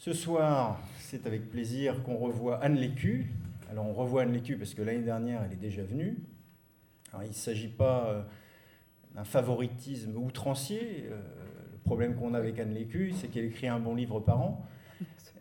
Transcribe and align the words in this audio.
Ce 0.00 0.14
soir, 0.14 0.80
c'est 0.98 1.26
avec 1.26 1.50
plaisir 1.50 2.02
qu'on 2.02 2.16
revoit 2.16 2.56
Anne 2.64 2.76
Lécu. 2.76 3.26
Alors 3.70 3.84
on 3.84 3.92
revoit 3.92 4.22
Anne 4.22 4.32
Lécu 4.32 4.56
parce 4.56 4.72
que 4.72 4.80
l'année 4.80 5.02
dernière, 5.02 5.42
elle 5.44 5.52
est 5.52 5.60
déjà 5.60 5.82
venue. 5.82 6.16
Il 7.20 7.28
ne 7.28 7.34
s'agit 7.34 7.68
pas 7.68 8.06
euh, 8.06 8.22
d'un 9.14 9.24
favoritisme 9.24 10.16
outrancier. 10.16 11.04
Euh, 11.10 11.20
le 11.72 11.78
problème 11.84 12.14
qu'on 12.14 12.32
a 12.32 12.38
avec 12.38 12.58
Anne 12.58 12.72
Lécu, 12.72 13.12
c'est 13.14 13.28
qu'elle 13.28 13.44
écrit 13.44 13.68
un 13.68 13.78
bon 13.78 13.94
livre 13.94 14.20
par 14.20 14.40
an. 14.40 14.66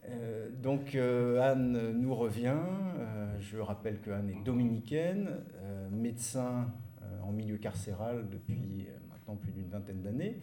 Euh, 0.10 0.50
donc 0.62 0.94
Anne 0.94 1.94
nous 1.94 2.14
revient. 2.14 2.58
je 3.40 3.60
rappelle 3.60 4.02
que 4.02 4.12
Anne 4.12 4.30
est 4.30 4.44
dominicaine, 4.44 5.38
médecin 5.90 6.70
en 7.24 7.32
milieu 7.32 7.56
carcéral 7.56 8.26
depuis 8.30 8.90
maintenant 9.10 9.38
plus 9.38 9.54
d'une 9.54 9.70
vingtaine 9.70 10.02
d'années. 10.02 10.42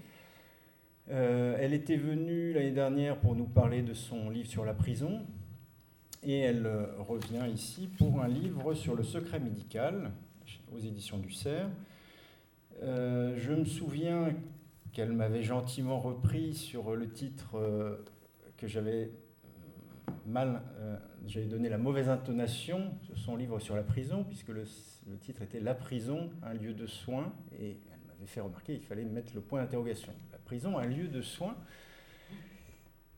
Euh, 1.08 1.56
elle 1.60 1.72
était 1.72 1.96
venue 1.96 2.52
l'année 2.52 2.72
dernière 2.72 3.16
pour 3.18 3.36
nous 3.36 3.46
parler 3.46 3.82
de 3.82 3.94
son 3.94 4.28
livre 4.28 4.48
sur 4.48 4.64
la 4.64 4.74
prison. 4.74 5.24
Et 6.22 6.40
elle 6.40 6.66
euh, 6.66 6.86
revient 6.98 7.44
ici 7.52 7.88
pour 7.98 8.20
un 8.20 8.28
livre 8.28 8.74
sur 8.74 8.96
le 8.96 9.04
secret 9.04 9.38
médical 9.38 10.10
aux 10.72 10.78
éditions 10.78 11.18
du 11.18 11.30
Cerf. 11.30 11.68
Euh, 12.82 13.36
je 13.38 13.52
me 13.52 13.64
souviens 13.64 14.34
qu'elle 14.92 15.12
m'avait 15.12 15.42
gentiment 15.42 16.00
repris 16.00 16.54
sur 16.54 16.96
le 16.96 17.08
titre 17.08 17.56
que 18.56 18.66
j'avais 18.66 19.10
mal, 20.26 20.62
j'avais 21.26 21.46
donné 21.46 21.68
la 21.68 21.76
mauvaise 21.76 22.08
intonation 22.08 22.94
sur 23.02 23.18
son 23.18 23.36
livre 23.36 23.58
sur 23.58 23.76
la 23.76 23.82
prison, 23.82 24.24
puisque 24.24 24.48
le, 24.48 24.64
le 25.10 25.18
titre 25.18 25.42
était 25.42 25.60
La 25.60 25.74
prison, 25.74 26.30
un 26.42 26.54
lieu 26.54 26.72
de 26.72 26.86
soins, 26.86 27.34
et 27.60 27.78
elle 27.92 28.06
m'avait 28.06 28.26
fait 28.26 28.40
remarquer 28.40 28.78
qu'il 28.78 28.86
fallait 28.86 29.04
mettre 29.04 29.34
le 29.34 29.42
point 29.42 29.60
d'interrogation 29.60 30.14
prison, 30.46 30.78
un 30.78 30.86
lieu 30.86 31.08
de 31.08 31.20
soins. 31.20 31.56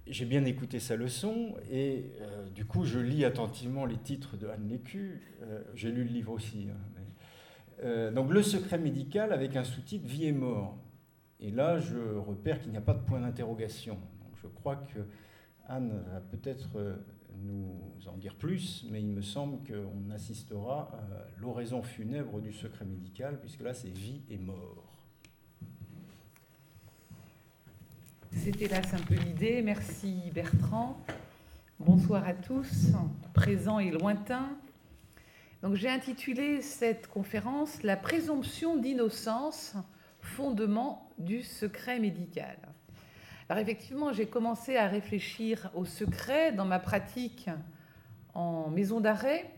J'ai 0.06 0.24
bien 0.24 0.46
écouté 0.46 0.80
sa 0.80 0.96
leçon 0.96 1.54
et 1.70 2.06
euh, 2.22 2.48
du 2.48 2.64
coup 2.64 2.86
je 2.86 2.98
lis 2.98 3.26
attentivement 3.26 3.84
les 3.84 3.98
titres 3.98 4.38
de 4.38 4.46
Anne 4.48 4.66
Lécu. 4.66 5.20
Euh, 5.42 5.62
j'ai 5.74 5.92
lu 5.92 6.04
le 6.04 6.10
livre 6.10 6.32
aussi. 6.32 6.68
Hein, 6.70 7.02
euh, 7.84 8.10
donc 8.10 8.32
le 8.32 8.42
secret 8.42 8.78
médical 8.78 9.34
avec 9.34 9.54
un 9.56 9.64
sous-titre 9.64 10.06
Vie 10.06 10.24
et 10.24 10.32
mort. 10.32 10.78
Et 11.38 11.50
là 11.50 11.78
je 11.78 11.98
repère 12.16 12.60
qu'il 12.60 12.70
n'y 12.70 12.78
a 12.78 12.80
pas 12.80 12.94
de 12.94 13.04
point 13.04 13.20
d'interrogation. 13.20 13.98
Je 14.42 14.48
crois 14.48 14.76
que 14.76 15.00
Anne 15.68 16.02
va 16.10 16.20
peut-être 16.20 16.98
nous 17.44 17.78
en 18.06 18.16
dire 18.16 18.36
plus, 18.36 18.86
mais 18.90 19.02
il 19.02 19.08
me 19.08 19.20
semble 19.20 19.58
qu'on 19.66 20.10
assistera 20.10 20.90
à 20.94 21.40
l'oraison 21.40 21.82
funèbre 21.82 22.40
du 22.40 22.54
secret 22.54 22.86
médical, 22.86 23.38
puisque 23.38 23.60
là 23.60 23.74
c'est 23.74 23.90
vie 23.90 24.22
et 24.30 24.38
mort. 24.38 24.97
C'était 28.32 28.68
là 28.68 28.80
un 28.92 28.98
peu 28.98 29.14
l'idée. 29.14 29.62
Merci 29.62 30.30
Bertrand. 30.34 30.98
Bonsoir 31.78 32.26
à 32.26 32.34
tous, 32.34 32.88
présents 33.32 33.78
et 33.78 33.90
lointains. 33.90 34.50
Donc 35.62 35.74
j'ai 35.74 35.88
intitulé 35.88 36.60
cette 36.60 37.06
conférence 37.08 37.82
La 37.82 37.96
présomption 37.96 38.76
d'innocence, 38.76 39.74
fondement 40.20 41.10
du 41.18 41.42
secret 41.42 41.98
médical. 41.98 42.56
Alors 43.48 43.62
effectivement, 43.62 44.12
j'ai 44.12 44.26
commencé 44.26 44.76
à 44.76 44.88
réfléchir 44.88 45.70
au 45.74 45.84
secret 45.84 46.52
dans 46.52 46.66
ma 46.66 46.78
pratique 46.78 47.48
en 48.34 48.68
maison 48.68 49.00
d'arrêt, 49.00 49.50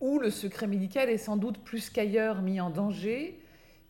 où 0.00 0.18
le 0.18 0.30
secret 0.30 0.66
médical 0.66 1.10
est 1.10 1.18
sans 1.18 1.36
doute 1.36 1.58
plus 1.58 1.90
qu'ailleurs 1.90 2.40
mis 2.40 2.60
en 2.60 2.70
danger, 2.70 3.38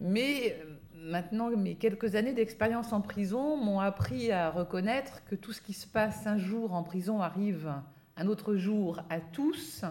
mais 0.01 0.57
maintenant, 1.03 1.51
mes 1.51 1.75
quelques 1.75 2.15
années 2.15 2.33
d'expérience 2.33 2.93
en 2.93 3.01
prison 3.01 3.57
m'ont 3.57 3.81
appris 3.81 4.33
à 4.33 4.51
reconnaître 4.51 5.25
que 5.25 5.35
tout 5.35 5.53
ce 5.53 5.61
qui 5.61 5.73
se 5.73 5.87
passe 5.87 6.27
un 6.27 6.39
jour 6.39 6.73
en 6.75 6.83
prison 6.83 7.21
arrive 7.21 7.73
un 8.17 8.27
autre 8.27 8.57
jour 8.57 9.01
à 9.09 9.19
tous, 9.21 9.85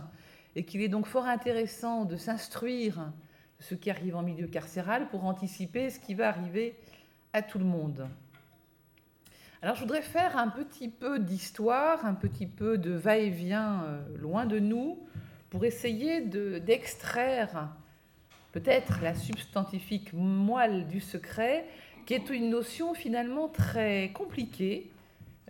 et 0.55 0.63
qu'il 0.63 0.81
est 0.81 0.87
donc 0.87 1.07
fort 1.07 1.25
intéressant 1.25 2.05
de 2.05 2.15
s'instruire 2.15 3.11
de 3.57 3.63
ce 3.63 3.75
qui 3.75 3.89
arrive 3.89 4.15
en 4.15 4.21
milieu 4.21 4.47
carcéral 4.47 5.09
pour 5.09 5.25
anticiper 5.25 5.89
ce 5.89 5.99
qui 5.99 6.13
va 6.13 6.27
arriver 6.27 6.75
à 7.33 7.41
tout 7.41 7.59
le 7.59 7.65
monde. 7.65 8.07
Alors 9.61 9.75
je 9.75 9.81
voudrais 9.81 10.01
faire 10.01 10.37
un 10.37 10.47
petit 10.47 10.89
peu 10.89 11.19
d'histoire, 11.19 12.05
un 12.05 12.13
petit 12.13 12.47
peu 12.47 12.77
de 12.77 12.91
va-et-vient 12.91 13.83
euh, 13.83 14.17
loin 14.17 14.45
de 14.45 14.59
nous, 14.59 14.99
pour 15.49 15.65
essayer 15.65 16.21
d'extraire 16.21 17.69
peut-être 18.51 19.01
la 19.01 19.15
substantifique 19.15 20.13
moelle 20.13 20.87
du 20.87 20.99
secret, 20.99 21.65
qui 22.05 22.13
est 22.13 22.29
une 22.29 22.49
notion 22.49 22.93
finalement 22.93 23.47
très 23.47 24.11
compliquée. 24.13 24.89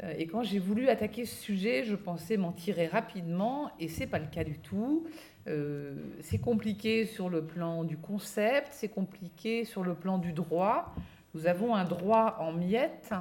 Euh, 0.04 0.14
et 0.18 0.28
quand 0.28 0.44
j'ai 0.44 0.60
voulu 0.60 0.90
attaquer 0.90 1.26
ce 1.26 1.36
sujet, 1.36 1.84
je 1.84 1.96
pensais 1.96 2.38
m'en 2.38 2.52
tirer 2.52 2.88
rapidement, 2.88 3.72
et 3.80 3.88
c'est 3.88 4.08
pas 4.08 4.20
le 4.20 4.28
cas 4.28 4.44
du 4.44 4.60
tout. 4.60 5.08
Euh, 5.48 5.96
c'est 6.22 6.40
compliqué 6.40 7.06
sur 7.06 7.30
le 7.30 7.44
plan 7.44 7.84
du 7.84 7.98
concept, 7.98 8.70
c'est 8.72 8.90
compliqué 8.90 9.66
sur 9.66 9.84
le 9.84 9.96
plan 9.96 10.18
du 10.18 10.34
droit. 10.34 10.94
Nous 11.34 11.48
avons 11.48 11.76
un 11.76 11.86
droit 11.86 12.38
en 12.40 12.52
miettes, 12.52 13.14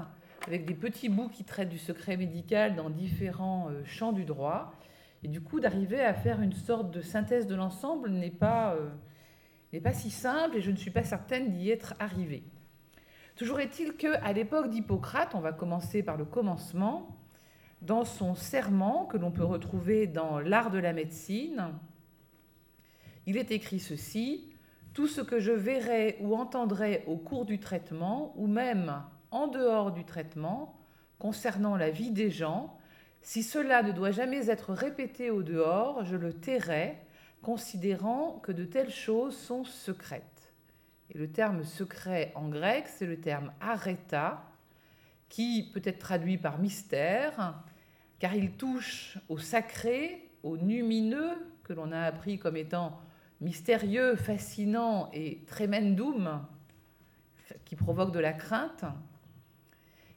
avec 0.46 0.64
des 0.64 0.74
petits 0.74 1.08
bouts 1.08 1.28
qui 1.28 1.44
traitent 1.44 1.68
du 1.68 1.78
secret 1.78 2.16
médical 2.16 2.74
dans 2.74 2.90
différents 2.90 3.68
euh, 3.70 3.84
champs 3.84 4.12
du 4.12 4.24
droit. 4.24 4.72
Et 5.22 5.28
du 5.28 5.40
coup, 5.40 5.60
d'arriver 5.60 6.00
à 6.00 6.14
faire 6.14 6.40
une 6.40 6.52
sorte 6.52 6.90
de 6.90 7.00
synthèse 7.00 7.46
de 7.46 7.54
l'ensemble 7.56 8.10
n'est 8.10 8.30
pas 8.30 8.76
n'est 9.72 9.80
pas 9.80 9.92
si 9.92 10.10
simple 10.10 10.56
et 10.56 10.60
je 10.60 10.70
ne 10.70 10.76
suis 10.76 10.90
pas 10.90 11.04
certaine 11.04 11.50
d'y 11.52 11.70
être 11.70 11.94
arrivée. 11.98 12.42
Toujours 13.36 13.60
est-il 13.60 13.94
qu'à 13.94 14.32
l'époque 14.32 14.70
d'Hippocrate, 14.70 15.34
on 15.34 15.40
va 15.40 15.52
commencer 15.52 16.02
par 16.02 16.16
le 16.16 16.24
commencement, 16.24 17.16
dans 17.82 18.04
son 18.04 18.34
serment 18.34 19.04
que 19.06 19.16
l'on 19.16 19.30
peut 19.30 19.44
retrouver 19.44 20.06
dans 20.06 20.40
l'art 20.40 20.70
de 20.70 20.78
la 20.78 20.92
médecine, 20.92 21.68
il 23.26 23.36
est 23.36 23.50
écrit 23.50 23.78
ceci 23.78 24.50
Tout 24.94 25.06
ce 25.06 25.20
que 25.20 25.38
je 25.38 25.52
verrai 25.52 26.16
ou 26.20 26.34
entendrai 26.34 27.04
au 27.06 27.16
cours 27.16 27.44
du 27.44 27.60
traitement, 27.60 28.32
ou 28.36 28.46
même 28.46 29.02
en 29.30 29.46
dehors 29.46 29.92
du 29.92 30.04
traitement, 30.04 30.80
concernant 31.18 31.76
la 31.76 31.90
vie 31.90 32.10
des 32.10 32.30
gens, 32.30 32.76
si 33.20 33.42
cela 33.42 33.82
ne 33.82 33.92
doit 33.92 34.10
jamais 34.10 34.48
être 34.48 34.72
répété 34.72 35.30
au 35.30 35.42
dehors, 35.42 36.04
je 36.04 36.16
le 36.16 36.32
tairai 36.32 36.98
considérant 37.42 38.40
que 38.42 38.52
de 38.52 38.64
telles 38.64 38.92
choses 38.92 39.36
sont 39.36 39.64
secrètes. 39.64 40.52
Et 41.10 41.18
le 41.18 41.30
terme 41.30 41.64
secret 41.64 42.32
en 42.34 42.48
grec, 42.48 42.86
c'est 42.88 43.06
le 43.06 43.18
terme 43.18 43.52
areta, 43.60 44.44
qui 45.28 45.70
peut 45.72 45.82
être 45.84 45.98
traduit 45.98 46.38
par 46.38 46.58
mystère, 46.58 47.62
car 48.18 48.34
il 48.34 48.52
touche 48.52 49.18
au 49.28 49.38
sacré, 49.38 50.30
au 50.42 50.56
numineux, 50.56 51.36
que 51.64 51.72
l'on 51.72 51.92
a 51.92 52.00
appris 52.02 52.38
comme 52.38 52.56
étant 52.56 52.98
mystérieux, 53.40 54.16
fascinant 54.16 55.10
et 55.12 55.44
tremendum, 55.46 56.44
qui 57.64 57.76
provoque 57.76 58.12
de 58.12 58.18
la 58.18 58.32
crainte. 58.32 58.84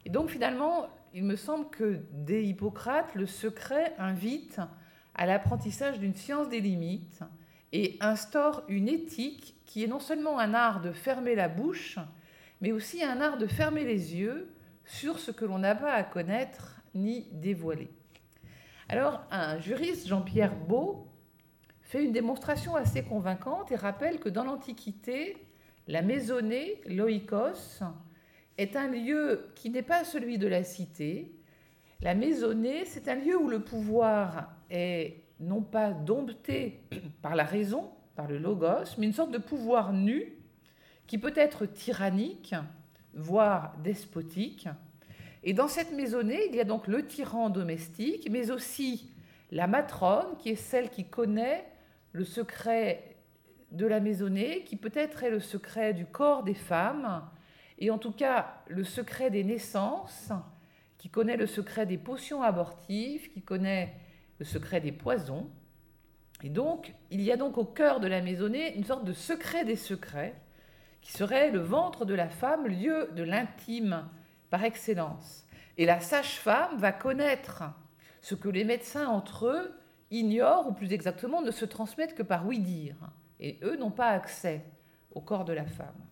Et 0.04 0.10
donc 0.10 0.30
finalement, 0.30 0.88
il 1.14 1.24
me 1.24 1.36
semble 1.36 1.68
que 1.70 2.00
dès 2.10 2.44
Hippocrate, 2.44 3.14
le 3.14 3.26
secret 3.26 3.94
invite 3.98 4.60
à 5.14 5.26
l'apprentissage 5.26 5.98
d'une 5.98 6.14
science 6.14 6.48
des 6.48 6.60
limites 6.60 7.20
et 7.72 7.96
instaure 8.00 8.62
une 8.68 8.88
éthique 8.88 9.56
qui 9.66 9.84
est 9.84 9.88
non 9.88 10.00
seulement 10.00 10.38
un 10.38 10.54
art 10.54 10.80
de 10.80 10.92
fermer 10.92 11.34
la 11.34 11.48
bouche, 11.48 11.98
mais 12.60 12.72
aussi 12.72 13.02
un 13.02 13.20
art 13.20 13.38
de 13.38 13.46
fermer 13.46 13.84
les 13.84 14.14
yeux 14.14 14.50
sur 14.84 15.18
ce 15.18 15.30
que 15.30 15.44
l'on 15.44 15.58
n'a 15.58 15.74
pas 15.74 15.92
à 15.92 16.02
connaître 16.02 16.80
ni 16.94 17.28
dévoiler. 17.32 17.88
Alors, 18.88 19.22
un 19.30 19.58
juriste, 19.58 20.06
Jean-Pierre 20.06 20.54
Beau, 20.54 21.08
fait 21.80 22.04
une 22.04 22.12
démonstration 22.12 22.76
assez 22.76 23.02
convaincante 23.02 23.72
et 23.72 23.76
rappelle 23.76 24.18
que 24.18 24.28
dans 24.28 24.44
l'Antiquité, 24.44 25.36
la 25.88 26.02
maisonnée, 26.02 26.80
l'oikos, 26.86 27.82
est 28.58 28.76
un 28.76 28.88
lieu 28.88 29.50
qui 29.54 29.70
n'est 29.70 29.82
pas 29.82 30.04
celui 30.04 30.38
de 30.38 30.46
la 30.46 30.62
cité. 30.62 31.34
La 32.00 32.14
maisonnée, 32.14 32.84
c'est 32.84 33.08
un 33.08 33.14
lieu 33.14 33.36
où 33.38 33.48
le 33.48 33.60
pouvoir 33.60 34.52
est 34.72 35.22
non 35.38 35.62
pas 35.62 35.90
dompté 35.90 36.80
par 37.20 37.36
la 37.36 37.44
raison, 37.44 37.90
par 38.16 38.26
le 38.28 38.38
logos, 38.38 38.96
mais 38.98 39.06
une 39.06 39.12
sorte 39.12 39.30
de 39.30 39.38
pouvoir 39.38 39.92
nu 39.92 40.32
qui 41.06 41.18
peut 41.18 41.32
être 41.36 41.66
tyrannique, 41.66 42.54
voire 43.14 43.76
despotique. 43.82 44.68
Et 45.44 45.52
dans 45.52 45.68
cette 45.68 45.92
maisonnée, 45.92 46.46
il 46.48 46.54
y 46.54 46.60
a 46.60 46.64
donc 46.64 46.86
le 46.86 47.06
tyran 47.06 47.50
domestique, 47.50 48.28
mais 48.30 48.50
aussi 48.50 49.10
la 49.50 49.66
matrone, 49.66 50.36
qui 50.38 50.50
est 50.50 50.56
celle 50.56 50.88
qui 50.88 51.04
connaît 51.04 51.66
le 52.12 52.24
secret 52.24 53.16
de 53.72 53.86
la 53.86 54.00
maisonnée, 54.00 54.62
qui 54.64 54.76
peut-être 54.76 55.22
est 55.24 55.30
le 55.30 55.40
secret 55.40 55.94
du 55.94 56.06
corps 56.06 56.44
des 56.44 56.54
femmes, 56.54 57.22
et 57.78 57.90
en 57.90 57.98
tout 57.98 58.12
cas 58.12 58.54
le 58.68 58.84
secret 58.84 59.30
des 59.30 59.44
naissances, 59.44 60.30
qui 60.98 61.08
connaît 61.08 61.36
le 61.36 61.46
secret 61.46 61.84
des 61.84 61.98
potions 61.98 62.42
abortives, 62.42 63.32
qui 63.32 63.42
connaît 63.42 63.94
secret 64.44 64.80
des 64.80 64.92
poisons. 64.92 65.48
Et 66.42 66.48
donc, 66.48 66.94
il 67.10 67.20
y 67.20 67.30
a 67.30 67.36
donc 67.36 67.58
au 67.58 67.64
cœur 67.64 68.00
de 68.00 68.08
la 68.08 68.20
maisonnée 68.20 68.74
une 68.76 68.84
sorte 68.84 69.04
de 69.04 69.12
secret 69.12 69.64
des 69.64 69.76
secrets, 69.76 70.34
qui 71.00 71.12
serait 71.12 71.50
le 71.50 71.60
ventre 71.60 72.04
de 72.04 72.14
la 72.14 72.28
femme, 72.28 72.66
lieu 72.66 73.10
de 73.14 73.22
l'intime 73.22 74.08
par 74.50 74.64
excellence. 74.64 75.44
Et 75.76 75.86
la 75.86 76.00
sage-femme 76.00 76.76
va 76.76 76.92
connaître 76.92 77.64
ce 78.20 78.34
que 78.34 78.48
les 78.48 78.64
médecins 78.64 79.08
entre 79.08 79.46
eux 79.46 79.74
ignorent, 80.10 80.68
ou 80.68 80.72
plus 80.72 80.92
exactement 80.92 81.42
ne 81.42 81.50
se 81.50 81.64
transmettent 81.64 82.14
que 82.14 82.22
par 82.22 82.46
oui-dire. 82.46 82.96
Et 83.40 83.58
eux 83.62 83.76
n'ont 83.76 83.90
pas 83.90 84.10
accès 84.10 84.64
au 85.12 85.20
corps 85.20 85.44
de 85.44 85.52
la 85.52 85.66
femme. 85.66 86.06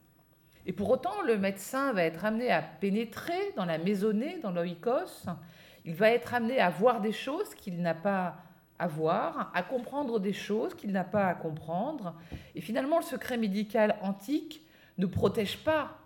Et 0.67 0.73
pour 0.73 0.91
autant, 0.91 1.23
le 1.23 1.39
médecin 1.39 1.93
va 1.93 2.03
être 2.03 2.25
amené 2.25 2.51
à 2.51 2.63
pénétrer 2.63 3.53
dans 3.57 3.65
la 3.65 3.79
maisonnée, 3.79 4.39
dans 4.43 4.51
l'oikos. 4.51 5.27
Il 5.85 5.95
va 5.95 6.11
être 6.11 6.35
amené 6.35 6.59
à 6.59 6.71
voir 6.71 7.01
des 7.01 7.13
choses 7.13 7.55
qu'il 7.55 7.81
n'a 7.81 7.95
pas 7.95 8.37
à 8.79 8.87
voir, 8.87 9.53
à 9.55 9.63
comprendre 9.63 10.19
des 10.19 10.33
choses 10.33 10.75
qu'il 10.75 10.91
n'a 10.91 11.05
pas 11.05 11.27
à 11.27 11.35
comprendre. 11.35 12.15
Et 12.55 12.63
finalement, 12.63 12.97
le 12.97 13.05
secret 13.05 13.37
médical 13.37 13.97
antique 14.01 14.63
ne 14.97 15.05
protège 15.05 15.59
pas 15.59 15.99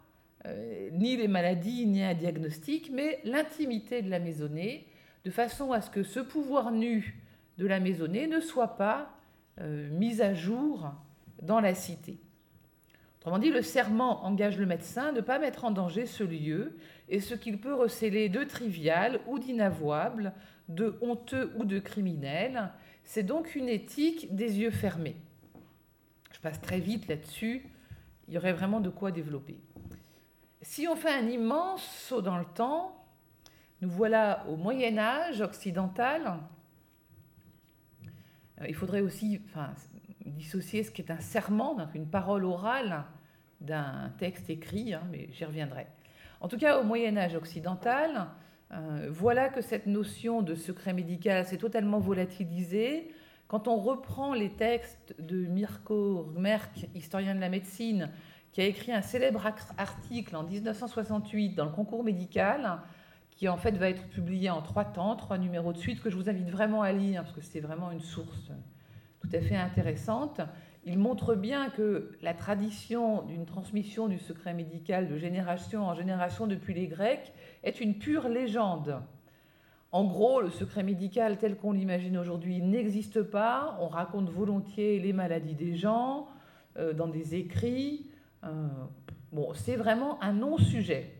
euh, 0.47 0.91
ni 0.93 1.17
les 1.17 1.29
maladies, 1.29 1.87
ni 1.87 2.03
un 2.03 2.15
diagnostic, 2.15 2.91
mais 2.93 3.21
l'intimité 3.25 4.03
de 4.03 4.11
la 4.11 4.19
maisonnée, 4.19 4.89
de 5.25 5.31
façon 5.31 5.73
à 5.73 5.81
ce 5.81 5.89
que 5.89 6.03
ce 6.03 6.19
pouvoir 6.19 6.73
nu 6.73 7.23
de 7.59 7.67
la 7.67 7.79
maisonnée 7.79 8.27
ne 8.27 8.41
soit 8.41 8.77
pas 8.77 9.09
euh, 9.61 9.89
mis 9.91 10.21
à 10.21 10.35
jour 10.35 10.93
dans 11.43 11.61
la 11.61 11.75
cité. 11.75 12.19
Autrement 13.25 13.39
dit, 13.39 13.51
le 13.51 13.63
serment 13.63 14.23
engage 14.27 14.59
le 14.59 14.67
médecin 14.67 15.11
de 15.13 15.17
ne 15.17 15.21
pas 15.23 15.39
mettre 15.39 15.65
en 15.65 15.71
danger 15.71 16.05
ce 16.05 16.23
lieu 16.23 16.77
et 17.09 17.21
ce 17.21 17.35
qu'il 17.35 17.59
peut 17.59 17.73
receler 17.73 18.29
de 18.29 18.45
trivial 18.45 19.19
ou 19.27 19.39
d'inavouable, 19.39 20.35
de 20.69 20.99
honteux 21.01 21.51
ou 21.57 21.65
de 21.65 21.79
criminel. 21.79 22.71
C'est 23.03 23.23
donc 23.23 23.55
une 23.55 23.71
éthique 23.71 24.37
des 24.37 24.59
yeux 24.59 24.71
fermés. 24.71 25.17
Je 26.33 26.41
passe 26.41 26.61
très 26.61 26.81
vite 26.81 27.09
là-dessus, 27.09 27.67
il 28.29 28.35
y 28.35 28.37
aurait 28.37 28.53
vraiment 28.53 28.81
de 28.81 28.91
quoi 28.91 29.11
développer. 29.11 29.59
Si 30.61 30.87
on 30.87 30.95
fait 30.95 31.13
un 31.13 31.27
immense 31.27 31.83
saut 31.83 32.21
dans 32.21 32.37
le 32.37 32.45
temps, 32.45 33.07
nous 33.81 33.89
voilà 33.89 34.45
au 34.51 34.57
Moyen 34.57 34.99
Âge 34.99 35.41
occidental. 35.41 36.41
Euh, 38.61 38.67
il 38.69 38.75
faudrait 38.75 39.01
aussi 39.01 39.41
enfin, 39.47 39.73
dissocier 40.25 40.83
ce 40.83 40.91
qui 40.91 41.03
est 41.03 41.11
un 41.11 41.21
serment, 41.21 41.77
une 41.95 42.09
parole 42.09 42.45
orale, 42.45 43.05
d'un 43.61 44.13
texte 44.19 44.51
écrit, 44.51 44.95
hein, 44.95 45.03
mais 45.11 45.29
j'y 45.33 45.45
reviendrai. 45.45 45.87
En 46.41 46.49
tout 46.49 46.59
cas, 46.59 46.79
au 46.79 46.85
Moyen 46.85 47.17
Âge 47.17 47.35
occidental, 47.35 48.27
euh, 48.73 49.09
voilà 49.11 49.49
que 49.49 49.61
cette 49.61 49.87
notion 49.87 50.43
de 50.43 50.55
secret 50.55 50.93
médical 50.93 51.47
s'est 51.47 51.59
totalement 51.59 51.99
volatilisée. 51.99 53.11
Quand 53.49 53.69
on 53.69 53.77
reprend 53.77 54.35
les 54.35 54.51
textes 54.51 55.15
de 55.19 55.47
Mirko 55.47 56.33
Merck, 56.37 56.89
historien 56.95 57.35
de 57.35 57.41
la 57.41 57.49
médecine, 57.49 58.11
qui 58.53 58.61
a 58.61 58.65
écrit 58.65 58.93
un 58.93 59.03
célèbre 59.03 59.47
article 59.79 60.37
en 60.37 60.45
1968 60.45 61.55
dans 61.55 61.65
le 61.65 61.73
concours 61.73 62.05
médical, 62.05 62.81
qui 63.31 63.49
en 63.49 63.57
fait 63.57 63.77
va 63.77 63.89
être 63.89 64.09
publié 64.09 64.51
en 64.51 64.63
trois 64.63 64.85
temps, 64.85 65.17
trois 65.17 65.39
numéros 65.39 65.73
de 65.73 65.79
suite, 65.79 66.01
que 66.01 66.11
je 66.11 66.17
vous 66.17 66.29
invite 66.29 66.51
vraiment 66.51 66.83
à 66.83 66.93
lire, 66.93 67.23
parce 67.23 67.35
que 67.35 67.41
c'est 67.41 67.61
vraiment 67.61 67.91
une 67.91 68.01
source 68.01 68.53
tout 69.25 69.37
à 69.37 69.41
fait 69.41 69.57
intéressante. 69.57 70.41
Il 70.85 70.99
montre 70.99 71.35
bien 71.35 71.71
que 71.71 72.13
la 72.21 72.35
tradition 72.35 73.23
d'une 73.23 73.47
transmission 73.47 74.07
du 74.07 74.19
secret 74.19 74.53
médical 74.53 75.09
de 75.09 75.17
génération 75.17 75.87
en 75.87 75.95
génération 75.95 76.47
depuis 76.47 76.75
les 76.75 76.89
Grecs 76.89 77.33
est 77.63 77.81
une 77.81 77.95
pure 77.95 78.29
légende. 78.29 79.01
En 79.93 80.05
gros, 80.05 80.41
le 80.41 80.51
secret 80.51 80.83
médical 80.83 81.39
tel 81.39 81.57
qu'on 81.57 81.73
l'imagine 81.73 82.19
aujourd'hui 82.19 82.61
n'existe 82.61 83.23
pas. 83.23 83.79
On 83.81 83.89
raconte 83.89 84.29
volontiers 84.29 84.99
les 84.99 85.13
maladies 85.13 85.55
des 85.55 85.75
gens 85.75 86.27
euh, 86.77 86.93
dans 86.93 87.09
des 87.09 87.37
écrits. 87.37 88.11
Euh, 88.43 88.69
bon, 89.33 89.55
c'est 89.55 89.77
vraiment 89.77 90.23
un 90.23 90.33
non-sujet. 90.35 91.13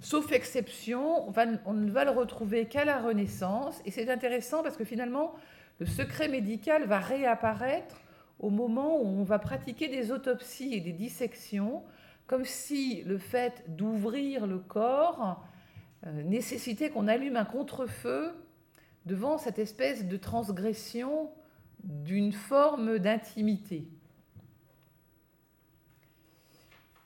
Sauf 0.00 0.32
exception, 0.32 1.28
on, 1.28 1.32
on 1.66 1.74
ne 1.74 1.90
va 1.90 2.04
le 2.04 2.10
retrouver 2.10 2.66
qu'à 2.66 2.84
la 2.84 3.00
Renaissance. 3.00 3.80
Et 3.84 3.92
c'est 3.92 4.10
intéressant 4.10 4.62
parce 4.64 4.76
que 4.76 4.84
finalement, 4.84 5.34
le 5.78 5.86
secret 5.86 6.28
médical 6.28 6.86
va 6.86 6.98
réapparaître 6.98 7.96
au 8.38 8.50
moment 8.50 9.00
où 9.00 9.06
on 9.06 9.24
va 9.24 9.38
pratiquer 9.38 9.88
des 9.88 10.10
autopsies 10.10 10.74
et 10.74 10.80
des 10.80 10.92
dissections, 10.92 11.82
comme 12.26 12.44
si 12.44 13.02
le 13.02 13.18
fait 13.18 13.64
d'ouvrir 13.68 14.46
le 14.46 14.58
corps 14.58 15.44
euh, 16.06 16.22
nécessitait 16.24 16.90
qu'on 16.90 17.08
allume 17.08 17.36
un 17.36 17.44
contre-feu 17.44 18.32
devant 19.06 19.38
cette 19.38 19.58
espèce 19.58 20.06
de 20.06 20.16
transgression 20.16 21.30
d'une 21.84 22.32
forme 22.32 22.98
d'intimité. 22.98 23.86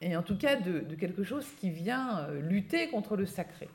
Et 0.01 0.17
en 0.17 0.23
tout 0.23 0.37
cas 0.37 0.57
de, 0.57 0.81
quelque 0.95 1.25
chose 1.25 1.47
qui 1.61 1.71
vient 1.71 2.21
euh, 2.21 2.41
lutter 2.41 2.89
contre 2.89 3.17
le 3.17 3.27
sacré. 3.27 3.69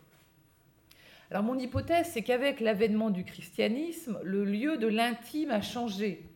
Alors 1.31 1.43
mon 1.43 1.57
hypothèse, 1.57 2.07
c'est 2.11 2.23
qu'avec 2.23 2.59
l'avènement 2.59 3.09
du 3.09 3.23
christianisme, 3.23 4.19
le 4.21 4.43
lieu 4.43 4.75
de 4.75 4.87
l'intime 4.87 5.49
a 5.51 5.61
changé. 5.61 6.29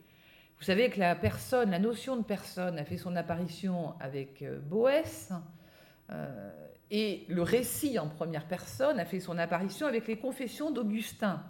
Vous 0.58 0.64
savez 0.64 0.90
que 0.90 1.02
la 1.02 1.16
personne, 1.16 1.72
la 1.72 1.80
notion 1.80 2.16
de 2.16 2.24
personne 2.24 2.80
a 2.80 2.86
fait 2.86 2.96
son 2.96 3.18
apparition 3.18 3.94
avec 4.00 4.42
euh, 4.42 4.58
Boès, 4.58 5.34
euh, 6.12 6.50
et 6.92 7.26
le 7.28 7.42
récit 7.42 8.00
en 8.00 8.08
première 8.08 8.48
personne 8.48 8.98
a 8.98 9.04
fait 9.04 9.20
son 9.20 9.38
apparition 9.38 9.86
avec 9.86 10.08
les 10.08 10.16
confessions 10.16 10.72
d'Augustin. 10.72 11.44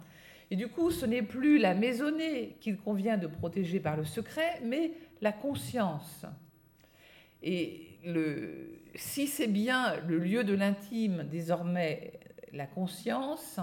Et 0.50 0.56
du 0.56 0.66
coup, 0.66 0.90
ce 0.90 1.06
n'est 1.06 1.22
plus 1.22 1.58
la 1.58 1.74
maisonnée 1.74 2.56
qu'il 2.58 2.76
convient 2.76 3.16
de 3.16 3.28
protéger 3.28 3.78
par 3.78 3.96
le 3.96 4.04
secret, 4.04 4.60
mais 4.64 4.90
la 5.20 5.30
conscience. 5.30 6.26
Et 7.44 8.00
si 8.96 9.28
c'est 9.28 9.46
bien 9.46 10.00
le 10.08 10.18
lieu 10.18 10.42
de 10.42 10.54
l'intime, 10.54 11.28
désormais 11.30 12.12
la 12.52 12.66
conscience, 12.66 13.60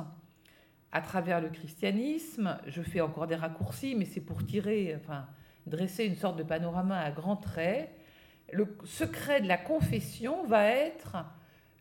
à 0.91 1.01
travers 1.01 1.41
le 1.41 1.49
christianisme. 1.49 2.57
Je 2.67 2.81
fais 2.81 3.01
encore 3.01 3.27
des 3.27 3.35
raccourcis, 3.35 3.95
mais 3.95 4.05
c'est 4.05 4.21
pour 4.21 4.45
tirer, 4.45 4.95
enfin, 4.95 5.27
dresser 5.65 6.05
une 6.05 6.15
sorte 6.15 6.37
de 6.37 6.43
panorama 6.43 6.99
à 6.99 7.11
grands 7.11 7.35
traits. 7.35 7.89
Le 8.51 8.77
secret 8.85 9.41
de 9.41 9.47
la 9.47 9.57
confession 9.57 10.45
va 10.45 10.65
être 10.65 11.17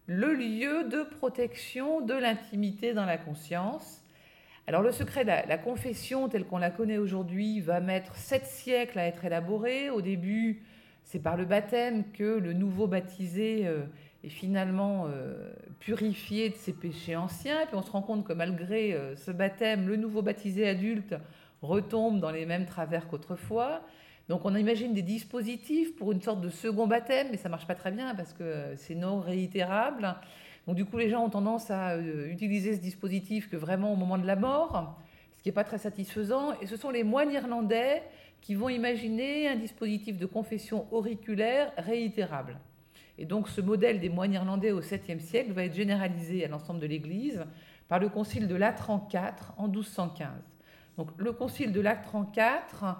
le 0.06 0.34
lieu 0.34 0.84
de 0.88 1.02
protection 1.02 2.00
de 2.00 2.14
l'intimité 2.14 2.94
dans 2.94 3.04
la 3.04 3.18
conscience. 3.18 4.02
Alors 4.66 4.82
le 4.82 4.92
secret 4.92 5.24
de 5.24 5.28
la, 5.28 5.58
confession 5.58 6.28
tel 6.28 6.44
qu'on 6.44 6.58
la 6.58 6.70
connaît 6.70 6.98
aujourd'hui 6.98 7.60
va 7.60 7.80
mettre 7.80 8.16
sept 8.16 8.46
siècles 8.46 8.98
à 8.98 9.06
être 9.06 9.24
élaboré. 9.24 9.90
Au 9.90 10.00
début, 10.00 10.62
c'est 11.04 11.18
par 11.18 11.36
le 11.36 11.44
baptême 11.44 12.10
que 12.12 12.38
le 12.38 12.52
nouveau 12.52 12.86
baptisé 12.86 13.66
euh, 13.66 13.82
est 14.24 14.28
finalement 14.28 15.06
euh, 15.06 15.52
purifié 15.80 16.50
de 16.50 16.54
ses 16.54 16.72
péchés 16.72 17.16
anciens. 17.16 17.66
Puis 17.66 17.76
on 17.76 17.82
se 17.82 17.90
rend 17.90 18.02
compte 18.02 18.24
que 18.24 18.32
malgré 18.32 18.94
euh, 18.94 19.16
ce 19.16 19.30
baptême, 19.30 19.88
le 19.88 19.96
nouveau 19.96 20.22
baptisé 20.22 20.68
adulte 20.68 21.14
retombe 21.60 22.20
dans 22.20 22.30
les 22.30 22.46
mêmes 22.46 22.66
travers 22.66 23.08
qu'autrefois. 23.08 23.82
Donc 24.28 24.44
on 24.44 24.54
imagine 24.54 24.94
des 24.94 25.02
dispositifs 25.02 25.96
pour 25.96 26.12
une 26.12 26.22
sorte 26.22 26.40
de 26.40 26.48
second 26.48 26.86
baptême, 26.86 27.28
mais 27.30 27.36
ça 27.36 27.48
marche 27.48 27.66
pas 27.66 27.74
très 27.74 27.90
bien 27.90 28.14
parce 28.14 28.32
que 28.32 28.74
c'est 28.76 28.94
non 28.94 29.20
réitérable. 29.20 30.14
Donc 30.66 30.76
du 30.76 30.84
coup, 30.84 30.96
les 30.98 31.10
gens 31.10 31.24
ont 31.24 31.30
tendance 31.30 31.70
à 31.70 31.92
euh, 31.94 32.30
utiliser 32.30 32.76
ce 32.76 32.80
dispositif 32.80 33.50
que 33.50 33.56
vraiment 33.56 33.92
au 33.92 33.96
moment 33.96 34.18
de 34.18 34.26
la 34.26 34.36
mort, 34.36 34.96
ce 35.32 35.42
qui 35.42 35.48
n'est 35.48 35.54
pas 35.54 35.64
très 35.64 35.78
satisfaisant. 35.78 36.52
Et 36.60 36.66
ce 36.66 36.76
sont 36.76 36.90
les 36.90 37.02
moines 37.02 37.32
irlandais 37.32 38.02
qui 38.40 38.54
vont 38.54 38.68
imaginer 38.68 39.48
un 39.48 39.56
dispositif 39.56 40.18
de 40.18 40.26
confession 40.26 40.86
auriculaire 40.92 41.72
réitérable. 41.76 42.58
Et 43.18 43.26
donc 43.26 43.48
ce 43.48 43.60
modèle 43.60 44.00
des 44.00 44.08
moines 44.08 44.32
irlandais 44.32 44.72
au 44.72 44.80
7e 44.80 45.20
siècle 45.20 45.52
va 45.52 45.64
être 45.64 45.74
généralisé 45.74 46.44
à 46.44 46.48
l'ensemble 46.48 46.80
de 46.80 46.86
l'Église 46.86 47.44
par 47.88 47.98
le 47.98 48.08
concile 48.08 48.48
de 48.48 48.54
Latran 48.54 49.06
IV 49.12 49.52
en 49.56 49.68
1215. 49.68 50.28
Donc 50.96 51.08
le 51.16 51.32
concile 51.32 51.72
de 51.72 51.80
Latran 51.80 52.30
IV 52.36 52.96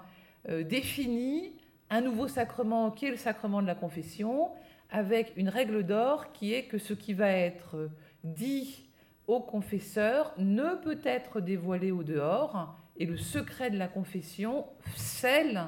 euh, 0.49 0.63
définit 0.63 1.53
un 1.89 2.01
nouveau 2.01 2.27
sacrement 2.27 2.91
qui 2.91 3.05
est 3.05 3.11
le 3.11 3.17
sacrement 3.17 3.61
de 3.61 3.67
la 3.67 3.75
confession, 3.75 4.49
avec 4.89 5.33
une 5.35 5.49
règle 5.49 5.83
d'or 5.83 6.31
qui 6.31 6.53
est 6.53 6.65
que 6.65 6.77
ce 6.77 6.93
qui 6.93 7.13
va 7.13 7.31
être 7.31 7.89
dit 8.23 8.89
au 9.27 9.39
confesseur 9.39 10.33
ne 10.37 10.75
peut 10.75 10.99
être 11.03 11.39
dévoilé 11.39 11.91
au 11.91 12.03
dehors, 12.03 12.75
et 12.97 13.05
le 13.05 13.17
secret 13.17 13.71
de 13.71 13.77
la 13.77 13.87
confession 13.87 14.65
scelle 14.95 15.63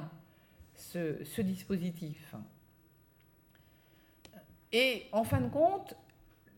ce 0.74 1.40
dispositif. 1.40 2.34
Et 4.72 5.04
en 5.12 5.24
fin 5.24 5.40
de 5.40 5.48
compte, 5.48 5.94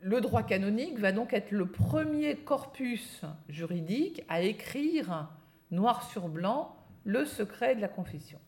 le 0.01 0.21
droit 0.21 0.43
canonique 0.43 0.99
va 0.99 1.13
donc 1.13 1.33
être 1.33 1.51
le 1.51 1.67
premier 1.67 2.37
corpus 2.37 3.23
juridique 3.49 4.23
à 4.29 4.43
écrire 4.43 5.29
noir 5.71 6.09
sur 6.11 6.29
blanc 6.29 6.77
le 7.05 7.25
secret 7.25 7.75
de 7.75 7.81
la 7.81 7.89
confession. 7.89 8.39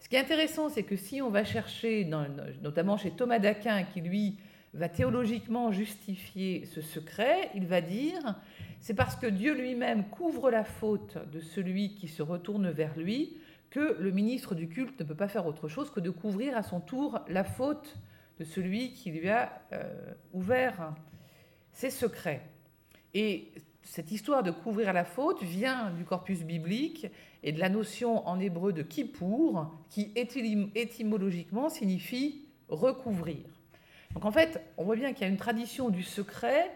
Ce 0.00 0.08
qui 0.08 0.16
est 0.16 0.20
intéressant, 0.20 0.68
c'est 0.68 0.82
que 0.82 0.96
si 0.96 1.20
on 1.22 1.30
va 1.30 1.44
chercher, 1.44 2.08
notamment 2.62 2.96
chez 2.96 3.10
Thomas 3.10 3.38
d'Aquin, 3.38 3.82
qui 3.82 4.00
lui 4.00 4.38
va 4.74 4.88
théologiquement 4.88 5.72
justifier 5.72 6.66
ce 6.66 6.80
secret, 6.80 7.50
il 7.54 7.66
va 7.66 7.80
dire 7.80 8.36
c'est 8.80 8.94
parce 8.94 9.16
que 9.16 9.26
Dieu 9.26 9.54
lui-même 9.54 10.04
couvre 10.04 10.50
la 10.50 10.62
faute 10.62 11.18
de 11.32 11.40
celui 11.40 11.94
qui 11.94 12.06
se 12.06 12.22
retourne 12.22 12.70
vers 12.70 12.96
lui 12.96 13.36
que 13.70 13.96
le 13.98 14.10
ministre 14.12 14.54
du 14.54 14.68
culte 14.68 15.00
ne 15.00 15.04
peut 15.04 15.14
pas 15.14 15.28
faire 15.28 15.46
autre 15.46 15.68
chose 15.68 15.90
que 15.90 16.00
de 16.00 16.10
couvrir 16.10 16.56
à 16.56 16.62
son 16.62 16.80
tour 16.80 17.20
la 17.28 17.44
faute 17.44 17.96
de 18.38 18.44
celui 18.44 18.92
qui 18.92 19.10
lui 19.10 19.28
a 19.28 19.62
euh, 19.72 20.14
ouvert 20.32 20.94
ses 21.72 21.90
secrets. 21.90 22.42
Et 23.14 23.52
cette 23.82 24.12
histoire 24.12 24.42
de 24.42 24.50
couvrir 24.50 24.92
la 24.92 25.04
faute 25.04 25.42
vient 25.42 25.90
du 25.90 26.04
corpus 26.04 26.42
biblique 26.42 27.06
et 27.42 27.52
de 27.52 27.58
la 27.58 27.68
notion 27.68 28.26
en 28.28 28.38
hébreu 28.38 28.72
de 28.72 28.82
kippour, 28.82 29.72
qui 29.88 30.12
étymologiquement 30.14 31.68
signifie 31.68 32.44
recouvrir. 32.68 33.44
Donc 34.14 34.24
en 34.24 34.30
fait, 34.30 34.60
on 34.76 34.84
voit 34.84 34.96
bien 34.96 35.12
qu'il 35.12 35.22
y 35.22 35.24
a 35.24 35.28
une 35.28 35.38
tradition 35.38 35.88
du 35.90 36.02
secret 36.02 36.70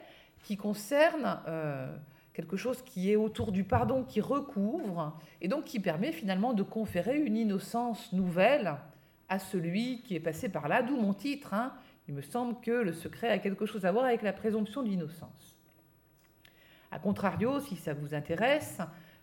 qui 0.45 0.57
concerne 0.57 1.41
euh, 1.47 1.95
quelque 2.33 2.57
chose 2.57 2.83
qui 2.83 3.11
est 3.11 3.17
autour 3.17 3.53
du 3.53 3.65
pardon, 3.65 4.05
qui 4.05 4.21
recouvre, 4.21 5.19
et 5.41 5.49
donc 5.49 5.65
qui 5.65 5.81
permet 5.81 6.13
finalement 6.13 6.53
de 6.53 6.63
conférer 6.63 7.19
une 7.19 7.37
innocence 7.37 8.13
nouvelle 8.13 8.77
à 9.33 9.39
celui 9.39 10.03
qui 10.03 10.15
est 10.15 10.21
passé 10.21 10.51
par 10.51 10.69
là, 10.69 10.83
d'où 10.83 10.95
mon 10.95 11.15
titre. 11.15 11.55
Hein. 11.55 11.73
Il 12.07 12.15
me 12.15 12.21
semble 12.21 12.61
que 12.61 12.71
le 12.71 12.93
secret 12.93 13.31
a 13.31 13.39
quelque 13.39 13.65
chose 13.65 13.87
à 13.87 13.93
voir 13.93 14.05
avec 14.05 14.21
la 14.21 14.35
présomption 14.35 14.83
d'innocence. 14.83 15.57
A 16.91 16.99
contrario, 16.99 17.59
si 17.61 17.77
ça 17.77 17.95
vous 17.95 18.15
intéresse, 18.15 18.79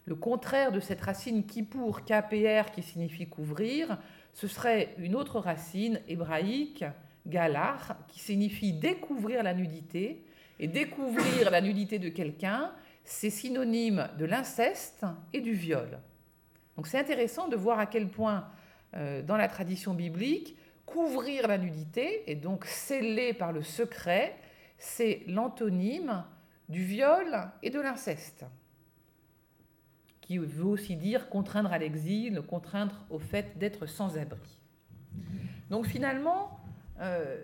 le 0.06 0.16
contraire 0.16 0.72
de 0.72 0.80
cette 0.80 1.01
racine 1.01 1.46
qui 1.46 1.62
pour 1.62 2.04
KPR 2.06 2.72
qui 2.74 2.82
signifie 2.82 3.28
couvrir, 3.28 4.00
ce 4.34 4.48
serait 4.48 4.96
une 4.98 5.13
autre 5.16 5.39
racine 5.39 6.01
hébraïque, 6.08 6.84
galar, 7.28 7.98
qui 8.08 8.20
signifie 8.20 8.74
découvrir 8.74 9.44
la 9.44 9.54
nudité. 9.54 10.25
Et 10.62 10.68
découvrir 10.68 11.51
la 11.51 11.62
nudité 11.62 12.00
de 12.00 12.10
quelqu'un, 12.10 12.72
c'est 13.06 13.30
synonyme 13.30 14.10
de 14.18 14.25
l'inceste 14.25 15.06
et 15.34 15.39
du 15.39 15.54
viol. 15.54 16.00
Donc 16.75 16.88
c'est 16.88 16.98
intéressant 16.98 17.48
de 17.48 17.56
voir 17.56 17.78
à 17.78 17.86
quel 17.86 18.10
point, 18.10 18.48
euh, 18.96 19.22
dans 19.22 19.38
la 19.38 19.48
tradition 19.48 19.93
biblique, 19.93 20.55
couvrir 20.86 21.48
la 21.48 21.58
nudité, 21.58 22.29
et 22.29 22.36
donc 22.36 22.65
sceller 22.65 23.34
par 23.34 23.51
le 23.51 23.62
secret, 23.62 24.36
c'est 24.77 25.22
l'antonyme 25.27 26.24
du 26.67 26.84
viol 26.84 27.51
et 27.62 27.69
de 27.69 27.79
l'inceste, 27.79 28.46
qui 30.22 30.38
veut 30.38 30.65
aussi 30.65 30.96
dire 30.96 31.29
contraindre 31.29 31.72
à 31.72 31.77
l'exil, 31.77 32.41
contraindre 32.41 33.05
au 33.10 33.19
fait 33.19 33.58
d'être 33.58 33.86
sans 33.86 34.17
abri. 34.17 34.60
Donc 35.69 35.86
finalement, 35.86 36.60
euh, 37.01 37.38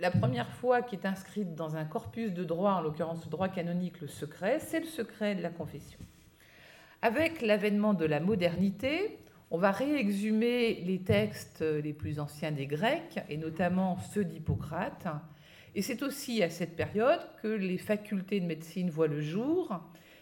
la 0.00 0.10
première 0.10 0.50
fois 0.50 0.82
qui 0.82 0.96
est 0.96 1.06
inscrite 1.06 1.54
dans 1.54 1.76
un 1.76 1.84
corpus 1.84 2.32
de 2.32 2.42
droit, 2.42 2.72
en 2.72 2.80
l'occurrence 2.80 3.28
droit 3.28 3.48
canonique, 3.48 4.00
le 4.00 4.08
secret, 4.08 4.58
c'est 4.58 4.80
le 4.80 4.86
secret 4.86 5.36
de 5.36 5.42
la 5.42 5.50
confession. 5.50 6.00
Avec 7.02 7.40
l'avènement 7.40 7.94
de 7.94 8.04
la 8.04 8.18
modernité, 8.18 9.18
on 9.52 9.58
va 9.58 9.70
réexhumer 9.70 10.82
les 10.86 10.98
textes 10.98 11.60
les 11.60 11.92
plus 11.92 12.18
anciens 12.18 12.52
des 12.52 12.66
Grecs, 12.66 13.20
et 13.28 13.36
notamment 13.36 13.98
ceux 14.14 14.24
d'Hippocrate. 14.24 15.06
Et 15.74 15.82
c'est 15.82 16.02
aussi 16.02 16.42
à 16.42 16.48
cette 16.48 16.74
période 16.74 17.20
que 17.42 17.48
les 17.48 17.76
facultés 17.76 18.40
de 18.40 18.46
médecine 18.46 18.88
voient 18.88 19.08
le 19.08 19.20
jour, 19.20 19.78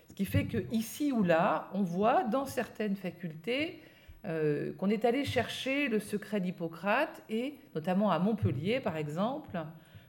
ce 0.08 0.14
qui 0.14 0.24
fait 0.24 0.46
que 0.46 0.58
ici 0.72 1.12
ou 1.12 1.22
là, 1.22 1.70
on 1.74 1.82
voit 1.82 2.24
dans 2.24 2.44
certaines 2.44 2.96
facultés 2.96 3.80
euh, 4.24 4.72
qu'on 4.74 4.90
est 4.90 5.04
allé 5.04 5.24
chercher 5.24 5.86
le 5.86 6.00
secret 6.00 6.40
d'Hippocrate 6.40 7.22
et 7.30 7.54
notamment 7.76 8.10
à 8.10 8.18
Montpellier 8.18 8.80
par 8.80 8.96
exemple, 8.96 9.60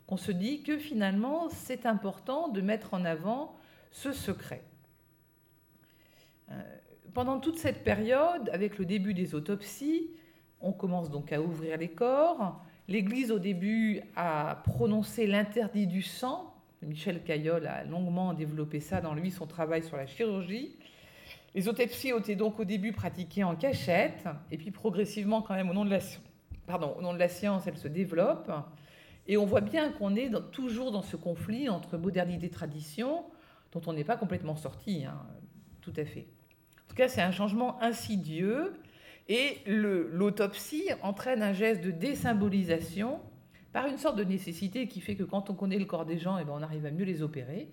qu'on 0.08 0.18
se 0.18 0.32
dit 0.32 0.64
que 0.64 0.80
finalement 0.80 1.48
c'est 1.50 1.86
important 1.86 2.48
de 2.48 2.62
mettre 2.62 2.96
en 2.96 3.06
avant 3.06 3.56
ce 3.92 4.14
secret. 4.14 4.64
Euh, 6.50 6.62
pendant 7.14 7.40
toute 7.40 7.58
cette 7.58 7.84
période, 7.84 8.50
avec 8.54 8.78
le 8.78 8.86
début 8.86 9.14
des 9.14 9.36
autopsies, 9.36 10.10
on 10.62 10.72
commence 10.72 11.10
donc 11.10 11.32
à 11.32 11.42
ouvrir 11.42 11.78
les 11.78 11.90
corps. 11.90 12.62
L'Église 12.88 13.32
au 13.32 13.40
début 13.40 14.02
a 14.16 14.62
prononcé 14.66 15.28
l'interdit 15.28 15.88
du 15.88 16.02
sang. 16.02 16.54
Michel 16.82 17.24
Caillol 17.24 17.68
a 17.68 17.84
longuement 17.84 18.34
développé 18.34 18.80
ça 18.80 19.02
dans 19.02 19.14
lui, 19.14 19.32
son 19.32 19.46
travail 19.46 19.84
sur 19.84 19.98
la 19.98 20.08
chirurgie. 20.08 20.76
Les 21.54 21.68
autopsies 21.68 22.14
ont 22.14 22.20
été 22.20 22.36
donc 22.36 22.60
au 22.60 22.66
début 22.66 22.94
pratiquées 22.94 23.44
en 23.44 23.56
cachette, 23.56 24.26
et 24.52 24.58
puis 24.58 24.72
progressivement, 24.72 25.42
quand 25.42 25.54
même, 25.54 25.70
au 25.70 25.74
nom 25.74 25.86
de 25.86 25.90
la, 25.90 26.00
pardon, 26.66 26.96
au 26.98 27.02
nom 27.02 27.14
de 27.14 27.20
la 27.20 27.28
science, 27.28 27.68
elles 27.68 27.78
se 27.78 27.88
développent. 27.88 28.52
Et 29.28 29.38
on 29.38 29.46
voit 29.46 29.62
bien 29.62 29.92
qu'on 29.92 30.16
est 30.16 30.32
toujours 30.52 30.92
dans 30.92 31.02
ce 31.02 31.18
conflit 31.18 31.70
entre 31.70 31.98
modernité 31.98 32.48
et 32.48 32.50
tradition, 32.50 33.26
dont 33.74 33.82
on 33.86 33.94
n'est 33.94 34.04
pas 34.04 34.18
complètement 34.18 34.56
sorti, 34.56 35.06
hein, 35.06 35.20
tout 35.82 35.94
à 35.98 36.06
fait. 36.06 36.28
Tout 36.92 36.98
cas, 36.98 37.08
c'est 37.08 37.22
un 37.22 37.32
changement 37.32 37.82
insidieux, 37.82 38.74
et 39.30 39.60
l'autopsie 39.66 40.90
entraîne 41.02 41.42
un 41.42 41.54
geste 41.54 41.80
de 41.80 41.90
désymbolisation 41.90 43.22
par 43.72 43.86
une 43.86 43.98
sorte 43.98 44.18
de 44.18 44.26
nécessité 44.26 44.90
qui 44.90 45.00
fait 45.00 45.16
que 45.16 45.24
quand 45.24 45.50
on 45.50 45.54
connaît 45.54 45.78
le 45.78 45.86
corps 45.86 46.06
des 46.06 46.18
gens, 46.18 46.38
et 46.38 46.42
eh 46.42 46.44
ben 46.44 46.52
on 46.54 46.62
arrive 46.62 46.86
à 46.86 46.92
mieux 46.92 47.06
les 47.06 47.22
opérer. 47.22 47.70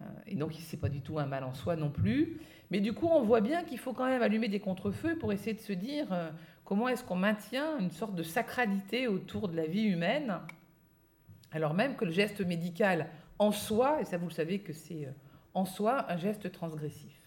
Euh, 0.00 0.04
et 0.28 0.36
donc, 0.36 0.52
ce 0.52 0.58
n'est 0.58 0.80
pas 0.80 0.88
du 0.88 1.00
tout 1.00 1.18
un 1.18 1.26
mal 1.26 1.42
en 1.42 1.52
soi 1.52 1.74
non 1.74 1.90
plus. 1.90 2.38
Mais 2.70 2.78
du 2.78 2.92
coup, 2.92 3.08
on 3.08 3.22
voit 3.22 3.40
bien 3.40 3.64
qu'il 3.64 3.76
faut 3.76 3.92
quand 3.92 4.06
même 4.06 4.22
allumer 4.22 4.46
des 4.46 4.60
contrefeux 4.60 5.18
pour 5.18 5.32
essayer 5.32 5.54
de 5.54 5.60
se 5.60 5.72
dire 5.72 6.06
euh, 6.12 6.30
comment 6.64 6.86
est-ce 6.86 7.02
qu'on 7.02 7.16
maintient 7.16 7.76
une 7.80 7.90
sorte 7.90 8.14
de 8.14 8.22
sacralité 8.22 9.08
autour 9.08 9.48
de 9.48 9.56
la 9.56 9.66
vie 9.66 9.82
humaine, 9.82 10.38
alors 11.50 11.74
même 11.74 11.96
que 11.96 12.04
le 12.04 12.12
geste 12.12 12.40
médical 12.40 13.08
en 13.40 13.50
soi, 13.50 14.00
et 14.00 14.04
ça 14.04 14.16
vous 14.16 14.28
le 14.28 14.32
savez 14.32 14.60
que 14.60 14.72
c'est 14.72 15.06
euh, 15.06 15.12
en 15.54 15.64
soi 15.64 16.08
un 16.08 16.18
geste 16.18 16.52
transgressif. 16.52 17.19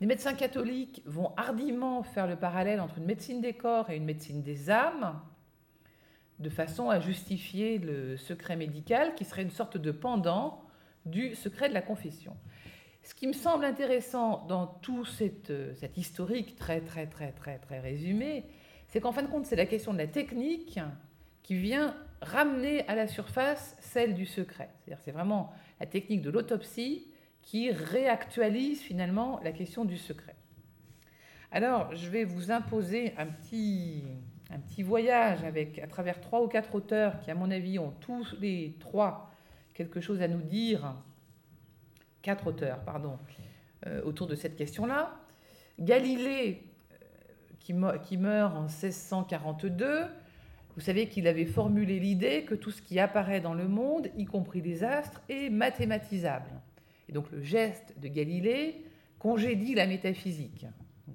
Les 0.00 0.06
médecins 0.06 0.32
catholiques 0.32 1.02
vont 1.04 1.32
hardiment 1.36 2.02
faire 2.02 2.26
le 2.26 2.36
parallèle 2.36 2.80
entre 2.80 2.96
une 2.98 3.04
médecine 3.04 3.42
des 3.42 3.52
corps 3.52 3.90
et 3.90 3.96
une 3.96 4.06
médecine 4.06 4.42
des 4.42 4.70
âmes, 4.70 5.20
de 6.38 6.48
façon 6.48 6.88
à 6.88 7.00
justifier 7.00 7.76
le 7.78 8.16
secret 8.16 8.56
médical 8.56 9.14
qui 9.14 9.26
serait 9.26 9.42
une 9.42 9.50
sorte 9.50 9.76
de 9.76 9.90
pendant 9.90 10.64
du 11.04 11.34
secret 11.34 11.68
de 11.68 11.74
la 11.74 11.82
confession. 11.82 12.34
Ce 13.02 13.14
qui 13.14 13.26
me 13.26 13.34
semble 13.34 13.66
intéressant 13.66 14.46
dans 14.46 14.66
tout 14.66 15.04
cette, 15.04 15.50
euh, 15.50 15.74
historique 15.96 16.56
très 16.56 16.80
très 16.80 17.06
très 17.06 17.32
très 17.32 17.58
très 17.58 17.80
résumé, 17.80 18.44
c'est 18.88 19.00
qu'en 19.00 19.12
fin 19.12 19.22
de 19.22 19.28
compte, 19.28 19.44
c'est 19.44 19.56
la 19.56 19.66
question 19.66 19.92
de 19.92 19.98
la 19.98 20.06
technique 20.06 20.80
qui 21.42 21.56
vient 21.56 21.94
ramener 22.22 22.86
à 22.88 22.94
la 22.94 23.06
surface 23.06 23.76
celle 23.80 24.14
du 24.14 24.24
secret. 24.24 24.70
C'est-à-dire 24.78 25.02
c'est 25.02 25.12
vraiment 25.12 25.52
la 25.78 25.86
technique 25.86 26.22
de 26.22 26.30
l'autopsie 26.30 27.09
qui 27.42 27.70
réactualise 27.70 28.80
finalement 28.80 29.40
la 29.42 29.52
question 29.52 29.84
du 29.84 29.96
secret. 29.96 30.36
Alors, 31.52 31.94
je 31.96 32.08
vais 32.08 32.24
vous 32.24 32.52
imposer 32.52 33.12
un 33.18 33.26
petit, 33.26 34.04
un 34.50 34.58
petit 34.60 34.82
voyage 34.82 35.42
avec, 35.42 35.78
à 35.80 35.86
travers 35.86 36.20
trois 36.20 36.42
ou 36.42 36.48
quatre 36.48 36.74
auteurs 36.74 37.18
qui, 37.20 37.30
à 37.30 37.34
mon 37.34 37.50
avis, 37.50 37.78
ont 37.78 37.92
tous 38.00 38.36
les 38.40 38.76
trois 38.78 39.32
quelque 39.74 40.00
chose 40.00 40.22
à 40.22 40.28
nous 40.28 40.42
dire, 40.42 40.94
quatre 42.22 42.46
auteurs, 42.46 42.80
pardon, 42.80 43.18
euh, 43.86 44.02
autour 44.02 44.26
de 44.26 44.34
cette 44.34 44.56
question-là. 44.56 45.18
Galilée, 45.78 46.62
euh, 46.92 46.96
qui, 47.58 47.74
qui 48.02 48.16
meurt 48.16 48.54
en 48.54 48.64
1642, 48.64 50.04
vous 50.76 50.80
savez 50.80 51.08
qu'il 51.08 51.26
avait 51.26 51.46
formulé 51.46 51.98
l'idée 51.98 52.44
que 52.44 52.54
tout 52.54 52.70
ce 52.70 52.80
qui 52.80 53.00
apparaît 53.00 53.40
dans 53.40 53.54
le 53.54 53.66
monde, 53.66 54.08
y 54.16 54.24
compris 54.24 54.60
les 54.60 54.84
astres, 54.84 55.20
est 55.28 55.50
mathématisable. 55.50 56.50
Et 57.10 57.12
donc 57.12 57.30
le 57.32 57.42
geste 57.42 57.92
de 58.00 58.06
Galilée 58.06 58.84
congédie 59.18 59.74
la 59.74 59.88
métaphysique. 59.88 60.64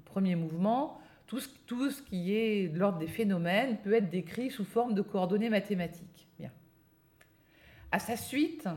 premier 0.04 0.36
mouvement, 0.36 1.00
tout 1.26 1.40
ce, 1.40 2.02
qui 2.02 2.34
est 2.36 2.68
de 2.68 2.78
l'ordre 2.78 2.98
des 2.98 3.06
phénomènes 3.06 3.78
peut 3.78 3.94
être 3.94 4.10
décrit 4.10 4.50
sous 4.50 4.66
forme 4.66 4.94
de 4.94 5.00
coordonnées 5.00 5.48
mathématiques. 5.48 6.28
À 7.92 7.98
sa 7.98 8.16
suite, 8.16 8.68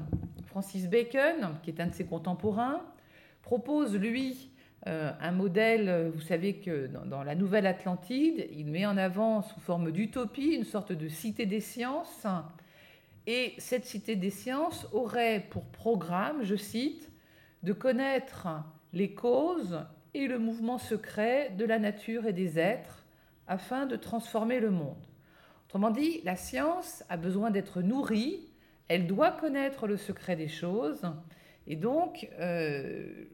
Francis 0.46 0.88
Bacon, 0.88 1.58
qui 1.62 1.72
est 1.72 1.82
un 1.82 1.88
de 1.88 1.94
ses 1.94 2.06
contemporains, 2.06 2.82
propose, 3.42 3.98
lui, 3.98 4.52
euh, 4.88 5.12
un 5.20 5.32
modèle, 5.32 6.12
vous 6.14 6.22
savez 6.22 6.54
que 6.54 6.88
dans, 6.88 7.24
la 7.24 7.36
Nouvelle 7.36 7.66
Atlantide, 7.66 8.48
il 8.54 8.68
met 8.68 8.86
en 8.86 8.96
avant 8.96 9.42
sous 9.42 9.60
forme 9.60 9.92
d'utopie 9.92 10.54
une 10.54 10.64
sorte 10.64 10.94
de 10.94 11.10
cité 11.10 11.46
des 11.46 11.60
sciences. 11.60 12.26
Et 13.28 13.54
cette 13.58 13.86
cité 13.86 14.16
des 14.16 14.30
sciences 14.30 14.88
aurait 14.92 15.46
pour 15.50 15.66
programme, 15.66 16.44
je 16.44 16.56
cite, 16.56 17.12
de 17.64 17.74
connaître 17.74 18.48
les 18.94 19.14
causes 19.14 19.86
et 20.14 20.28
le 20.28 20.40
mouvement 20.40 20.78
secret 20.78 21.52
de 21.52 21.66
la 21.66 21.80
nature 21.80 22.26
et 22.26 22.34
des 22.34 22.58
êtres 22.58 23.06
afin 23.48 23.86
de 23.86 23.96
transformer 23.96 24.60
le 24.60 24.72
monde. 24.72 25.06
Autrement 25.68 25.92
dit, 25.92 26.22
la 26.24 26.36
science 26.36 27.04
a 27.10 27.18
besoin 27.18 27.52
d'être 27.52 27.82
nourrie 27.82 28.50
elle 28.90 29.06
doit 29.06 29.32
connaître 29.32 29.88
le 29.88 29.96
secret 29.96 30.36
des 30.36 30.50
choses. 30.50 31.04
Et 31.68 31.76
donc, 31.76 32.28
euh, 32.40 33.26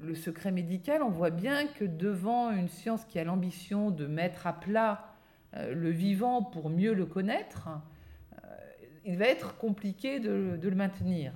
le 0.00 0.14
secret 0.14 0.52
médical, 0.52 1.02
on 1.02 1.08
voit 1.08 1.30
bien 1.30 1.66
que 1.66 1.84
devant 1.84 2.52
une 2.52 2.68
science 2.68 3.04
qui 3.06 3.18
a 3.18 3.24
l'ambition 3.24 3.90
de 3.90 4.06
mettre 4.06 4.46
à 4.46 4.52
plat 4.52 5.14
euh, 5.54 5.74
le 5.74 5.90
vivant 5.90 6.42
pour 6.42 6.68
mieux 6.68 6.92
le 6.92 7.06
connaître, 7.06 7.70
il 9.04 9.16
va 9.16 9.26
être 9.26 9.56
compliqué 9.56 10.20
de, 10.20 10.58
le 10.60 10.74
maintenir. 10.74 11.32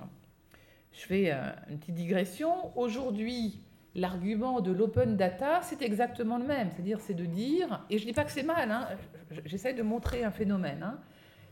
Je 0.91 1.05
fais 1.05 1.31
une 1.69 1.77
petite 1.79 1.95
digression. 1.95 2.77
Aujourd'hui, 2.77 3.59
l'argument 3.95 4.61
de 4.61 4.71
l'open 4.71 5.17
data, 5.17 5.61
c'est 5.63 5.81
exactement 5.81 6.37
le 6.37 6.45
même. 6.45 6.69
C'est-à-dire, 6.71 6.99
c'est 7.01 7.13
de 7.13 7.25
dire, 7.25 7.85
et 7.89 7.97
je 7.97 8.03
ne 8.03 8.09
dis 8.09 8.13
pas 8.13 8.23
que 8.23 8.31
c'est 8.31 8.43
mal, 8.43 8.71
hein, 8.71 8.87
j'essaie 9.45 9.73
de 9.73 9.83
montrer 9.83 10.23
un 10.23 10.31
phénomène. 10.31 10.83
Hein, 10.83 10.99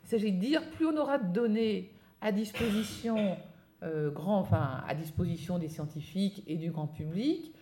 il 0.03 0.10
s'agit 0.10 0.31
de 0.31 0.39
dire, 0.39 0.69
plus 0.72 0.86
on 0.86 0.98
aura 0.98 1.17
de 1.17 1.31
données 1.34 1.91
à 2.22 2.31
disposition 2.31 3.38
euh, 3.84 4.10
grand, 4.10 4.39
enfin, 4.39 4.84
à 4.88 4.95
disposition 4.95 5.60
des 5.60 5.67
scientifiques 5.67 6.43
et 6.48 6.55
du 6.55 6.72
grand 6.72 6.88
public, 6.88 7.53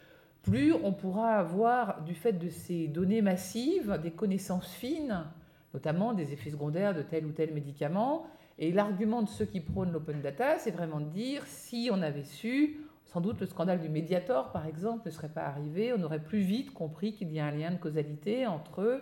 plus 0.43 0.73
on 0.73 0.93
pourra 0.93 1.35
avoir, 1.35 2.03
du 2.03 2.13
fait 2.13 2.33
de 2.33 2.49
ces 2.49 2.87
données 2.87 3.21
massives, 3.21 3.99
des 4.01 4.11
connaissances 4.11 4.71
fines, 4.73 5.25
notamment 5.73 6.13
des 6.13 6.31
effets 6.33 6.51
secondaires 6.51 6.93
de 6.93 7.01
tel 7.01 7.25
ou 7.25 7.31
tel 7.31 7.53
médicament. 7.53 8.27
Et 8.59 8.71
l'argument 8.71 9.21
de 9.23 9.29
ceux 9.29 9.45
qui 9.45 9.59
prônent 9.59 9.91
l'open 9.91 10.21
data, 10.21 10.57
c'est 10.59 10.71
vraiment 10.71 10.99
de 10.99 11.09
dire 11.09 11.43
si 11.47 11.89
on 11.91 12.01
avait 12.01 12.23
su, 12.23 12.79
sans 13.05 13.21
doute 13.21 13.39
le 13.39 13.47
scandale 13.47 13.79
du 13.79 13.89
Mediator, 13.89 14.51
par 14.51 14.65
exemple, 14.65 15.03
ne 15.05 15.11
serait 15.11 15.29
pas 15.29 15.43
arrivé, 15.43 15.93
on 15.93 16.01
aurait 16.03 16.23
plus 16.23 16.41
vite 16.41 16.73
compris 16.73 17.13
qu'il 17.13 17.31
y 17.31 17.39
a 17.39 17.45
un 17.45 17.51
lien 17.51 17.71
de 17.71 17.77
causalité 17.77 18.45
entre 18.47 19.01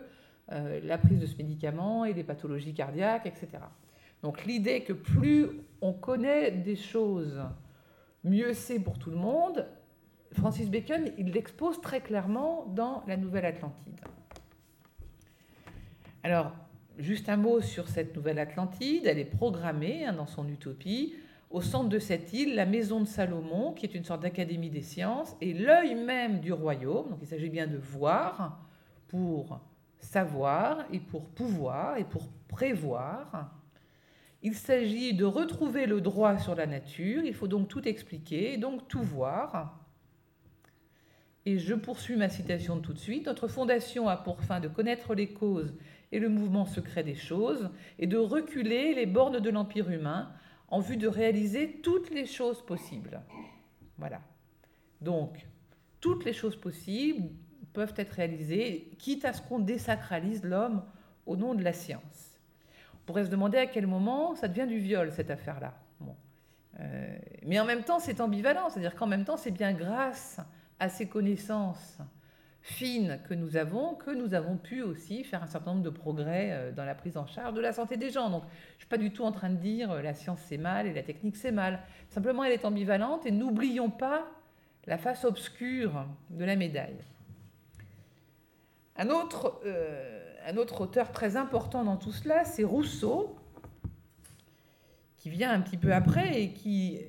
euh, 0.51 0.79
la 0.83 0.97
prise 0.97 1.19
de 1.19 1.25
ce 1.25 1.37
médicament 1.37 2.05
et 2.05 2.13
les 2.13 2.23
pathologies 2.23 2.73
cardiaques, 2.73 3.25
etc. 3.25 3.63
Donc 4.23 4.45
l'idée 4.45 4.83
que 4.83 4.93
plus 4.93 5.47
on 5.81 5.93
connaît 5.93 6.51
des 6.51 6.75
choses, 6.75 7.39
mieux 8.23 8.53
c'est 8.53 8.79
pour 8.79 8.99
tout 8.99 9.09
le 9.09 9.17
monde, 9.17 9.65
Francis 10.33 10.69
Bacon, 10.69 11.11
il 11.17 11.31
l'expose 11.31 11.81
très 11.81 12.01
clairement 12.01 12.65
dans 12.67 13.03
La 13.07 13.17
Nouvelle 13.17 13.45
Atlantide. 13.45 13.99
Alors, 16.23 16.53
juste 16.97 17.29
un 17.29 17.37
mot 17.37 17.61
sur 17.61 17.87
cette 17.87 18.15
Nouvelle 18.15 18.39
Atlantide. 18.39 19.05
Elle 19.05 19.19
est 19.19 19.25
programmée 19.25 20.05
hein, 20.05 20.13
dans 20.13 20.27
son 20.27 20.47
utopie. 20.47 21.15
Au 21.49 21.61
centre 21.61 21.89
de 21.89 21.99
cette 21.99 22.31
île, 22.31 22.55
la 22.55 22.65
maison 22.65 23.01
de 23.01 23.07
Salomon, 23.07 23.73
qui 23.73 23.85
est 23.85 23.93
une 23.93 24.05
sorte 24.05 24.21
d'académie 24.21 24.69
des 24.69 24.81
sciences, 24.81 25.35
et 25.41 25.53
l'œil 25.53 25.95
même 25.95 26.39
du 26.39 26.53
royaume. 26.53 27.09
Donc 27.09 27.19
il 27.21 27.27
s'agit 27.27 27.49
bien 27.49 27.67
de 27.67 27.77
voir 27.77 28.61
pour 29.07 29.59
savoir 29.99 30.85
et 30.93 30.99
pour 30.99 31.25
pouvoir 31.29 31.97
et 31.97 32.05
pour 32.05 32.29
prévoir. 32.47 33.51
Il 34.43 34.55
s'agit 34.55 35.13
de 35.13 35.25
retrouver 35.25 35.85
le 35.85 36.01
droit 36.01 36.37
sur 36.39 36.55
la 36.55 36.65
nature, 36.65 37.23
il 37.23 37.33
faut 37.33 37.47
donc 37.47 37.67
tout 37.67 37.87
expliquer, 37.87 38.57
donc 38.57 38.87
tout 38.87 39.03
voir. 39.03 39.77
Et 41.45 41.59
je 41.59 41.73
poursuis 41.73 42.15
ma 42.15 42.29
citation 42.29 42.79
tout 42.79 42.93
de 42.93 42.99
suite. 42.99 43.25
Notre 43.25 43.47
fondation 43.47 44.07
a 44.07 44.15
pour 44.15 44.41
fin 44.41 44.59
de 44.59 44.67
connaître 44.67 45.13
les 45.13 45.27
causes 45.27 45.73
et 46.11 46.19
le 46.19 46.29
mouvement 46.29 46.65
secret 46.65 47.03
des 47.03 47.15
choses 47.15 47.69
et 47.99 48.07
de 48.07 48.17
reculer 48.17 48.93
les 48.93 49.05
bornes 49.05 49.39
de 49.39 49.49
l'Empire 49.49 49.89
humain 49.89 50.31
en 50.67 50.79
vue 50.79 50.97
de 50.97 51.07
réaliser 51.07 51.79
toutes 51.83 52.09
les 52.09 52.25
choses 52.25 52.65
possibles. 52.65 53.21
Voilà. 53.97 54.21
Donc, 55.01 55.45
toutes 55.99 56.25
les 56.25 56.33
choses 56.33 56.55
possibles 56.55 57.29
peuvent 57.73 57.93
être 57.97 58.11
réalisées, 58.11 58.91
quitte 58.97 59.25
à 59.25 59.33
ce 59.33 59.41
qu'on 59.41 59.59
désacralise 59.59 60.43
l'homme 60.43 60.83
au 61.25 61.35
nom 61.35 61.55
de 61.55 61.63
la 61.63 61.73
science. 61.73 62.39
On 62.93 63.05
pourrait 63.05 63.25
se 63.25 63.29
demander 63.29 63.57
à 63.57 63.65
quel 63.65 63.87
moment 63.87 64.35
ça 64.35 64.47
devient 64.47 64.67
du 64.67 64.79
viol, 64.79 65.11
cette 65.11 65.31
affaire-là. 65.31 65.73
Euh, 66.79 67.17
mais 67.45 67.59
en 67.59 67.65
même 67.65 67.83
temps, 67.83 67.99
c'est 67.99 68.21
ambivalent, 68.21 68.69
c'est-à-dire 68.69 68.95
qu'en 68.95 69.07
même 69.07 69.25
temps, 69.25 69.37
c'est 69.37 69.51
bien 69.51 69.73
grâce 69.73 70.39
à 70.79 70.89
ces 70.89 71.07
connaissances 71.07 71.97
fines 72.61 73.19
que 73.27 73.33
nous 73.33 73.57
avons 73.57 73.95
que 73.95 74.11
nous 74.11 74.33
avons 74.33 74.55
pu 74.55 74.83
aussi 74.83 75.23
faire 75.23 75.41
un 75.41 75.47
certain 75.47 75.71
nombre 75.71 75.83
de 75.83 75.89
progrès 75.89 76.49
euh, 76.51 76.71
dans 76.71 76.85
la 76.85 76.93
prise 76.93 77.17
en 77.17 77.25
charge 77.25 77.53
de 77.53 77.61
la 77.61 77.73
santé 77.73 77.97
des 77.97 78.11
gens. 78.11 78.29
Donc, 78.29 78.43
je 78.43 78.75
ne 78.75 78.79
suis 78.79 78.87
pas 78.87 78.97
du 78.97 79.11
tout 79.11 79.23
en 79.23 79.31
train 79.31 79.49
de 79.49 79.55
dire 79.55 79.91
euh, 79.91 80.01
la 80.01 80.13
science 80.13 80.39
c'est 80.47 80.57
mal 80.57 80.85
et 80.85 80.93
la 80.93 81.01
technique 81.01 81.35
c'est 81.35 81.51
mal. 81.51 81.79
Simplement, 82.09 82.43
elle 82.43 82.51
est 82.51 82.65
ambivalente 82.65 83.25
et 83.25 83.31
n'oublions 83.31 83.89
pas 83.89 84.27
la 84.85 84.97
face 84.97 85.25
obscure 85.25 86.05
de 86.29 86.45
la 86.45 86.55
médaille. 86.55 86.97
Un 88.97 89.09
autre, 89.09 89.61
un 90.45 90.57
autre 90.57 90.81
auteur 90.81 91.11
très 91.11 91.37
important 91.37 91.83
dans 91.83 91.97
tout 91.97 92.11
cela, 92.11 92.43
c'est 92.43 92.63
Rousseau, 92.63 93.35
qui 95.17 95.29
vient 95.29 95.51
un 95.51 95.61
petit 95.61 95.77
peu 95.77 95.93
après 95.93 96.41
et 96.41 96.51
qui... 96.51 96.99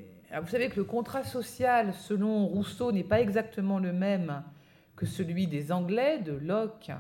vous 0.41 0.49
savez 0.49 0.69
que 0.69 0.77
le 0.77 0.85
contrat 0.85 1.25
social, 1.25 1.93
selon 1.95 2.47
Rousseau, 2.47 2.93
n'est 2.93 3.05
pas 3.05 3.21
exactement 3.21 3.79
le 3.79 3.93
même 3.93 4.43
que 5.03 5.09
celui 5.09 5.49
des 5.49 5.73
Anglais, 5.73 6.21
de 6.21 6.31
Locke 6.31 6.93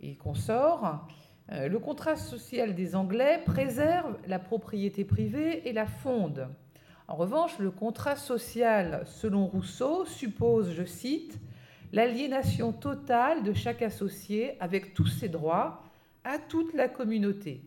et 0.00 0.14
consorts. 0.14 1.06
Euh, 1.52 1.68
le 1.68 1.78
contrat 1.78 2.16
social 2.16 2.74
des 2.74 2.96
Anglais 2.96 3.42
préserve 3.44 4.16
la 4.26 4.38
propriété 4.38 5.04
privée 5.04 5.68
et 5.68 5.74
la 5.74 5.84
fonde. 5.84 6.48
En 7.06 7.16
revanche, 7.16 7.58
le 7.58 7.70
contrat 7.70 8.16
social, 8.16 9.02
selon 9.04 9.44
Rousseau, 9.44 10.06
suppose, 10.06 10.72
je 10.72 10.84
cite, 10.84 11.38
l'aliénation 11.92 12.72
totale 12.72 13.42
de 13.42 13.52
chaque 13.52 13.82
associé 13.82 14.56
avec 14.58 14.94
tous 14.94 15.08
ses 15.08 15.28
droits 15.28 15.82
à 16.24 16.38
toute 16.38 16.72
la 16.72 16.88
communauté. 16.88 17.60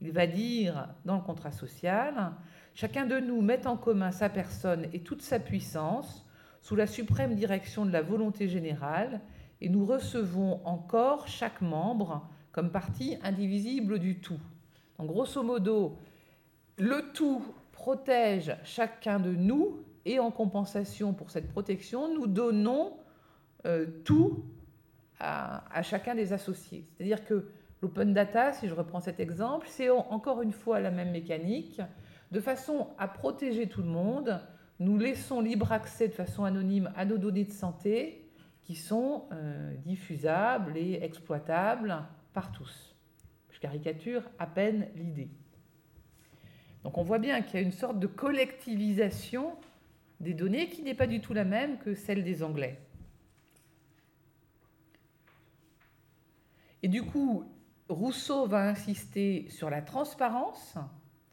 Il 0.00 0.10
va 0.10 0.26
dire 0.26 0.88
dans 1.04 1.14
le 1.14 1.22
contrat 1.22 1.52
social, 1.52 2.32
chacun 2.74 3.06
de 3.06 3.20
nous 3.20 3.40
met 3.40 3.68
en 3.68 3.76
commun 3.76 4.10
sa 4.10 4.28
personne 4.28 4.88
et 4.92 4.98
toute 4.98 5.22
sa 5.22 5.38
puissance 5.38 6.25
sous 6.66 6.74
la 6.74 6.88
suprême 6.88 7.36
direction 7.36 7.86
de 7.86 7.92
la 7.92 8.02
volonté 8.02 8.48
générale 8.48 9.20
et 9.60 9.68
nous 9.68 9.86
recevons 9.86 10.60
encore 10.64 11.28
chaque 11.28 11.60
membre 11.60 12.28
comme 12.50 12.72
partie 12.72 13.18
indivisible 13.22 14.00
du 14.00 14.18
tout. 14.18 14.40
En 14.98 15.04
grosso 15.04 15.44
modo, 15.44 15.96
le 16.76 17.12
tout 17.12 17.40
protège 17.70 18.56
chacun 18.64 19.20
de 19.20 19.30
nous 19.30 19.84
et 20.04 20.18
en 20.18 20.32
compensation 20.32 21.14
pour 21.14 21.30
cette 21.30 21.48
protection, 21.52 22.12
nous 22.12 22.26
donnons 22.26 22.94
euh, 23.64 23.86
tout 24.04 24.42
à, 25.20 25.72
à, 25.72 25.82
chacun 25.82 26.16
des 26.16 26.32
associés. 26.32 26.84
C'est-à-dire 26.96 27.24
que 27.24 27.48
l'open 27.80 28.12
data, 28.12 28.52
si 28.52 28.66
je 28.66 28.74
reprends 28.74 28.98
cet 28.98 29.20
exemple, 29.20 29.68
c'est 29.70 29.88
encore 29.88 30.42
une 30.42 30.50
fois 30.50 30.80
la 30.80 30.90
même 30.90 31.12
mécanique. 31.12 31.80
De 32.32 32.40
façon 32.40 32.88
à 32.98 33.06
protéger 33.06 33.68
tout 33.68 33.82
le 33.82 33.88
monde, 33.88 34.40
nous 34.78 34.98
laissons 34.98 35.40
libre 35.40 35.72
accès 35.72 36.08
de 36.08 36.12
façon 36.12 36.44
anonyme 36.44 36.92
à 36.96 37.04
nos 37.04 37.18
données 37.18 37.44
de 37.44 37.52
santé 37.52 38.26
qui 38.64 38.74
sont 38.74 39.24
euh, 39.32 39.74
diffusables 39.84 40.76
et 40.76 40.94
exploitables 41.02 42.02
par 42.32 42.52
tous. 42.52 42.94
Je 43.50 43.60
caricature 43.60 44.22
à 44.38 44.46
peine 44.46 44.88
l'idée. 44.96 45.30
Donc 46.82 46.98
on 46.98 47.02
voit 47.02 47.18
bien 47.18 47.40
qu'il 47.42 47.58
y 47.58 47.62
a 47.62 47.66
une 47.66 47.72
sorte 47.72 47.98
de 47.98 48.06
collectivisation 48.06 49.56
des 50.20 50.34
données 50.34 50.68
qui 50.68 50.82
n'est 50.82 50.94
pas 50.94 51.06
du 51.06 51.20
tout 51.20 51.32
la 51.32 51.44
même 51.44 51.78
que 51.78 51.94
celle 51.94 52.22
des 52.22 52.42
Anglais. 52.42 52.78
Et 56.82 56.88
du 56.88 57.02
coup, 57.02 57.44
Rousseau 57.88 58.46
va 58.46 58.68
insister 58.68 59.48
sur 59.48 59.70
la 59.70 59.80
transparence, 59.80 60.74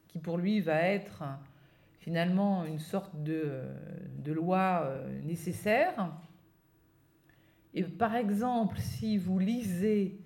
qui 0.07 0.19
pour 0.19 0.37
lui 0.37 0.61
va 0.61 0.79
être 0.79 1.23
finalement 2.03 2.65
une 2.65 2.79
sorte 2.79 3.23
de, 3.23 3.61
loi 4.25 4.81
euh, 4.83 5.21
nécessaire. 5.21 6.11
Et 7.73 7.83
par 7.83 8.13
exemple, 8.15 8.77
si 8.79 9.17
vous 9.17 9.39
lisez 9.39 10.19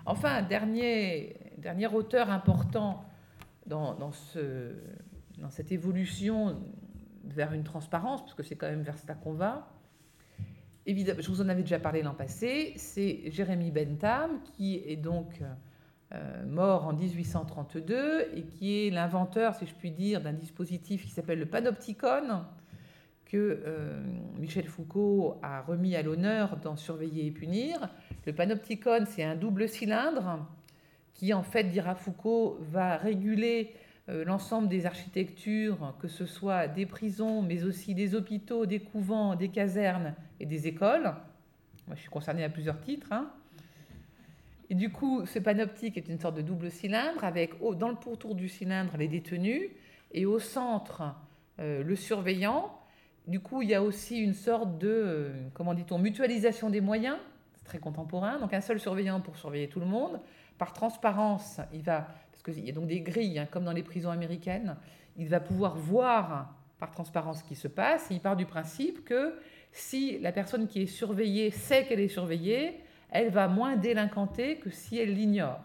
Enfin, 0.06 0.40
dernier, 0.40 1.36
dernier 1.58 1.88
auteur 1.88 2.30
important 2.30 3.04
dans, 3.66 3.94
dans, 3.94 4.12
ce, 4.12 4.72
dans, 5.36 5.50
cette 5.50 5.72
évolution 5.72 6.58
vers 7.22 7.52
une 7.52 7.64
transparence, 7.64 8.22
parce 8.22 8.32
que 8.32 8.42
c'est 8.42 8.56
quand 8.56 8.66
même 8.66 8.80
vers 8.80 8.96
cela 8.96 9.12
qu'on 9.12 9.34
va, 9.34 9.68
évidemment, 10.86 11.20
je 11.20 11.28
vous 11.28 11.42
en 11.42 11.50
avais 11.50 11.62
déjà 11.62 11.78
parlé 11.78 12.02
l'an 12.02 12.14
passé, 12.14 12.72
c'est 12.76 13.30
Jérémy 13.30 13.70
Bentham, 13.72 14.40
qui 14.56 14.76
est 14.86 14.96
donc 14.96 15.42
euh, 16.14 16.46
mort 16.46 16.86
en 16.86 16.94
1832 16.94 18.30
et 18.34 18.44
qui 18.44 18.86
est 18.86 18.90
l'inventeur, 18.90 19.54
si 19.54 19.66
je 19.66 19.74
puis 19.74 19.90
dire, 19.90 20.22
d'un 20.22 20.32
dispositif 20.32 21.04
qui 21.04 21.10
s'appelle 21.10 21.40
le 21.40 21.46
panopticon, 21.46 22.46
que 23.26 23.62
euh, 23.64 24.02
Michel 24.38 24.66
Foucault 24.66 25.38
a 25.42 25.62
remis 25.62 25.96
à 25.96 26.02
l'honneur 26.02 26.56
dans 26.58 26.76
Surveiller 26.76 27.26
et 27.26 27.30
punir. 27.30 27.88
Le 28.26 28.32
panopticon, 28.32 29.04
c'est 29.06 29.24
un 29.24 29.36
double 29.36 29.68
cylindre 29.68 30.46
qui, 31.14 31.32
en 31.32 31.42
fait, 31.42 31.64
dira 31.64 31.94
Foucault, 31.94 32.58
va 32.70 32.96
réguler 32.96 33.72
euh, 34.08 34.24
l'ensemble 34.24 34.68
des 34.68 34.86
architectures, 34.86 35.94
que 36.00 36.08
ce 36.08 36.26
soit 36.26 36.68
des 36.68 36.86
prisons, 36.86 37.40
mais 37.40 37.64
aussi 37.64 37.94
des 37.94 38.14
hôpitaux, 38.14 38.66
des 38.66 38.80
couvents, 38.80 39.34
des 39.34 39.48
casernes 39.48 40.14
et 40.40 40.46
des 40.46 40.66
écoles. 40.66 41.14
Moi, 41.86 41.96
je 41.96 42.00
suis 42.00 42.10
concernée 42.10 42.44
à 42.44 42.50
plusieurs 42.50 42.80
titres. 42.80 43.12
Hein. 43.12 43.30
Et 44.70 44.74
du 44.74 44.90
coup, 44.90 45.24
ce 45.26 45.38
panoptique 45.38 45.96
est 45.96 46.08
une 46.08 46.18
sorte 46.18 46.36
de 46.36 46.42
double 46.42 46.70
cylindre 46.70 47.24
avec 47.24 47.54
dans 47.78 47.88
le 47.88 47.96
pourtour 47.96 48.34
du 48.34 48.48
cylindre 48.48 48.96
les 48.96 49.08
détenus 49.08 49.70
et 50.12 50.26
au 50.26 50.38
centre 50.38 51.02
euh, 51.60 51.82
le 51.82 51.96
surveillant 51.96 52.76
du 53.26 53.40
coup, 53.40 53.62
il 53.62 53.70
y 53.70 53.74
a 53.74 53.82
aussi 53.82 54.18
une 54.18 54.34
sorte 54.34 54.78
de, 54.78 54.88
euh, 54.88 55.48
comment 55.54 55.74
dit-on, 55.74 55.98
mutualisation 55.98 56.68
des 56.68 56.80
moyens, 56.80 57.16
c'est 57.54 57.64
très 57.64 57.78
contemporain, 57.78 58.38
donc 58.38 58.52
un 58.52 58.60
seul 58.60 58.78
surveillant 58.78 59.20
pour 59.20 59.36
surveiller 59.36 59.68
tout 59.68 59.80
le 59.80 59.86
monde. 59.86 60.20
Par 60.58 60.72
transparence, 60.72 61.60
il 61.72 61.82
va, 61.82 62.08
parce 62.30 62.42
qu'il 62.42 62.64
y 62.64 62.70
a 62.70 62.72
donc 62.72 62.86
des 62.86 63.00
grilles, 63.00 63.38
hein, 63.38 63.48
comme 63.50 63.64
dans 63.64 63.72
les 63.72 63.82
prisons 63.82 64.10
américaines, 64.10 64.76
il 65.16 65.28
va 65.28 65.40
pouvoir 65.40 65.76
voir 65.76 66.54
par 66.78 66.90
transparence 66.90 67.38
ce 67.38 67.44
qui 67.44 67.54
se 67.54 67.68
passe, 67.68 68.10
et 68.10 68.14
il 68.14 68.20
part 68.20 68.36
du 68.36 68.46
principe 68.46 69.04
que 69.04 69.34
si 69.72 70.18
la 70.18 70.30
personne 70.30 70.68
qui 70.68 70.82
est 70.82 70.86
surveillée 70.86 71.50
sait 71.50 71.86
qu'elle 71.86 72.00
est 72.00 72.08
surveillée, 72.08 72.80
elle 73.10 73.30
va 73.30 73.48
moins 73.48 73.76
délinquanter 73.76 74.56
que 74.56 74.70
si 74.70 74.98
elle 74.98 75.14
l'ignore. 75.14 75.60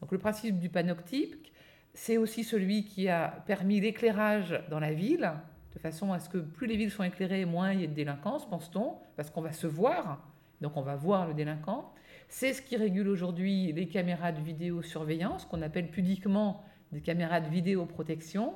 Donc 0.00 0.12
le 0.12 0.18
principe 0.18 0.58
du 0.58 0.68
panoptique, 0.68 1.52
c'est 1.92 2.16
aussi 2.16 2.44
celui 2.44 2.84
qui 2.84 3.08
a 3.08 3.42
permis 3.46 3.80
l'éclairage 3.80 4.62
dans 4.70 4.80
la 4.80 4.92
ville, 4.92 5.32
de 5.78 5.80
façon 5.80 6.12
à 6.12 6.18
ce 6.18 6.28
que 6.28 6.38
plus 6.38 6.66
les 6.66 6.76
villes 6.76 6.90
sont 6.90 7.04
éclairées, 7.04 7.44
moins 7.44 7.72
il 7.72 7.82
y 7.82 7.84
a 7.84 7.86
de 7.86 7.92
délinquance, 7.92 8.48
pense-t-on, 8.50 8.96
parce 9.14 9.30
qu'on 9.30 9.40
va 9.40 9.52
se 9.52 9.68
voir, 9.68 10.28
donc 10.60 10.76
on 10.76 10.82
va 10.82 10.96
voir 10.96 11.28
le 11.28 11.34
délinquant. 11.34 11.94
C'est 12.28 12.52
ce 12.52 12.60
qui 12.60 12.76
régule 12.76 13.06
aujourd'hui 13.06 13.72
les 13.72 13.86
caméras 13.86 14.32
de 14.32 14.40
vidéosurveillance, 14.40 15.44
qu'on 15.44 15.62
appelle 15.62 15.88
pudiquement 15.88 16.64
des 16.90 17.00
caméras 17.00 17.40
de 17.40 17.48
vidéoprotection. 17.48 18.54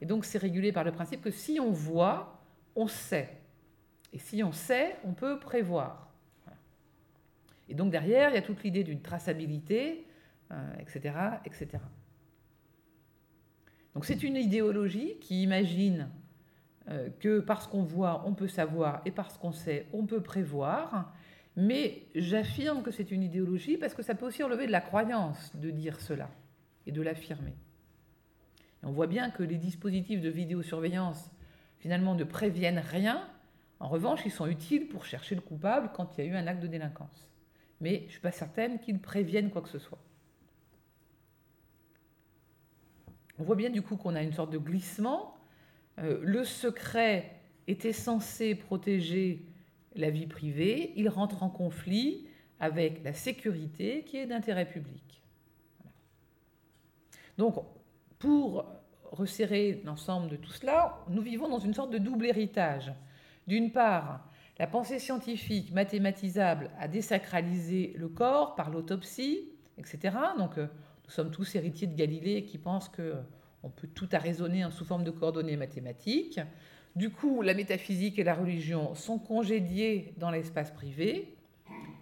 Et 0.00 0.06
donc 0.06 0.24
c'est 0.24 0.38
régulé 0.38 0.70
par 0.70 0.84
le 0.84 0.92
principe 0.92 1.22
que 1.22 1.32
si 1.32 1.58
on 1.58 1.72
voit, 1.72 2.40
on 2.76 2.86
sait. 2.86 3.40
Et 4.12 4.20
si 4.20 4.44
on 4.44 4.52
sait, 4.52 4.96
on 5.02 5.12
peut 5.12 5.40
prévoir. 5.40 6.14
Et 7.68 7.74
donc 7.74 7.90
derrière, 7.90 8.30
il 8.30 8.36
y 8.36 8.38
a 8.38 8.42
toute 8.42 8.62
l'idée 8.62 8.84
d'une 8.84 9.02
traçabilité, 9.02 10.06
etc., 10.78 11.00
euh, 11.16 11.30
etc. 11.44 11.82
Donc 13.92 14.04
c'est 14.04 14.22
une 14.22 14.36
idéologie 14.36 15.18
qui 15.20 15.42
imagine 15.42 16.08
que 17.20 17.40
parce 17.40 17.66
qu'on 17.66 17.82
voit, 17.82 18.24
on 18.26 18.34
peut 18.34 18.48
savoir, 18.48 19.00
et 19.04 19.10
parce 19.10 19.38
qu'on 19.38 19.52
sait, 19.52 19.86
on 19.92 20.06
peut 20.06 20.22
prévoir. 20.22 21.12
Mais 21.56 22.06
j'affirme 22.14 22.82
que 22.82 22.90
c'est 22.90 23.10
une 23.10 23.22
idéologie 23.22 23.76
parce 23.76 23.94
que 23.94 24.02
ça 24.02 24.14
peut 24.14 24.26
aussi 24.26 24.42
relever 24.42 24.66
de 24.66 24.72
la 24.72 24.80
croyance 24.80 25.54
de 25.56 25.70
dire 25.70 26.00
cela 26.00 26.30
et 26.86 26.92
de 26.92 27.02
l'affirmer. 27.02 27.54
on 28.82 28.92
voit 28.92 29.06
bien 29.06 29.30
que 29.30 29.42
les 29.42 29.58
dispositifs 29.58 30.20
de 30.20 30.30
vidéosurveillance, 30.30 31.30
finalement, 31.78 32.14
ne 32.14 32.24
préviennent 32.24 32.78
rien. 32.78 33.28
En 33.78 33.88
revanche, 33.88 34.20
ils 34.24 34.30
sont 34.30 34.46
utiles 34.46 34.88
pour 34.88 35.04
chercher 35.04 35.34
le 35.34 35.40
coupable 35.40 35.90
quand 35.94 36.16
il 36.16 36.24
y 36.24 36.28
a 36.28 36.30
eu 36.30 36.34
un 36.34 36.46
acte 36.46 36.62
de 36.62 36.66
délinquance. 36.66 37.28
Mais 37.80 38.00
je 38.00 38.04
ne 38.04 38.10
suis 38.10 38.20
pas 38.20 38.32
certaine 38.32 38.78
qu'ils 38.78 39.00
préviennent 39.00 39.50
quoi 39.50 39.62
que 39.62 39.68
ce 39.68 39.78
soit. 39.78 39.98
On 43.38 43.42
voit 43.42 43.56
bien 43.56 43.70
du 43.70 43.82
coup 43.82 43.96
qu'on 43.96 44.14
a 44.14 44.22
une 44.22 44.34
sorte 44.34 44.50
de 44.50 44.58
glissement 44.58 45.34
euh, 45.34 45.39
le 46.00 46.44
secret 46.44 47.40
était 47.66 47.92
censé 47.92 48.54
protéger 48.54 49.46
la 49.96 50.10
vie 50.10 50.26
privée, 50.26 50.92
il 50.96 51.08
rentre 51.08 51.42
en 51.42 51.50
conflit 51.50 52.26
avec 52.58 53.02
la 53.04 53.12
sécurité 53.12 54.04
qui 54.04 54.16
est 54.16 54.26
d'intérêt 54.26 54.66
public. 54.66 55.22
Donc, 57.38 57.56
pour 58.18 58.66
resserrer 59.10 59.82
l'ensemble 59.84 60.28
de 60.28 60.36
tout 60.36 60.52
cela, 60.52 60.98
nous 61.08 61.22
vivons 61.22 61.48
dans 61.48 61.58
une 61.58 61.74
sorte 61.74 61.90
de 61.90 61.98
double 61.98 62.26
héritage. 62.26 62.92
D'une 63.46 63.72
part, 63.72 64.28
la 64.58 64.66
pensée 64.66 64.98
scientifique 64.98 65.72
mathématisable 65.72 66.70
a 66.78 66.86
désacralisé 66.86 67.94
le 67.96 68.08
corps 68.08 68.54
par 68.54 68.70
l'autopsie, 68.70 69.48
etc. 69.78 70.16
Donc, 70.38 70.58
euh, 70.58 70.66
nous 71.04 71.10
sommes 71.10 71.30
tous 71.30 71.54
héritiers 71.54 71.86
de 71.86 71.96
Galilée 71.96 72.44
qui 72.44 72.58
pensent 72.58 72.90
que 72.90 73.14
on 73.62 73.70
peut 73.70 73.88
tout 73.88 74.08
arraisonner 74.12 74.66
sous 74.70 74.84
forme 74.84 75.04
de 75.04 75.10
coordonnées 75.10 75.56
mathématiques. 75.56 76.40
Du 76.96 77.10
coup, 77.10 77.42
la 77.42 77.54
métaphysique 77.54 78.18
et 78.18 78.24
la 78.24 78.34
religion 78.34 78.94
sont 78.94 79.18
congédiées 79.18 80.14
dans 80.16 80.30
l'espace 80.30 80.70
privé, 80.70 81.36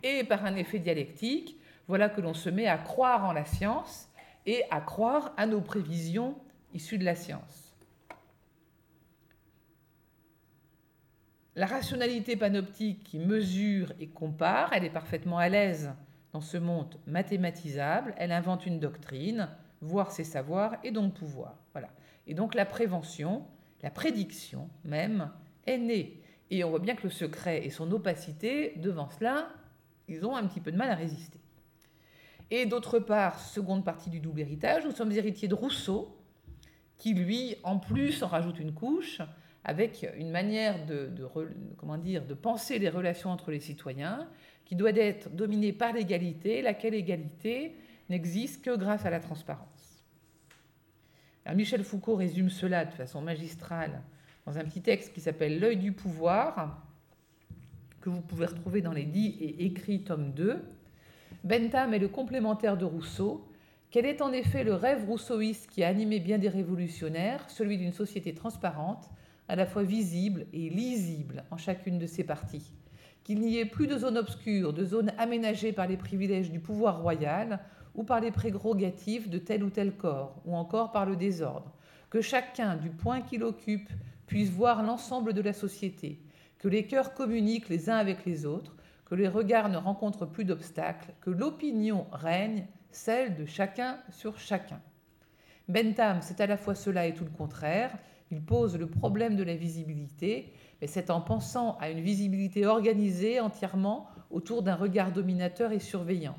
et 0.03 0.25
par 0.25 0.45
un 0.45 0.57
effet 0.57 0.79
dialectique, 0.79 1.59
voilà 1.89 2.09
que 2.09 2.21
l'on 2.21 2.35
se 2.35 2.51
met 2.51 2.67
à 2.67 2.79
croire 2.79 3.25
en 3.25 3.33
la 3.33 3.45
science 3.45 4.09
et 4.47 4.63
à 4.71 4.81
croire 4.81 5.33
à 5.37 5.47
nos 5.47 5.61
prévisions 5.61 6.37
issues 6.75 6.99
de 6.99 7.05
la 7.05 7.15
science. 7.15 7.75
La 11.57 11.67
rationalité 11.67 12.37
panoptique 12.37 13.03
qui 13.03 13.19
mesure 13.19 13.93
et 13.99 14.07
compare, 14.07 14.73
elle 14.73 14.85
est 14.85 14.91
parfaitement 14.91 15.39
à 15.39 15.49
l'aise 15.49 15.91
dans 16.33 16.41
ce 16.41 16.57
monde 16.57 16.95
mathématisable, 17.07 18.15
elle 18.17 18.33
invente 18.33 18.65
une 18.65 18.79
doctrine, 18.79 19.49
voir 19.81 20.11
ses 20.11 20.25
savoirs 20.25 20.77
et 20.85 20.91
donc 20.91 21.15
pouvoir. 21.15 21.57
Voilà. 21.73 21.89
Et 22.27 22.35
donc 22.35 22.55
la 22.55 22.67
prévention, 22.67 23.45
la 23.83 23.91
prédiction 23.91 24.69
même, 24.85 25.31
est 25.67 25.79
née. 25.79 26.21
Et 26.51 26.65
on 26.65 26.71
voit 26.71 26.79
bien 26.79 26.95
que 26.95 27.05
le 27.05 27.11
secret 27.11 27.65
et 27.65 27.71
son 27.71 27.91
opacité, 27.93 28.73
devant 28.77 29.11
cela, 29.11 29.51
ils 30.09 30.25
ont 30.25 30.35
un 30.35 30.47
petit 30.47 30.61
peu 30.61 30.73
de 30.73 30.77
mal 30.77 30.91
à 30.91 30.95
résister. 30.95 31.39
Et 32.51 32.65
d'autre 32.65 32.99
part, 32.99 33.41
seconde 33.41 33.85
partie 33.85 34.09
du 34.09 34.21
double 34.21 34.41
héritage, 34.41 34.85
nous 34.85 34.93
sommes 34.93 35.13
héritiers 35.13 35.49
de 35.49 35.55
Rousseau, 35.55 36.17
qui 36.97 37.13
lui, 37.13 37.57
en 37.63 37.79
plus, 37.79 38.23
en 38.23 38.29
rajoute 38.29 38.59
une 38.59 38.73
couche 38.73 39.21
avec 39.65 40.07
une 40.17 40.31
manière 40.31 40.87
de, 40.87 41.11
comment 41.77 41.99
dire, 41.99 42.25
de 42.25 42.33
penser 42.33 42.79
les 42.79 42.89
relations 42.89 43.31
entre 43.31 43.51
les 43.51 43.61
citoyens 43.61 44.27
qui 44.65 44.77
doit 44.77 44.91
être 44.91 45.31
dominée 45.35 45.73
par 45.73 45.93
l'égalité, 45.93 46.63
laquelle 46.63 46.95
égalité 46.95 47.75
n'existe 48.09 48.65
que 48.65 48.77
grâce 48.77 49.05
à 49.05 49.11
la 49.11 49.21
transparence. 49.21 50.05
Michel 51.55 51.83
Foucault 51.83 52.17
résume 52.17 52.51
cela 52.51 52.85
de 52.85 52.93
façon 52.93 53.23
magistrale 53.23 54.03
dans 54.45 54.59
un 54.59 54.65
petit 54.65 54.83
texte 54.83 55.13
qui 55.13 55.21
s'appelle 55.21 55.61
L'œil 55.61 55.79
du 55.79 55.93
pouvoir, 55.93 56.87
que 58.01 58.11
vous 58.11 58.21
pouvez 58.21 58.47
retrouver 58.47 58.81
dans 58.81 58.93
les 58.93 59.05
dits 59.05 59.37
et 59.41 59.65
écrits 59.65 60.03
tome 60.03 60.33
2. 60.33 60.63
Bentham 61.45 61.95
est 61.95 61.99
le 61.99 62.09
complémentaire 62.09 62.77
de 62.77 62.85
Rousseau. 62.85 63.49
Quel 63.91 64.05
est 64.05 64.21
en 64.21 64.33
effet 64.33 64.65
le 64.65 64.75
rêve 64.75 65.07
rousseauiste 65.07 65.69
qui 65.71 65.83
a 65.83 65.89
animé 65.89 66.21
bien 66.21 66.39
des 66.39 66.49
révolutionnaires, 66.49 67.49
celui 67.49 67.79
d'une 67.79 67.93
société 67.93 68.35
transparente, 68.35 69.09
à 69.49 69.57
la 69.57 69.65
fois 69.65 69.83
visible 69.83 70.47
et 70.53 70.69
lisible 70.69 71.45
en 71.51 71.57
chacune 71.57 71.99
de 71.99 72.07
ses 72.07 72.25
parties? 72.25 72.75
Qu'il 73.25 73.41
n'y 73.41 73.59
ait 73.59 73.67
plus 73.67 73.87
de 73.87 73.97
zones 73.97 74.19
obscures, 74.19 74.73
de 74.75 74.85
zones 74.85 75.13
aménagées 75.17 75.73
par 75.73 75.87
les 75.87 75.97
privilèges 75.97 76.51
du 76.51 76.61
pouvoir 76.61 77.01
royal, 77.01 77.61
ou 77.95 78.05
par 78.05 78.21
les 78.21 78.31
prérogatives 78.31 79.29
de 79.29 79.39
tel 79.39 79.63
ou 79.65 79.71
tel 79.71 79.93
corps, 79.97 80.41
ou 80.45 80.55
encore 80.55 80.93
par 80.93 81.07
le 81.07 81.17
désordre, 81.17 81.73
que 82.11 82.21
chacun, 82.21 82.77
du 82.77 82.91
point 82.91 83.21
qu'il 83.21 83.43
occupe, 83.43 83.91
puisse 84.27 84.51
voir 84.51 84.83
l'ensemble 84.83 85.33
de 85.33 85.43
la 85.43 85.53
société, 85.53 86.21
que 86.59 86.69
les 86.69 86.87
cœurs 86.87 87.15
communiquent 87.15 87.69
les 87.69 87.91
uns 87.91 87.97
avec 87.97 88.25
les 88.25 88.47
autres, 88.47 88.77
que 89.05 89.15
les 89.15 89.29
regards 89.29 89.69
ne 89.69 89.79
rencontrent 89.79 90.27
plus 90.27 90.45
d'obstacles, 90.45 91.13
que 91.21 91.31
l'opinion 91.31 92.07
règne, 92.13 92.67
celle 92.91 93.37
de 93.37 93.47
chacun 93.47 93.99
sur 94.11 94.39
chacun. 94.39 94.81
Bentham, 95.69 96.19
c'est 96.23 96.41
à 96.41 96.47
la 96.47 96.57
fois 96.57 96.75
cela 96.75 97.07
et 97.07 97.15
tout 97.15 97.25
le 97.25 97.31
contraire. 97.31 97.97
Il 98.31 98.43
pose 98.43 98.77
le 98.77 98.87
problème 98.87 99.37
de 99.37 99.43
la 99.43 99.57
visibilité, 99.57 100.53
mais 100.81 100.87
c'est 100.87 101.11
en 101.11 101.21
pensant 101.21 101.77
à 101.79 101.91
une 101.91 102.01
visibilité 102.01 102.67
organisée 102.67 103.41
entièrement 103.41 104.07
autour 104.31 104.63
d'un 104.63 104.75
regard 104.75 105.13
dominateur 105.13 105.73
et 105.73 105.79
surveillant. 105.79 106.37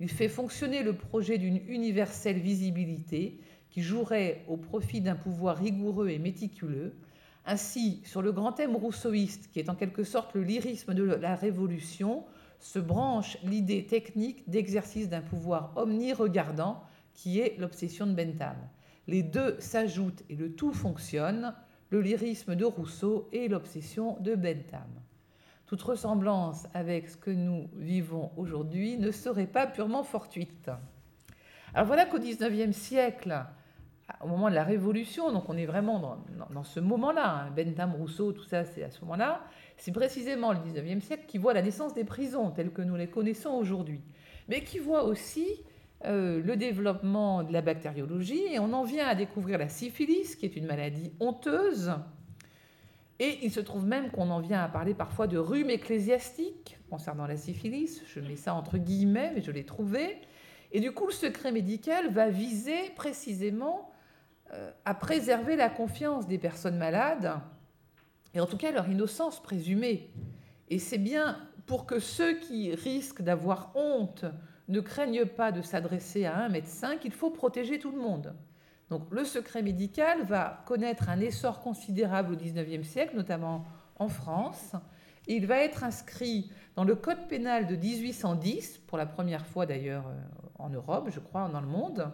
Il 0.00 0.08
fait 0.08 0.28
fonctionner 0.28 0.82
le 0.82 0.92
projet 0.92 1.38
d'une 1.38 1.60
universelle 1.66 2.38
visibilité 2.38 3.40
qui 3.70 3.82
jouerait 3.82 4.44
au 4.48 4.56
profit 4.56 5.00
d'un 5.00 5.16
pouvoir 5.16 5.56
rigoureux 5.56 6.08
et 6.08 6.18
méticuleux. 6.18 6.94
Ainsi, 7.44 8.00
sur 8.04 8.22
le 8.22 8.32
grand 8.32 8.52
thème 8.52 8.76
rousseauiste, 8.76 9.50
qui 9.50 9.58
est 9.58 9.68
en 9.68 9.74
quelque 9.74 10.04
sorte 10.04 10.34
le 10.34 10.42
lyrisme 10.42 10.94
de 10.94 11.02
la 11.02 11.34
Révolution, 11.34 12.24
se 12.60 12.78
branche 12.78 13.38
l'idée 13.42 13.86
technique 13.86 14.48
d'exercice 14.48 15.08
d'un 15.08 15.20
pouvoir 15.20 15.72
omni-regardant 15.76 16.82
qui 17.14 17.40
est 17.40 17.56
l'obsession 17.58 18.06
de 18.06 18.12
Bentham. 18.12 18.56
Les 19.06 19.22
deux 19.22 19.56
s'ajoutent 19.58 20.22
et 20.28 20.36
le 20.36 20.52
tout 20.52 20.72
fonctionne, 20.72 21.54
le 21.90 22.00
lyrisme 22.02 22.54
de 22.54 22.64
Rousseau 22.64 23.28
et 23.32 23.48
l'obsession 23.48 24.16
de 24.20 24.34
Bentham. 24.34 24.88
Toute 25.68 25.82
ressemblance 25.82 26.66
avec 26.72 27.10
ce 27.10 27.18
que 27.18 27.30
nous 27.30 27.68
vivons 27.76 28.30
aujourd'hui 28.38 28.96
ne 28.96 29.10
serait 29.10 29.46
pas 29.46 29.66
purement 29.66 30.02
fortuite. 30.02 30.70
Alors 31.74 31.86
voilà 31.86 32.06
qu'au 32.06 32.18
XIXe 32.18 32.74
siècle, 32.74 33.44
au 34.22 34.28
moment 34.28 34.48
de 34.48 34.54
la 34.54 34.64
Révolution, 34.64 35.30
donc 35.30 35.50
on 35.50 35.58
est 35.58 35.66
vraiment 35.66 36.22
dans, 36.54 36.64
ce 36.64 36.80
moment-là, 36.80 37.44
hein, 37.44 37.50
Bentham, 37.54 37.94
Rousseau, 37.94 38.32
tout 38.32 38.44
ça, 38.44 38.64
c'est 38.64 38.82
à 38.82 38.90
ce 38.90 39.02
moment-là, 39.02 39.44
c'est 39.76 39.92
précisément 39.92 40.54
le 40.54 40.58
XIXe 40.60 41.04
siècle 41.04 41.24
qui 41.28 41.36
voit 41.36 41.52
la 41.52 41.60
naissance 41.60 41.92
des 41.92 42.04
prisons 42.04 42.50
telles 42.50 42.72
que 42.72 42.80
nous 42.80 42.96
les 42.96 43.08
connaissons 43.08 43.50
aujourd'hui, 43.50 44.00
mais 44.48 44.62
qui 44.62 44.78
voit 44.78 45.04
aussi 45.04 45.46
euh, 46.06 46.42
le 46.42 46.56
développement 46.56 47.42
de 47.42 47.52
la 47.52 47.60
bactériologie, 47.60 48.54
et 48.54 48.58
on 48.58 48.72
en 48.72 48.84
vient 48.84 49.06
à 49.06 49.14
découvrir 49.14 49.58
la 49.58 49.68
syphilis, 49.68 50.34
qui 50.34 50.46
est 50.46 50.56
une 50.56 50.64
maladie 50.64 51.12
honteuse, 51.20 51.92
et 53.20 53.38
il 53.42 53.50
se 53.50 53.60
trouve 53.60 53.86
même 53.86 54.10
qu'on 54.10 54.30
en 54.30 54.40
vient 54.40 54.62
à 54.62 54.68
parler 54.68 54.94
parfois 54.94 55.26
de 55.26 55.38
rhume 55.38 55.70
ecclésiastique 55.70 56.78
concernant 56.88 57.26
la 57.26 57.36
syphilis, 57.36 58.02
je 58.06 58.20
mets 58.20 58.36
ça 58.36 58.54
entre 58.54 58.78
guillemets, 58.78 59.32
mais 59.34 59.42
je 59.42 59.50
l'ai 59.50 59.64
trouvé, 59.64 60.18
et 60.72 60.80
du 60.80 60.92
coup 60.92 61.06
le 61.06 61.12
secret 61.12 61.52
médical 61.52 62.10
va 62.12 62.28
viser 62.28 62.90
précisément 62.96 63.90
euh, 64.52 64.70
à 64.84 64.94
préserver 64.94 65.56
la 65.56 65.68
confiance 65.68 66.26
des 66.26 66.38
personnes 66.38 66.78
malades, 66.78 67.34
et 68.34 68.40
en 68.40 68.46
tout 68.46 68.56
cas 68.56 68.70
leur 68.70 68.88
innocence 68.88 69.42
présumée. 69.42 70.10
Et 70.68 70.78
c'est 70.78 70.98
bien 70.98 71.38
pour 71.66 71.86
que 71.86 71.98
ceux 71.98 72.38
qui 72.38 72.74
risquent 72.74 73.22
d'avoir 73.22 73.72
honte 73.74 74.24
ne 74.68 74.80
craignent 74.80 75.26
pas 75.26 75.50
de 75.50 75.62
s'adresser 75.62 76.24
à 76.24 76.36
un 76.36 76.48
médecin 76.48 76.96
qu'il 76.96 77.12
faut 77.12 77.30
protéger 77.30 77.78
tout 77.78 77.90
le 77.90 78.00
monde. 78.00 78.34
Donc 78.90 79.02
le 79.10 79.24
secret 79.24 79.62
médical 79.62 80.22
va 80.24 80.62
connaître 80.66 81.08
un 81.08 81.20
essor 81.20 81.60
considérable 81.60 82.34
au 82.34 82.36
XIXe 82.36 82.86
siècle, 82.86 83.16
notamment 83.16 83.66
en 83.96 84.08
France. 84.08 84.72
il 85.26 85.46
va 85.46 85.58
être 85.58 85.84
inscrit 85.84 86.50
dans 86.76 86.84
le 86.84 86.94
Code 86.94 87.28
pénal 87.28 87.66
de 87.66 87.76
1810, 87.76 88.78
pour 88.86 88.96
la 88.96 89.06
première 89.06 89.44
fois 89.44 89.66
d'ailleurs 89.66 90.06
euh, 90.06 90.14
en 90.58 90.70
Europe, 90.70 91.08
je 91.10 91.20
crois, 91.20 91.48
dans 91.48 91.60
le 91.60 91.66
monde. 91.66 92.10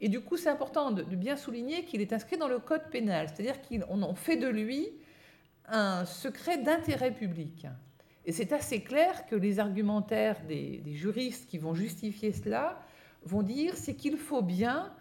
Et 0.00 0.08
du 0.08 0.20
coup, 0.20 0.36
c'est 0.36 0.48
important 0.48 0.90
de, 0.90 1.02
bien 1.02 1.36
souligner 1.36 1.84
qu'il 1.84 2.00
est 2.00 2.12
inscrit 2.12 2.38
dans 2.38 2.48
le 2.48 2.58
code 2.58 2.88
pénal, 2.90 3.28
c'est-à-dire 3.28 3.56
qu'on 3.60 4.14
fait 4.14 4.36
de 4.36 4.48
lui 4.48 4.88
un 5.68 6.04
secret 6.06 6.58
d'intérêt 6.58 7.12
public. 7.12 7.66
Et 8.24 8.32
c'est 8.32 8.52
assez 8.52 8.82
clair 8.82 9.26
que 9.26 9.36
les 9.36 9.58
argumentaires 9.58 10.40
des, 10.46 10.82
juristes 10.86 11.48
qui 11.48 11.58
vont 11.58 11.74
justifier 11.74 12.32
cela 12.32 12.80
vont 13.24 13.42
dire 13.42 13.74
c'est 13.76 13.94
qu'il 13.94 14.16
faut 14.16 14.42
bien 14.42 14.92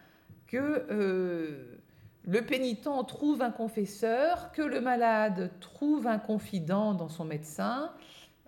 que 0.50 0.86
euh, 0.90 1.80
le 2.26 2.42
pénitent 2.42 2.90
trouve 3.08 3.42
un 3.42 3.52
confesseur, 3.52 4.52
que 4.52 4.62
le 4.62 4.82
malade 4.82 5.52
trouve 5.60 6.08
un 6.08 6.20
confident 6.20 6.94
dans 6.94 7.08
son 7.08 7.24
médecin, 7.24 7.94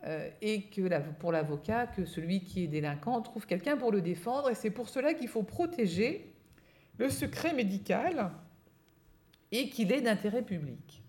euh, 0.04 0.30
et 0.42 0.64
que 0.64 1.12
pour 1.20 1.32
l'avocat, 1.32 1.86
que 1.86 2.06
celui 2.06 2.44
qui 2.44 2.64
est 2.64 2.68
délinquant 2.68 3.22
trouve 3.22 3.46
quelqu'un 3.46 3.78
pour 3.78 3.92
le 3.92 4.02
défendre. 4.02 4.50
Et 4.50 4.56
c'est 4.56 4.72
pour 4.72 4.90
cela 4.90 5.14
qu'il 5.14 5.28
faut 5.28 5.44
protéger 5.44 6.34
le 6.98 7.10
secret 7.10 7.54
médical 7.54 8.32
et 9.52 9.70
qu'il 9.70 9.92
est 9.92 10.02
d'intérêt 10.02 10.42
public. 10.42 11.04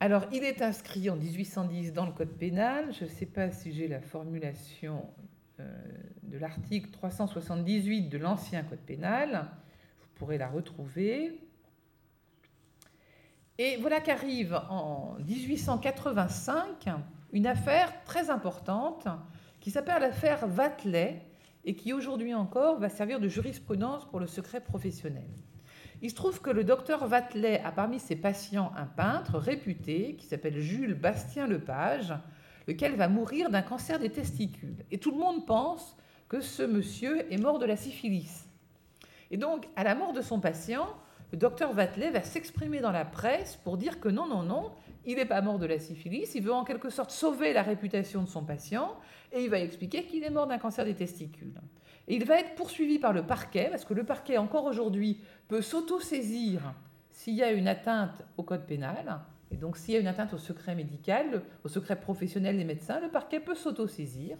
Alors, 0.00 0.24
il 0.32 0.42
est 0.42 0.62
inscrit 0.62 1.10
en 1.10 1.16
1810 1.16 1.92
dans 1.92 2.06
le 2.06 2.12
Code 2.12 2.36
pénal. 2.36 2.92
Je 2.98 3.04
ne 3.04 3.08
sais 3.10 3.26
pas 3.26 3.50
si 3.52 3.72
j'ai 3.72 3.86
la 3.86 4.00
formulation 4.00 5.06
de 6.22 6.38
l'article 6.38 6.90
378 6.90 8.08
de 8.08 8.18
l'ancien 8.18 8.62
Code 8.62 8.80
pénal. 8.80 9.48
Vous 10.00 10.08
pourrez 10.14 10.38
la 10.38 10.48
retrouver. 10.48 11.40
Et 13.58 13.76
voilà 13.76 14.00
qu'arrive 14.00 14.54
en 14.70 15.16
1885 15.26 16.88
une 17.32 17.46
affaire 17.46 18.04
très 18.04 18.30
importante 18.30 19.06
qui 19.60 19.70
s'appelle 19.70 20.00
l'affaire 20.00 20.46
Vatelet, 20.46 21.30
et 21.64 21.74
qui 21.74 21.92
aujourd'hui 21.92 22.34
encore 22.34 22.78
va 22.78 22.88
servir 22.88 23.20
de 23.20 23.28
jurisprudence 23.28 24.08
pour 24.08 24.20
le 24.20 24.26
secret 24.26 24.60
professionnel. 24.60 25.28
Il 26.02 26.10
se 26.10 26.14
trouve 26.14 26.40
que 26.40 26.50
le 26.50 26.64
docteur 26.64 27.06
Vatelet 27.06 27.60
a 27.62 27.72
parmi 27.72 27.98
ses 28.00 28.16
patients 28.16 28.72
un 28.76 28.86
peintre 28.86 29.38
réputé 29.38 30.16
qui 30.16 30.26
s'appelle 30.26 30.58
Jules 30.58 30.94
Bastien 30.94 31.46
Lepage, 31.46 32.14
lequel 32.70 32.94
va 32.94 33.08
mourir 33.08 33.50
d'un 33.50 33.62
cancer 33.62 33.98
des 33.98 34.10
testicules. 34.10 34.84
Et 34.92 34.98
tout 34.98 35.10
le 35.10 35.18
monde 35.18 35.44
pense 35.44 35.96
que 36.28 36.40
ce 36.40 36.62
monsieur 36.62 37.30
est 37.32 37.36
mort 37.36 37.58
de 37.58 37.66
la 37.66 37.76
syphilis. 37.76 38.46
Et 39.32 39.36
donc, 39.36 39.68
à 39.74 39.82
la 39.82 39.96
mort 39.96 40.12
de 40.12 40.20
son 40.20 40.38
patient, 40.38 40.86
le 41.32 41.38
docteur 41.38 41.72
Vatelet 41.72 42.10
va 42.10 42.22
s'exprimer 42.22 42.78
dans 42.78 42.92
la 42.92 43.04
presse 43.04 43.56
pour 43.56 43.76
dire 43.76 43.98
que 43.98 44.08
non, 44.08 44.26
non, 44.28 44.44
non, 44.44 44.70
il 45.04 45.16
n'est 45.16 45.26
pas 45.26 45.40
mort 45.40 45.58
de 45.58 45.66
la 45.66 45.80
syphilis, 45.80 46.32
il 46.36 46.42
veut 46.42 46.52
en 46.52 46.62
quelque 46.62 46.90
sorte 46.90 47.10
sauver 47.10 47.52
la 47.52 47.62
réputation 47.62 48.22
de 48.22 48.28
son 48.28 48.44
patient, 48.44 48.96
et 49.32 49.42
il 49.42 49.50
va 49.50 49.58
expliquer 49.58 50.04
qu'il 50.04 50.22
est 50.22 50.30
mort 50.30 50.46
d'un 50.46 50.58
cancer 50.58 50.84
des 50.84 50.94
testicules. 50.94 51.60
Et 52.06 52.14
il 52.14 52.24
va 52.24 52.38
être 52.38 52.54
poursuivi 52.54 53.00
par 53.00 53.12
le 53.12 53.24
parquet, 53.24 53.66
parce 53.68 53.84
que 53.84 53.94
le 53.94 54.04
parquet, 54.04 54.38
encore 54.38 54.66
aujourd'hui, 54.66 55.20
peut 55.48 55.62
s'auto-saisir 55.62 56.60
s'il 57.10 57.34
y 57.34 57.42
a 57.42 57.50
une 57.50 57.66
atteinte 57.66 58.22
au 58.36 58.44
code 58.44 58.66
pénal, 58.66 59.20
et 59.50 59.56
donc 59.56 59.76
s'il 59.76 59.94
y 59.94 59.96
a 59.96 60.00
une 60.00 60.06
atteinte 60.06 60.32
au 60.32 60.38
secret 60.38 60.74
médical, 60.74 61.42
au 61.64 61.68
secret 61.68 61.98
professionnel 61.98 62.56
des 62.56 62.64
médecins, 62.64 63.00
le 63.00 63.08
parquet 63.08 63.40
peut 63.40 63.54
s'auto-saisir. 63.54 64.36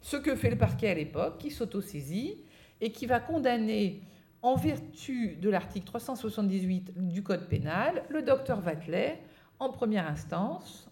Ce 0.00 0.16
que 0.16 0.34
fait 0.34 0.50
le 0.50 0.58
parquet 0.58 0.90
à 0.90 0.94
l'époque, 0.94 1.38
qui 1.38 1.50
s'auto-saisit 1.50 2.38
et 2.80 2.90
qui 2.90 3.06
va 3.06 3.20
condamner 3.20 4.02
en 4.42 4.56
vertu 4.56 5.36
de 5.36 5.48
l'article 5.48 5.86
378 5.86 7.08
du 7.08 7.22
Code 7.22 7.48
pénal, 7.48 8.02
le 8.08 8.22
docteur 8.22 8.60
Vatelet 8.60 9.20
en 9.58 9.70
première 9.70 10.08
instance 10.08 10.88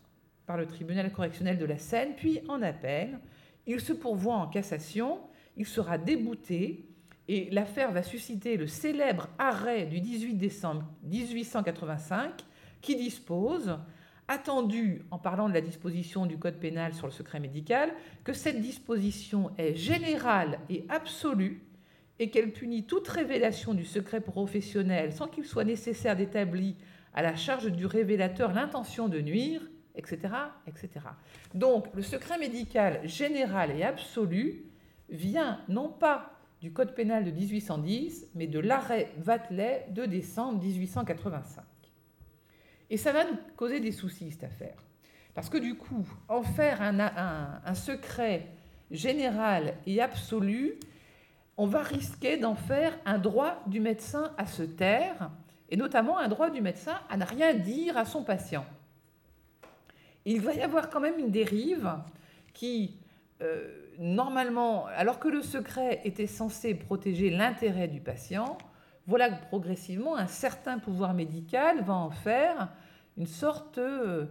par 0.46 0.56
le 0.56 0.66
tribunal 0.66 1.12
correctionnel 1.12 1.58
de 1.58 1.64
la 1.64 1.78
Seine, 1.78 2.14
puis 2.16 2.40
en 2.48 2.62
appel. 2.62 3.18
Il 3.66 3.80
se 3.80 3.92
pourvoit 3.92 4.36
en 4.36 4.46
cassation, 4.46 5.20
il 5.56 5.66
sera 5.66 5.98
débouté 5.98 6.88
et 7.28 7.48
l'affaire 7.50 7.92
va 7.92 8.02
susciter 8.02 8.56
le 8.56 8.66
célèbre 8.66 9.28
arrêt 9.38 9.86
du 9.86 10.00
18 10.00 10.34
décembre 10.34 10.84
1885 11.04 12.32
qui 12.80 12.96
dispose, 12.96 13.78
attendu 14.28 15.02
en 15.10 15.18
parlant 15.18 15.48
de 15.48 15.54
la 15.54 15.60
disposition 15.60 16.24
du 16.24 16.38
Code 16.38 16.60
pénal 16.60 16.94
sur 16.94 17.06
le 17.06 17.12
secret 17.12 17.40
médical, 17.40 17.92
que 18.22 18.32
cette 18.32 18.60
disposition 18.60 19.50
est 19.58 19.74
générale 19.74 20.60
et 20.68 20.84
absolue 20.88 21.62
et 22.20 22.30
qu'elle 22.30 22.52
punit 22.52 22.84
toute 22.84 23.08
révélation 23.08 23.74
du 23.74 23.84
secret 23.84 24.20
professionnel 24.20 25.12
sans 25.12 25.26
qu'il 25.26 25.44
soit 25.44 25.64
nécessaire 25.64 26.16
d'établir 26.16 26.74
à 27.14 27.22
la 27.22 27.34
charge 27.34 27.72
du 27.72 27.86
révélateur 27.86 28.52
l'intention 28.52 29.08
de 29.08 29.20
nuire, 29.20 29.62
etc., 29.96 30.18
etc. 30.66 30.90
Donc 31.54 31.86
le 31.94 32.02
secret 32.02 32.38
médical 32.38 33.00
général 33.04 33.72
et 33.76 33.82
absolu 33.82 34.64
vient 35.08 35.60
non 35.68 35.88
pas 35.88 36.32
du 36.60 36.72
Code 36.72 36.94
pénal 36.94 37.24
de 37.24 37.30
1810, 37.30 38.28
mais 38.34 38.46
de 38.46 38.60
l'arrêt 38.60 39.10
Vatelet 39.16 39.86
de 39.90 40.04
décembre 40.04 40.62
1885. 40.62 41.64
Et 42.90 42.96
ça 42.96 43.12
va 43.12 43.24
nous 43.24 43.38
causer 43.56 43.80
des 43.80 43.92
soucis, 43.92 44.30
cette 44.30 44.44
affaire. 44.44 44.76
Parce 45.34 45.48
que 45.48 45.58
du 45.58 45.76
coup, 45.76 46.06
en 46.28 46.42
faire 46.42 46.82
un, 46.82 46.98
un 47.64 47.74
secret 47.74 48.48
général 48.90 49.74
et 49.86 50.02
absolu, 50.02 50.74
on 51.56 51.66
va 51.66 51.82
risquer 51.82 52.36
d'en 52.36 52.54
faire 52.54 52.98
un 53.04 53.18
droit 53.18 53.62
du 53.66 53.80
médecin 53.80 54.32
à 54.38 54.46
se 54.46 54.62
taire, 54.62 55.30
et 55.68 55.76
notamment 55.76 56.18
un 56.18 56.26
droit 56.26 56.50
du 56.50 56.60
médecin 56.60 56.98
à 57.08 57.16
ne 57.16 57.24
rien 57.24 57.54
dire 57.54 57.96
à 57.96 58.04
son 58.04 58.24
patient. 58.24 58.64
Il 60.24 60.40
va 60.40 60.52
y 60.54 60.62
avoir 60.62 60.90
quand 60.90 61.00
même 61.00 61.18
une 61.18 61.30
dérive 61.30 61.94
qui, 62.52 62.96
euh, 63.40 63.68
normalement, 63.98 64.86
alors 64.86 65.18
que 65.18 65.28
le 65.28 65.42
secret 65.42 66.00
était 66.04 66.26
censé 66.26 66.74
protéger 66.74 67.30
l'intérêt 67.30 67.88
du 67.88 68.00
patient, 68.00 68.58
voilà 69.10 69.28
que 69.28 69.46
progressivement 69.46 70.16
un 70.16 70.28
certain 70.28 70.78
pouvoir 70.78 71.14
médical 71.14 71.82
va 71.82 71.94
en 71.94 72.10
faire 72.10 72.68
une 73.18 73.26
sorte 73.26 73.78
euh, 73.78 74.26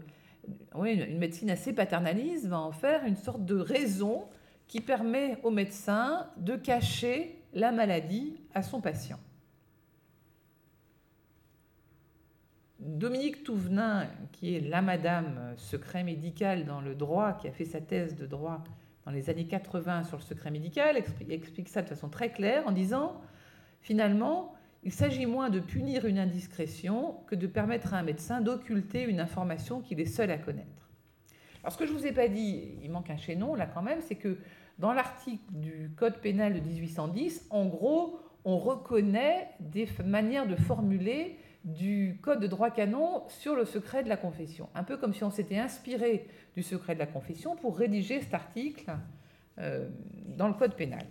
oui, 0.73 0.93
une 0.93 1.17
médecine 1.17 1.49
assez 1.49 1.73
paternaliste 1.73 2.47
va 2.47 2.59
en 2.59 2.71
faire 2.71 3.03
une 3.05 3.17
sorte 3.17 3.43
de 3.43 3.57
raison 3.57 4.23
qui 4.67 4.79
permet 4.79 5.37
au 5.43 5.51
médecin 5.51 6.27
de 6.37 6.55
cacher 6.55 7.43
la 7.53 7.73
maladie 7.73 8.39
à 8.53 8.61
son 8.61 8.79
patient. 8.79 9.19
Dominique 12.79 13.43
Touvenin, 13.43 14.07
qui 14.31 14.55
est 14.55 14.61
la 14.61 14.81
madame 14.81 15.53
secret 15.57 16.03
médical 16.03 16.65
dans 16.65 16.79
le 16.79 16.95
droit, 16.95 17.33
qui 17.33 17.49
a 17.49 17.51
fait 17.51 17.65
sa 17.65 17.81
thèse 17.81 18.15
de 18.15 18.25
droit 18.25 18.63
dans 19.05 19.11
les 19.11 19.29
années 19.29 19.47
80 19.47 20.05
sur 20.05 20.17
le 20.17 20.23
secret 20.23 20.51
médical, 20.51 20.95
explique 21.29 21.67
ça 21.67 21.81
de 21.81 21.89
façon 21.89 22.07
très 22.07 22.31
claire 22.31 22.65
en 22.65 22.71
disant, 22.71 23.19
finalement, 23.81 24.53
il 24.83 24.93
s'agit 24.93 25.25
moins 25.25 25.49
de 25.49 25.59
punir 25.59 26.05
une 26.05 26.19
indiscrétion 26.19 27.17
que 27.27 27.35
de 27.35 27.47
permettre 27.47 27.93
à 27.93 27.97
un 27.97 28.03
médecin 28.03 28.41
d'occulter 28.41 29.03
une 29.03 29.19
information 29.19 29.81
qu'il 29.81 29.99
est 29.99 30.05
seul 30.05 30.31
à 30.31 30.37
connaître. 30.37 30.89
Alors 31.63 31.73
ce 31.73 31.77
que 31.77 31.85
je 31.85 31.91
ne 31.91 31.97
vous 31.97 32.05
ai 32.05 32.13
pas 32.13 32.27
dit, 32.27 32.77
il 32.81 32.89
manque 32.89 33.09
un 33.09 33.17
chaînon 33.17 33.55
là 33.55 33.65
quand 33.65 33.81
même, 33.81 33.99
c'est 34.01 34.15
que 34.15 34.37
dans 34.77 34.93
l'article 34.93 35.43
du 35.49 35.91
Code 35.97 36.19
pénal 36.21 36.53
de 36.53 36.59
1810, 36.61 37.47
en 37.49 37.65
gros, 37.65 38.19
on 38.45 38.57
reconnaît 38.57 39.49
des 39.59 39.87
manières 40.05 40.47
de 40.47 40.55
formuler 40.55 41.37
du 41.65 42.17
Code 42.21 42.39
de 42.39 42.47
droit 42.47 42.71
canon 42.71 43.23
sur 43.27 43.55
le 43.55 43.65
secret 43.65 44.03
de 44.03 44.09
la 44.09 44.15
confession. 44.15 44.69
Un 44.75 44.85
peu 44.85 44.95
comme 44.95 45.13
si 45.13 45.25
on 45.25 45.31
s'était 45.31 45.57
inspiré 45.57 46.27
du 46.55 46.63
secret 46.63 46.93
de 46.93 46.99
la 46.99 47.07
confession 47.07 47.57
pour 47.57 47.77
rédiger 47.77 48.21
cet 48.21 48.33
article 48.33 48.95
euh, 49.57 49.89
dans 50.37 50.47
le 50.47 50.53
Code 50.53 50.75
pénal. 50.75 51.05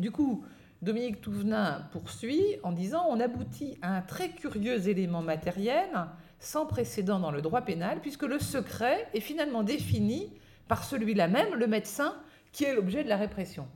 Du 0.00 0.10
coup, 0.10 0.44
Dominique 0.82 1.20
Touvenin 1.20 1.88
poursuit 1.92 2.44
en 2.62 2.72
disant 2.72 3.06
On 3.08 3.20
aboutit 3.20 3.78
à 3.82 3.96
un 3.96 4.02
très 4.02 4.30
curieux 4.30 4.88
élément 4.88 5.22
matériel 5.22 5.88
sans 6.38 6.66
précédent 6.66 7.20
dans 7.20 7.30
le 7.30 7.40
droit 7.40 7.62
pénal, 7.62 8.00
puisque 8.00 8.24
le 8.24 8.38
secret 8.38 9.08
est 9.14 9.20
finalement 9.20 9.62
défini 9.62 10.32
par 10.68 10.84
celui-là 10.84 11.28
même, 11.28 11.54
le 11.54 11.66
médecin, 11.66 12.14
qui 12.52 12.64
est 12.64 12.74
l'objet 12.74 13.02
de 13.02 13.08
la 13.08 13.16
répression. 13.16 13.66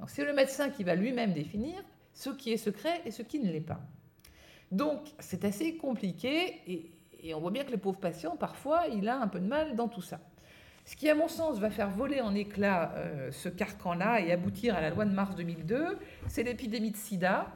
Donc 0.00 0.10
c'est 0.10 0.24
le 0.24 0.32
médecin 0.32 0.70
qui 0.70 0.84
va 0.84 0.94
lui-même 0.94 1.32
définir 1.32 1.82
ce 2.12 2.30
qui 2.30 2.52
est 2.52 2.56
secret 2.56 3.00
et 3.04 3.10
ce 3.10 3.22
qui 3.22 3.38
ne 3.38 3.50
l'est 3.50 3.60
pas. 3.60 3.80
Donc 4.72 5.00
c'est 5.18 5.44
assez 5.44 5.76
compliqué 5.76 6.60
et, 6.66 6.92
on 7.34 7.40
voit 7.40 7.50
bien 7.50 7.64
que 7.64 7.72
le 7.72 7.78
pauvre 7.78 7.98
patient, 7.98 8.36
parfois, 8.36 8.86
il 8.86 9.08
a 9.08 9.18
un 9.18 9.26
peu 9.26 9.40
de 9.40 9.46
mal 9.46 9.74
dans 9.74 9.88
tout 9.88 10.02
ça. 10.02 10.20
Ce 10.86 10.94
qui, 10.94 11.10
à 11.10 11.16
mon 11.16 11.26
sens, 11.26 11.58
va 11.58 11.68
faire 11.68 11.90
voler 11.90 12.20
en 12.20 12.32
éclats 12.32 12.92
euh, 12.94 13.32
ce 13.32 13.48
carcan-là 13.48 14.20
et 14.20 14.30
aboutir 14.30 14.76
à 14.76 14.80
la 14.80 14.90
loi 14.90 15.04
de 15.04 15.10
mars 15.10 15.34
2002, 15.34 15.98
c'est 16.28 16.44
l'épidémie 16.44 16.92
de 16.92 16.96
sida, 16.96 17.48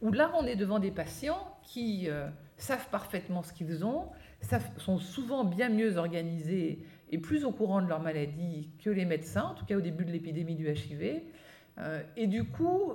où 0.00 0.12
là, 0.12 0.30
on 0.38 0.46
est 0.46 0.54
devant 0.54 0.78
des 0.78 0.92
patients 0.92 1.58
qui 1.64 2.08
euh, 2.08 2.28
savent 2.56 2.88
parfaitement 2.90 3.42
ce 3.42 3.52
qu'ils 3.52 3.84
ont, 3.84 4.10
sont 4.76 4.98
souvent 4.98 5.42
bien 5.42 5.68
mieux 5.68 5.96
organisés 5.96 6.78
et 7.10 7.18
plus 7.18 7.44
au 7.44 7.50
courant 7.50 7.82
de 7.82 7.88
leur 7.88 8.00
maladie 8.00 8.70
que 8.84 8.90
les 8.90 9.04
médecins, 9.04 9.46
en 9.50 9.54
tout 9.54 9.64
cas 9.64 9.76
au 9.76 9.80
début 9.80 10.04
de 10.04 10.12
l'épidémie 10.12 10.54
du 10.54 10.70
HIV. 10.70 11.22
Euh, 11.78 12.00
et 12.16 12.28
du 12.28 12.44
coup, 12.44 12.92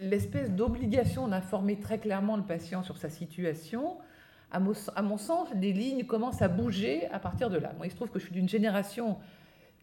l'espèce 0.00 0.50
d'obligation 0.50 1.28
d'informer 1.28 1.78
très 1.78 1.98
clairement 1.98 2.36
le 2.36 2.44
patient 2.44 2.82
sur 2.82 2.98
sa 2.98 3.08
situation, 3.08 3.96
à 4.50 4.58
mon, 4.58 5.16
sens, 5.16 5.48
les 5.54 5.72
lignes 5.72 6.04
commencent 6.04 6.42
à 6.42 6.48
bouger 6.48 7.08
à 7.08 7.18
partir 7.18 7.50
de 7.50 7.58
là. 7.58 7.72
Moi, 7.76 7.86
il 7.86 7.90
se 7.90 7.96
trouve 7.96 8.10
que 8.10 8.18
je 8.18 8.24
suis 8.24 8.34
d'une 8.34 8.48
génération 8.48 9.18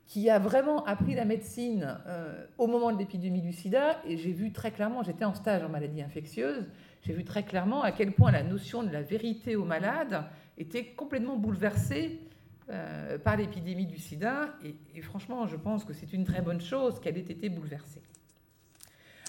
qui 0.07 0.29
a 0.29 0.39
vraiment 0.39 0.85
appris 0.85 1.15
la 1.15 1.25
médecine 1.25 1.97
euh, 2.07 2.45
au 2.57 2.67
moment 2.67 2.91
de 2.91 2.97
l'épidémie 2.97 3.41
du 3.41 3.51
sida, 3.51 4.01
et 4.05 4.17
j'ai 4.17 4.31
vu 4.31 4.51
très 4.53 4.71
clairement, 4.71 5.03
j'étais 5.03 5.25
en 5.25 5.33
stage 5.33 5.63
en 5.63 5.69
maladie 5.69 6.01
infectieuse, 6.01 6.65
j'ai 7.01 7.13
vu 7.13 7.23
très 7.25 7.43
clairement 7.43 7.83
à 7.83 7.91
quel 7.91 8.13
point 8.13 8.31
la 8.31 8.43
notion 8.43 8.83
de 8.83 8.89
la 8.89 9.01
vérité 9.01 9.55
aux 9.55 9.65
malades 9.65 10.23
était 10.57 10.85
complètement 10.85 11.35
bouleversée 11.35 12.19
euh, 12.69 13.17
par 13.17 13.37
l'épidémie 13.37 13.85
du 13.85 13.97
sida. 13.97 14.49
Et, 14.93 15.01
franchement, 15.01 15.47
je 15.47 15.55
pense 15.55 15.85
que 15.85 15.93
c'est 15.93 16.11
une 16.11 16.25
très 16.25 16.41
bonne 16.41 16.61
chose 16.61 16.99
qu'elle 16.99 17.17
ait 17.17 17.21
été 17.21 17.47
bouleversée. 17.49 18.01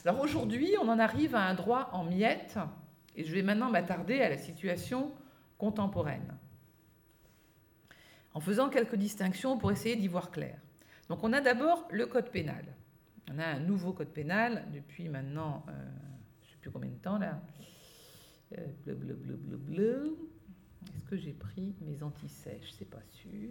Alors 0.05 0.20
aujourd'hui, 0.20 0.70
on 0.83 0.88
en 0.88 0.98
arrive 0.98 1.35
à 1.35 1.42
un 1.42 1.55
droit 1.55 1.90
en 1.92 2.05
miettes, 2.05 2.59
et 3.16 3.24
je 3.24 3.33
vais 3.33 3.42
maintenant 3.42 3.70
m'attarder 3.70 4.20
à 4.20 4.29
la 4.29 4.38
situation 4.38 5.12
contemporaine, 5.59 6.35
en 8.33 8.40
faisant 8.40 8.71
quelques 8.71 8.94
distinctions 8.97 9.59
pour 9.59 9.73
essayer 9.73 9.97
d'y 9.97 10.09
voir 10.09 10.31
clair. 10.31 10.59
Donc 11.09 11.25
on 11.25 11.33
a 11.33 11.40
d'abord 11.40 11.88
le 11.90 12.07
code 12.07 12.31
pénal. 12.31 12.64
On 13.31 13.38
a 13.38 13.44
un 13.44 13.59
nouveau 13.59 13.92
code 13.92 14.09
pénal 14.09 14.64
depuis 14.73 15.09
maintenant, 15.09 15.64
euh, 15.68 15.73
je 16.42 16.47
ne 16.47 16.51
sais 16.53 16.57
plus 16.61 16.71
combien 16.71 16.90
de 16.90 16.97
temps 16.97 17.18
là. 17.18 17.40
Euh, 18.57 18.66
bleu, 18.85 18.94
bleu, 18.94 19.14
bleu, 19.14 19.37
bleu, 19.37 19.57
bleu. 19.57 20.16
Est-ce 20.97 21.05
que 21.05 21.16
j'ai 21.16 21.33
pris 21.33 21.75
mes 21.83 22.03
anti-sèches? 22.03 22.73
C'est 22.79 22.88
pas 22.88 23.03
sûr. 23.11 23.51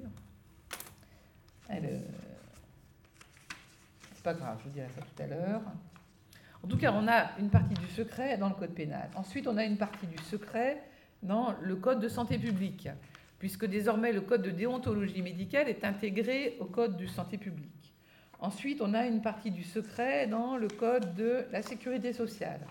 C'est 4.14 4.24
pas 4.24 4.34
grave, 4.34 4.58
je 4.60 4.64
vous 4.64 4.74
dirai 4.74 4.88
ça 4.96 5.02
tout 5.02 5.22
à 5.22 5.28
l'heure. 5.28 5.62
En 6.64 6.68
tout 6.68 6.78
cas, 6.78 6.92
on 6.94 7.08
a 7.08 7.38
une 7.40 7.50
partie 7.50 7.76
du 7.76 7.88
secret 7.88 8.38
dans 8.38 8.50
le 8.50 8.56
code 8.56 8.74
pénal. 8.74 9.10
Ensuite, 9.16 9.48
on 9.48 9.58
a 9.58 9.64
une 9.64 9.78
partie 9.78 10.08
du 10.08 10.18
secret 10.24 10.82
dans 11.28 11.54
le 11.62 11.76
code 11.76 12.00
de 12.00 12.08
santé 12.08 12.38
publique, 12.38 12.90
puisque 13.40 13.66
désormais 13.66 14.12
le 14.12 14.22
code 14.22 14.42
de 14.42 14.50
déontologie 14.50 15.22
médicale 15.22 15.70
est 15.70 15.84
intégré 15.84 16.58
au 16.60 16.66
code 16.66 16.98
de 16.98 17.06
santé 17.06 17.38
publique. 17.38 17.94
Ensuite, 18.40 18.82
on 18.82 18.94
a 18.94 19.06
une 19.06 19.22
partie 19.22 19.52
du 19.52 19.64
secret 19.64 20.28
dans 20.28 20.58
le 20.58 20.68
code 20.68 21.16
de 21.16 21.46
la 21.52 21.62
sécurité 21.62 22.14
sociale. 22.14 22.62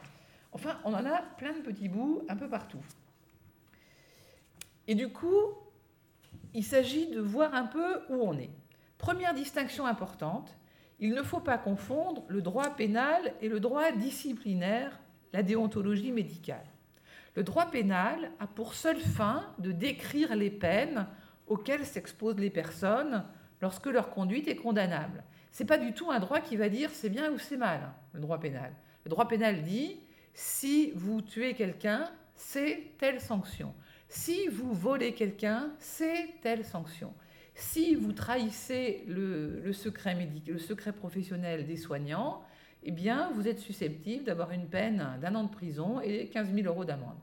Enfin, 0.53 0.79
on 0.85 0.95
en 0.95 1.05
a 1.05 1.23
plein 1.39 1.53
de 1.53 1.61
petits 1.61 1.89
bouts 1.89 2.23
un 2.29 2.37
peu 2.37 2.49
partout. 2.49 2.83
Et 4.89 4.95
du 4.95 5.09
coup, 5.09 5.53
il 6.55 6.65
s'agit 6.65 7.09
de 7.09 7.21
voir 7.21 7.55
un 7.55 7.65
peu 7.67 8.01
où 8.09 8.23
on 8.23 8.39
est. 8.39 8.51
Première 8.97 9.35
distinction 9.35 9.87
importante, 9.87 10.57
il 11.01 11.13
ne 11.13 11.23
faut 11.23 11.41
pas 11.41 11.59
confondre 11.59 12.25
le 12.29 12.41
droit 12.41 12.71
pénal 12.71 13.35
et 13.43 13.49
le 13.49 13.61
droit 13.61 13.93
disciplinaire, 13.93 14.99
la 15.33 15.43
déontologie 15.43 16.13
médicale. 16.13 16.65
Le 17.37 17.43
droit 17.43 17.71
pénal 17.71 18.33
a 18.41 18.47
pour 18.47 18.73
seule 18.73 18.99
fin 18.99 19.45
de 19.59 19.71
décrire 19.71 20.35
les 20.35 20.51
peines 20.51 21.07
auxquelles 21.47 21.85
s'exposent 21.85 22.41
les 22.41 22.51
personnes 22.51 23.25
lorsque 23.61 23.87
leur 23.87 24.09
conduite 24.09 24.49
est 24.49 24.57
condamnable. 24.57 25.23
Ce 25.53 25.63
n'est 25.63 25.67
pas 25.67 25.77
du 25.77 25.93
tout 25.93 26.11
un 26.11 26.19
droit 26.19 26.41
qui 26.41 26.57
va 26.57 26.71
dire 26.71 26.91
c'est 26.93 27.11
bien 27.11 27.31
ou 27.31 27.39
c'est 27.39 27.59
mal, 27.59 27.93
le 28.15 28.21
droit 28.21 28.41
pénal. 28.41 28.73
Le 29.05 29.11
droit 29.11 29.29
pénal 29.29 29.63
dit 29.63 30.01
si 30.33 30.93
vous 30.95 31.21
tuez 31.21 31.55
quelqu'un, 31.55 32.11
c'est 32.35 32.93
telle 32.99 33.21
sanction. 33.21 33.75
Si 34.09 34.49
vous 34.49 34.73
volez 34.73 35.13
quelqu'un, 35.13 35.71
c'est 35.79 36.41
telle 36.41 36.65
sanction. 36.65 37.13
Si 37.55 37.95
vous 37.95 38.13
trahissez 38.13 39.05
le, 39.09 39.73
secret 39.73 40.15
médical, 40.15 40.55
le 40.55 40.61
secret 40.61 40.93
professionnel 40.93 41.67
des 41.67 41.77
soignants, 41.77 42.43
eh 42.83 42.93
bien, 42.93 43.31
vous 43.35 43.49
êtes 43.49 43.59
susceptible 43.59 44.25
d'avoir 44.25 44.53
une 44.53 44.69
peine 44.69 45.19
d'un 45.21 45.35
an 45.35 45.45
de 45.45 45.51
prison 45.51 46.01
et 46.01 46.29
15 46.29 46.53
000 46.55 46.67
euros 46.67 46.85
d'amende. 46.85 47.17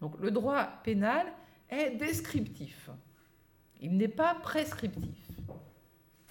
Donc, 0.00 0.14
le 0.20 0.30
droit 0.30 0.64
pénal 0.84 1.26
est 1.68 1.90
descriptif. 1.90 2.90
Il 3.80 3.96
n'est 3.96 4.08
pas 4.08 4.34
prescriptif. 4.34 5.28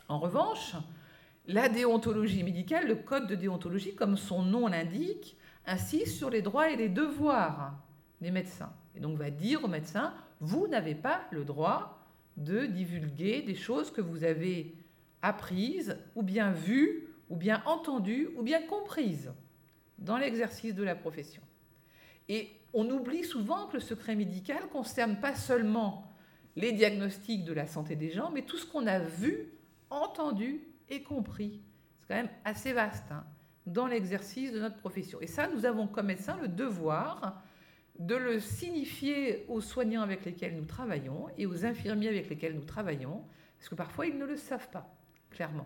En 0.09 0.19
revanche, 0.19 0.75
la 1.47 1.69
déontologie 1.69 2.43
médicale, 2.43 2.87
le 2.87 2.95
code 2.95 3.27
de 3.27 3.35
déontologie, 3.35 3.95
comme 3.95 4.17
son 4.17 4.41
nom 4.41 4.67
l'indique, 4.67 5.37
insiste 5.65 6.17
sur 6.17 6.29
les 6.29 6.41
droits 6.41 6.69
et 6.69 6.75
les 6.75 6.89
devoirs 6.89 7.73
des 8.21 8.31
médecins. 8.31 8.73
Et 8.95 8.99
donc 8.99 9.17
va 9.17 9.29
dire 9.29 9.63
au 9.63 9.67
médecin, 9.67 10.13
vous 10.39 10.67
n'avez 10.67 10.95
pas 10.95 11.21
le 11.31 11.43
droit 11.43 11.99
de 12.35 12.65
divulguer 12.65 13.41
des 13.41 13.55
choses 13.55 13.91
que 13.91 14.01
vous 14.01 14.23
avez 14.23 14.75
apprises, 15.21 15.97
ou 16.15 16.21
bien 16.21 16.51
vues, 16.51 17.07
ou 17.29 17.35
bien 17.35 17.61
entendues, 17.65 18.29
ou 18.37 18.43
bien 18.43 18.61
comprises 18.61 19.31
dans 19.97 20.17
l'exercice 20.17 20.75
de 20.75 20.83
la 20.83 20.95
profession. 20.95 21.41
Et 22.29 22.49
on 22.77 22.87
oublie 22.91 23.23
souvent 23.23 23.65
que 23.65 23.73
le 23.73 23.79
secret 23.79 24.13
médical 24.13 24.61
ne 24.61 24.67
concerne 24.67 25.19
pas 25.19 25.33
seulement 25.33 26.13
les 26.55 26.73
diagnostics 26.73 27.43
de 27.43 27.51
la 27.51 27.65
santé 27.65 27.95
des 27.95 28.11
gens, 28.11 28.29
mais 28.29 28.43
tout 28.43 28.57
ce 28.57 28.67
qu'on 28.67 28.85
a 28.85 28.99
vu, 28.99 29.51
entendu 29.89 30.61
et 30.87 31.01
compris. 31.01 31.63
C'est 31.99 32.07
quand 32.07 32.21
même 32.21 32.29
assez 32.45 32.73
vaste 32.73 33.11
hein, 33.11 33.25
dans 33.65 33.87
l'exercice 33.87 34.51
de 34.51 34.59
notre 34.59 34.77
profession. 34.77 35.19
Et 35.21 35.27
ça, 35.27 35.47
nous 35.47 35.65
avons 35.65 35.87
comme 35.87 36.05
médecins 36.05 36.37
le 36.39 36.47
devoir 36.47 37.41
de 37.97 38.13
le 38.13 38.39
signifier 38.39 39.43
aux 39.47 39.59
soignants 39.59 40.03
avec 40.03 40.23
lesquels 40.23 40.55
nous 40.55 40.65
travaillons 40.65 41.29
et 41.35 41.47
aux 41.47 41.65
infirmiers 41.65 42.09
avec 42.09 42.29
lesquels 42.29 42.53
nous 42.53 42.63
travaillons, 42.63 43.23
parce 43.57 43.69
que 43.69 43.75
parfois 43.75 44.05
ils 44.05 44.19
ne 44.19 44.25
le 44.25 44.37
savent 44.37 44.69
pas, 44.69 44.95
clairement. 45.31 45.65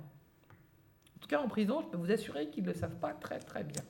En 1.17 1.19
tout 1.19 1.27
cas, 1.27 1.41
en 1.41 1.49
prison, 1.49 1.81
je 1.81 1.87
peux 1.87 1.97
vous 1.97 2.11
assurer 2.13 2.49
qu'ils 2.49 2.63
ne 2.63 2.69
le 2.69 2.73
savent 2.73 2.99
pas 2.99 3.13
très 3.13 3.39
très 3.39 3.65
bien. 3.65 3.83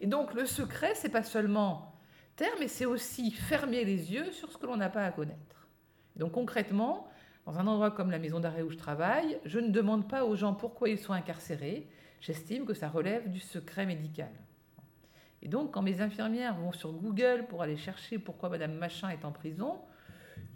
Et 0.00 0.06
donc 0.06 0.34
le 0.34 0.46
secret, 0.46 0.94
c'est 0.94 1.08
pas 1.08 1.24
seulement 1.24 1.97
mais 2.58 2.68
c'est 2.68 2.86
aussi 2.86 3.30
fermer 3.30 3.84
les 3.84 4.12
yeux 4.12 4.32
sur 4.32 4.52
ce 4.52 4.58
que 4.58 4.66
l'on 4.66 4.76
n'a 4.76 4.90
pas 4.90 5.04
à 5.04 5.10
connaître. 5.10 5.68
donc 6.16 6.32
concrètement, 6.32 7.08
dans 7.46 7.58
un 7.58 7.66
endroit 7.66 7.90
comme 7.90 8.10
la 8.10 8.18
maison 8.18 8.40
d'arrêt 8.40 8.62
où 8.62 8.70
je 8.70 8.76
travaille, 8.76 9.38
je 9.44 9.58
ne 9.58 9.70
demande 9.70 10.08
pas 10.08 10.24
aux 10.24 10.36
gens 10.36 10.52
pourquoi 10.52 10.90
ils 10.90 10.98
sont 10.98 11.14
incarcérés. 11.14 11.88
J'estime 12.20 12.66
que 12.66 12.74
ça 12.74 12.88
relève 12.88 13.30
du 13.30 13.40
secret 13.40 13.86
médical. 13.86 14.32
Et 15.40 15.48
donc, 15.48 15.72
quand 15.72 15.82
mes 15.82 16.00
infirmières 16.00 16.56
vont 16.56 16.72
sur 16.72 16.92
Google 16.92 17.46
pour 17.48 17.62
aller 17.62 17.76
chercher 17.76 18.18
pourquoi 18.18 18.48
Madame 18.48 18.74
Machin 18.74 19.08
est 19.08 19.24
en 19.24 19.32
prison, 19.32 19.80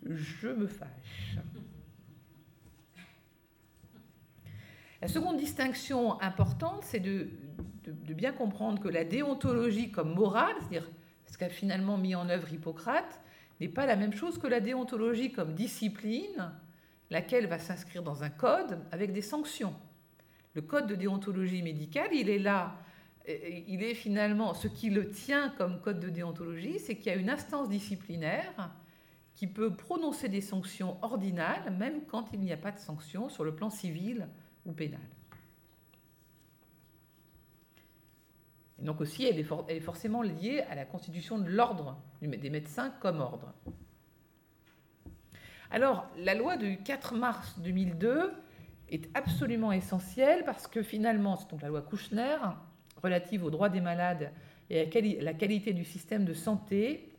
je 0.04 0.48
me 0.48 0.66
fâche. 0.66 1.38
La 5.00 5.08
seconde 5.08 5.36
distinction 5.36 6.20
importante, 6.20 6.84
c'est 6.84 7.00
de, 7.00 7.28
bien 8.14 8.32
comprendre 8.32 8.80
que 8.80 8.88
la 8.88 9.04
déontologie 9.04 9.90
comme 9.90 10.14
morale, 10.14 10.54
c'est-à-dire 10.60 10.88
ce 10.88 11.01
qu'a 11.42 11.48
finalement 11.48 11.98
mis 11.98 12.14
en 12.14 12.28
œuvre 12.28 12.52
Hippocrate, 12.52 13.20
n'est 13.60 13.66
pas 13.68 13.84
la 13.84 13.96
même 13.96 14.12
chose 14.12 14.38
que 14.38 14.46
la 14.46 14.60
déontologie 14.60 15.32
comme 15.32 15.54
discipline, 15.54 16.52
laquelle 17.10 17.48
va 17.48 17.58
s'inscrire 17.58 18.04
dans 18.04 18.22
un 18.22 18.30
code 18.30 18.78
avec 18.92 19.12
des 19.12 19.22
sanctions. 19.22 19.74
Le 20.54 20.62
code 20.62 20.86
de 20.86 20.94
déontologie 20.94 21.62
médicale, 21.62 22.10
il 22.12 22.30
est 22.30 22.38
là, 22.38 22.76
il 23.26 23.82
est 23.82 23.94
finalement, 23.94 24.54
ce 24.54 24.68
qui 24.68 24.88
le 24.88 25.10
tient 25.10 25.48
comme 25.58 25.80
code 25.80 25.98
de 25.98 26.10
déontologie, 26.10 26.78
c'est 26.78 26.94
qu'il 26.94 27.06
y 27.06 27.14
a 27.16 27.18
une 27.18 27.30
instance 27.30 27.68
disciplinaire 27.68 28.70
qui 29.34 29.48
peut 29.48 29.74
prononcer 29.74 30.28
des 30.28 30.42
sanctions 30.42 30.96
ordinales, 31.02 31.74
même 31.76 32.04
quand 32.06 32.26
il 32.32 32.38
n'y 32.38 32.52
a 32.52 32.56
pas 32.56 32.70
de 32.70 32.78
sanctions 32.78 33.28
sur 33.28 33.42
le 33.42 33.52
plan 33.52 33.68
civil 33.68 34.28
ou 34.64 34.70
pénale. 34.70 35.00
Donc 38.82 39.00
aussi, 39.00 39.24
elle 39.24 39.38
est, 39.38 39.80
forcément 39.80 40.22
liée 40.22 40.64
à 40.68 40.74
la 40.74 40.84
constitution 40.84 41.38
de 41.38 41.48
l'ordre 41.48 41.96
des 42.20 42.50
médecins 42.50 42.90
comme 43.00 43.20
ordre. 43.20 43.52
Alors, 45.70 46.06
la 46.18 46.34
loi 46.34 46.56
du 46.56 46.78
4 46.78 47.14
mars 47.14 47.58
2002 47.60 48.32
est 48.90 49.08
absolument 49.14 49.72
essentielle 49.72 50.44
parce 50.44 50.66
que 50.66 50.82
finalement, 50.82 51.36
c'est 51.36 51.48
donc 51.48 51.62
la 51.62 51.68
loi 51.68 51.80
Kouchner 51.80 52.36
relative 53.02 53.44
aux 53.44 53.50
droits 53.50 53.68
des 53.68 53.80
malades 53.80 54.32
et 54.68 54.80
à 54.80 55.22
la 55.22 55.34
qualité 55.34 55.72
du 55.72 55.84
système 55.84 56.24
de 56.24 56.34
santé, 56.34 57.12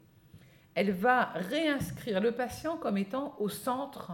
elle 0.76 0.91
va 0.91 1.26
réinscrire 1.36 2.20
le 2.20 2.32
patient 2.32 2.78
comme 2.78 2.97
étant 2.97 3.36
au 3.39 3.49
centre 3.49 4.11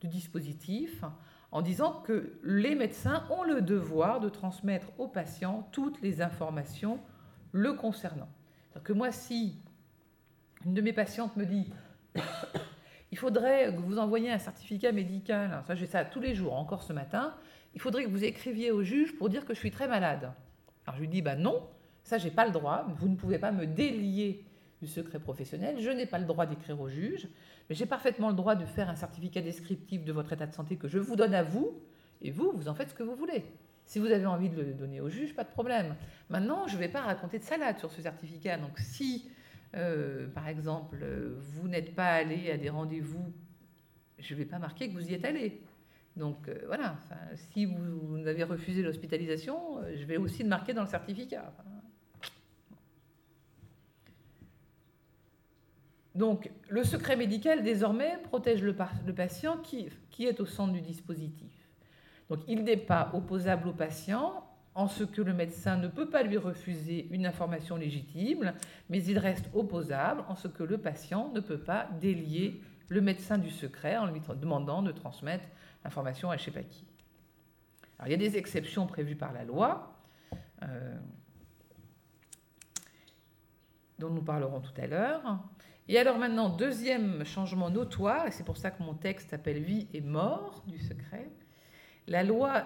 du 0.00 0.08
dispositif 0.08 1.04
en 1.52 1.62
disant 1.62 1.92
que 2.04 2.38
les 2.42 2.74
médecins 2.74 3.24
ont 3.30 3.42
le 3.42 3.60
devoir 3.60 4.20
de 4.20 4.28
transmettre 4.28 4.88
aux 4.98 5.08
patients 5.08 5.68
toutes 5.72 6.00
les 6.00 6.22
informations 6.22 7.00
le 7.52 7.74
concernant. 7.74 8.28
cest 8.72 8.84
que 8.84 8.92
moi, 8.92 9.10
si 9.10 9.56
une 10.64 10.74
de 10.74 10.80
mes 10.80 10.92
patientes 10.92 11.36
me 11.36 11.44
dit 11.44 11.72
il 13.10 13.18
faudrait 13.18 13.74
que 13.74 13.80
vous 13.80 13.98
envoyiez 13.98 14.30
un 14.30 14.38
certificat 14.38 14.92
médical, 14.92 15.62
ça 15.66 15.74
j'ai 15.74 15.86
ça 15.86 16.04
tous 16.04 16.20
les 16.20 16.34
jours, 16.34 16.54
encore 16.54 16.82
ce 16.82 16.92
matin, 16.92 17.34
il 17.74 17.80
faudrait 17.80 18.04
que 18.04 18.10
vous 18.10 18.24
écriviez 18.24 18.70
au 18.70 18.82
juge 18.82 19.16
pour 19.16 19.28
dire 19.28 19.44
que 19.44 19.54
je 19.54 19.58
suis 19.58 19.70
très 19.70 19.88
malade. 19.88 20.32
Alors 20.86 20.96
je 20.96 21.00
lui 21.00 21.08
dis 21.08 21.22
bah 21.22 21.34
non, 21.34 21.68
ça 22.04 22.18
j'ai 22.18 22.30
pas 22.30 22.46
le 22.46 22.52
droit, 22.52 22.86
vous 22.96 23.08
ne 23.08 23.16
pouvez 23.16 23.38
pas 23.38 23.50
me 23.50 23.66
délier 23.66 24.44
du 24.80 24.88
secret 24.88 25.18
professionnel, 25.18 25.76
je 25.78 25.90
n'ai 25.90 26.06
pas 26.06 26.18
le 26.18 26.24
droit 26.24 26.46
d'écrire 26.46 26.80
au 26.80 26.88
juge, 26.88 27.28
mais 27.68 27.74
j'ai 27.74 27.86
parfaitement 27.86 28.28
le 28.28 28.34
droit 28.34 28.54
de 28.54 28.64
faire 28.64 28.88
un 28.88 28.96
certificat 28.96 29.42
descriptif 29.42 30.04
de 30.04 30.12
votre 30.12 30.32
état 30.32 30.46
de 30.46 30.54
santé 30.54 30.76
que 30.76 30.88
je 30.88 30.98
vous 30.98 31.16
donne 31.16 31.34
à 31.34 31.42
vous, 31.42 31.78
et 32.22 32.30
vous, 32.30 32.52
vous 32.54 32.68
en 32.68 32.74
faites 32.74 32.90
ce 32.90 32.94
que 32.94 33.02
vous 33.02 33.14
voulez. 33.14 33.44
Si 33.84 33.98
vous 33.98 34.06
avez 34.06 34.26
envie 34.26 34.48
de 34.48 34.60
le 34.60 34.72
donner 34.72 35.00
au 35.00 35.08
juge, 35.08 35.34
pas 35.34 35.44
de 35.44 35.50
problème. 35.50 35.96
Maintenant, 36.28 36.66
je 36.68 36.74
ne 36.74 36.80
vais 36.80 36.88
pas 36.88 37.00
raconter 37.00 37.38
de 37.38 37.44
salade 37.44 37.78
sur 37.78 37.90
ce 37.90 38.02
certificat. 38.02 38.56
Donc 38.56 38.78
si, 38.78 39.28
euh, 39.74 40.28
par 40.28 40.48
exemple, 40.48 41.04
vous 41.38 41.66
n'êtes 41.66 41.94
pas 41.94 42.10
allé 42.10 42.50
à 42.50 42.56
des 42.56 42.70
rendez-vous, 42.70 43.32
je 44.18 44.34
ne 44.34 44.38
vais 44.38 44.44
pas 44.44 44.58
marquer 44.58 44.88
que 44.88 44.94
vous 44.94 45.10
y 45.10 45.14
êtes 45.14 45.24
allé. 45.24 45.62
Donc 46.16 46.48
euh, 46.48 46.54
voilà, 46.66 46.96
si 47.34 47.64
vous, 47.64 48.26
avez 48.26 48.44
refusé 48.44 48.82
l'hospitalisation, 48.82 49.78
euh, 49.78 49.92
je 49.96 50.04
vais 50.04 50.16
aussi 50.16 50.42
le 50.42 50.48
marquer 50.48 50.74
dans 50.74 50.82
le 50.82 50.88
certificat. 50.88 51.52
Donc, 56.20 56.50
le 56.68 56.84
secret 56.84 57.16
médical, 57.16 57.62
désormais, 57.62 58.18
protège 58.24 58.62
le, 58.62 58.74
patient 58.74 59.56
qui, 59.56 59.88
est 60.18 60.38
au 60.38 60.44
centre 60.44 60.74
du 60.74 60.82
dispositif. 60.82 61.50
Donc, 62.28 62.40
il 62.46 62.62
n'est 62.62 62.76
pas 62.76 63.10
opposable 63.14 63.68
au 63.68 63.72
patient 63.72 64.44
en 64.74 64.86
ce 64.86 65.02
que 65.02 65.22
le 65.22 65.32
médecin 65.32 65.78
ne 65.78 65.88
peut 65.88 66.10
pas 66.10 66.22
lui 66.22 66.36
refuser 66.36 67.08
une 67.10 67.24
information 67.24 67.76
légitime, 67.76 68.52
mais 68.90 69.02
il 69.02 69.18
reste 69.18 69.46
opposable 69.54 70.22
en 70.28 70.36
ce 70.36 70.46
que 70.46 70.62
le 70.62 70.76
patient 70.76 71.30
ne 71.32 71.40
peut 71.40 71.58
pas 71.58 71.88
délier 72.02 72.60
le 72.90 73.00
médecin 73.00 73.38
du 73.38 73.48
secret 73.48 73.96
en 73.96 74.04
lui 74.04 74.20
demandant 74.38 74.82
de 74.82 74.92
transmettre 74.92 75.48
l'information 75.84 76.30
à 76.30 76.36
je 76.36 76.42
ne 76.42 76.44
sais 76.44 76.50
pas 76.50 76.62
qui. 76.62 76.84
Il 78.04 78.10
y 78.10 78.14
a 78.14 78.18
des 78.18 78.36
exceptions 78.36 78.86
prévues 78.86 79.16
par 79.16 79.32
la 79.32 79.44
loi, 79.44 79.94
euh, 80.64 80.98
dont 83.98 84.10
nous 84.10 84.22
parlerons 84.22 84.60
tout 84.60 84.78
à 84.78 84.86
l'heure. 84.86 85.40
Et 85.90 85.98
alors 85.98 86.18
maintenant, 86.18 86.48
deuxième 86.48 87.24
changement 87.24 87.68
notoire, 87.68 88.28
et 88.28 88.30
c'est 88.30 88.44
pour 88.44 88.56
ça 88.56 88.70
que 88.70 88.80
mon 88.80 88.94
texte 88.94 89.30
s'appelle 89.30 89.60
Vie 89.60 89.88
et 89.92 90.00
mort 90.00 90.62
du 90.68 90.78
secret, 90.78 91.28
la 92.06 92.22
loi 92.22 92.64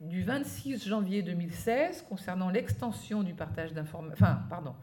du 0.00 0.22
26 0.22 0.88
janvier 0.88 1.22
2016 1.22 2.06
concernant 2.08 2.48
l'extension 2.48 3.24
du 3.24 3.34
partage 3.34 3.74
d'informations, 3.74 4.14
enfin, 4.14 4.40
pardon, 4.48 4.74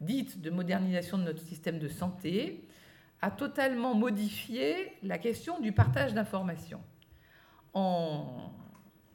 dite 0.00 0.40
de 0.40 0.48
modernisation 0.48 1.18
de 1.18 1.24
notre 1.24 1.42
système 1.42 1.78
de 1.78 1.86
santé, 1.86 2.66
a 3.20 3.30
totalement 3.30 3.94
modifié 3.94 4.94
la 5.02 5.18
question 5.18 5.60
du 5.60 5.72
partage 5.72 6.14
d'informations. 6.14 6.80
En 7.74 8.54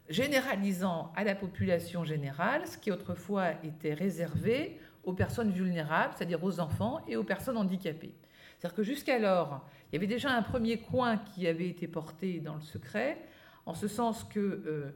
généralisant 0.08 1.12
à 1.16 1.24
la 1.24 1.34
population 1.34 2.04
générale 2.04 2.64
ce 2.68 2.78
qui 2.78 2.92
autrefois 2.92 3.54
était 3.64 3.94
réservé 3.94 4.78
aux 5.04 5.12
personnes 5.12 5.50
vulnérables, 5.50 6.14
c'est-à-dire 6.16 6.42
aux 6.42 6.60
enfants 6.60 7.00
et 7.08 7.16
aux 7.16 7.24
personnes 7.24 7.56
handicapées. 7.56 8.14
C'est-à-dire 8.58 8.76
que 8.76 8.82
jusqu'alors, 8.82 9.64
il 9.90 9.96
y 9.96 9.98
avait 9.98 10.06
déjà 10.06 10.30
un 10.30 10.42
premier 10.42 10.78
coin 10.78 11.16
qui 11.16 11.46
avait 11.46 11.68
été 11.68 11.88
porté 11.88 12.40
dans 12.40 12.56
le 12.56 12.60
secret, 12.60 13.18
en 13.66 13.74
ce 13.74 13.88
sens 13.88 14.24
que 14.24 14.38
euh, 14.38 14.90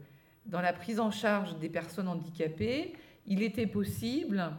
dans 0.46 0.60
la 0.60 0.72
prise 0.72 1.00
en 1.00 1.10
charge 1.10 1.56
des 1.58 1.68
personnes 1.68 2.08
handicapées, 2.08 2.92
il 3.26 3.42
était 3.42 3.66
possible 3.66 4.52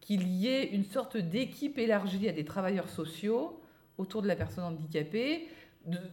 qu'il 0.00 0.26
y 0.26 0.48
ait 0.48 0.64
une 0.64 0.84
sorte 0.84 1.16
d'équipe 1.16 1.78
élargie 1.78 2.28
à 2.28 2.32
des 2.32 2.44
travailleurs 2.44 2.88
sociaux 2.88 3.60
autour 3.98 4.22
de 4.22 4.26
la 4.26 4.34
personne 4.34 4.64
handicapée, 4.64 5.48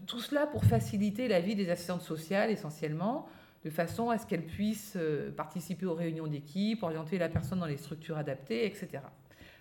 tout 0.05 0.19
cela 0.19 0.47
pour 0.47 0.65
faciliter 0.65 1.27
la 1.27 1.39
vie 1.39 1.55
des 1.55 1.69
assistantes 1.69 2.01
sociales 2.01 2.49
essentiellement, 2.49 3.27
de 3.63 3.69
façon 3.69 4.09
à 4.09 4.17
ce 4.17 4.25
qu'elles 4.25 4.45
puissent 4.45 4.95
euh, 4.95 5.31
participer 5.31 5.85
aux 5.85 5.93
réunions 5.93 6.27
d'équipe, 6.27 6.83
orienter 6.83 7.17
la 7.17 7.29
personne 7.29 7.59
dans 7.59 7.65
les 7.65 7.77
structures 7.77 8.17
adaptées, 8.17 8.65
etc. 8.65 9.03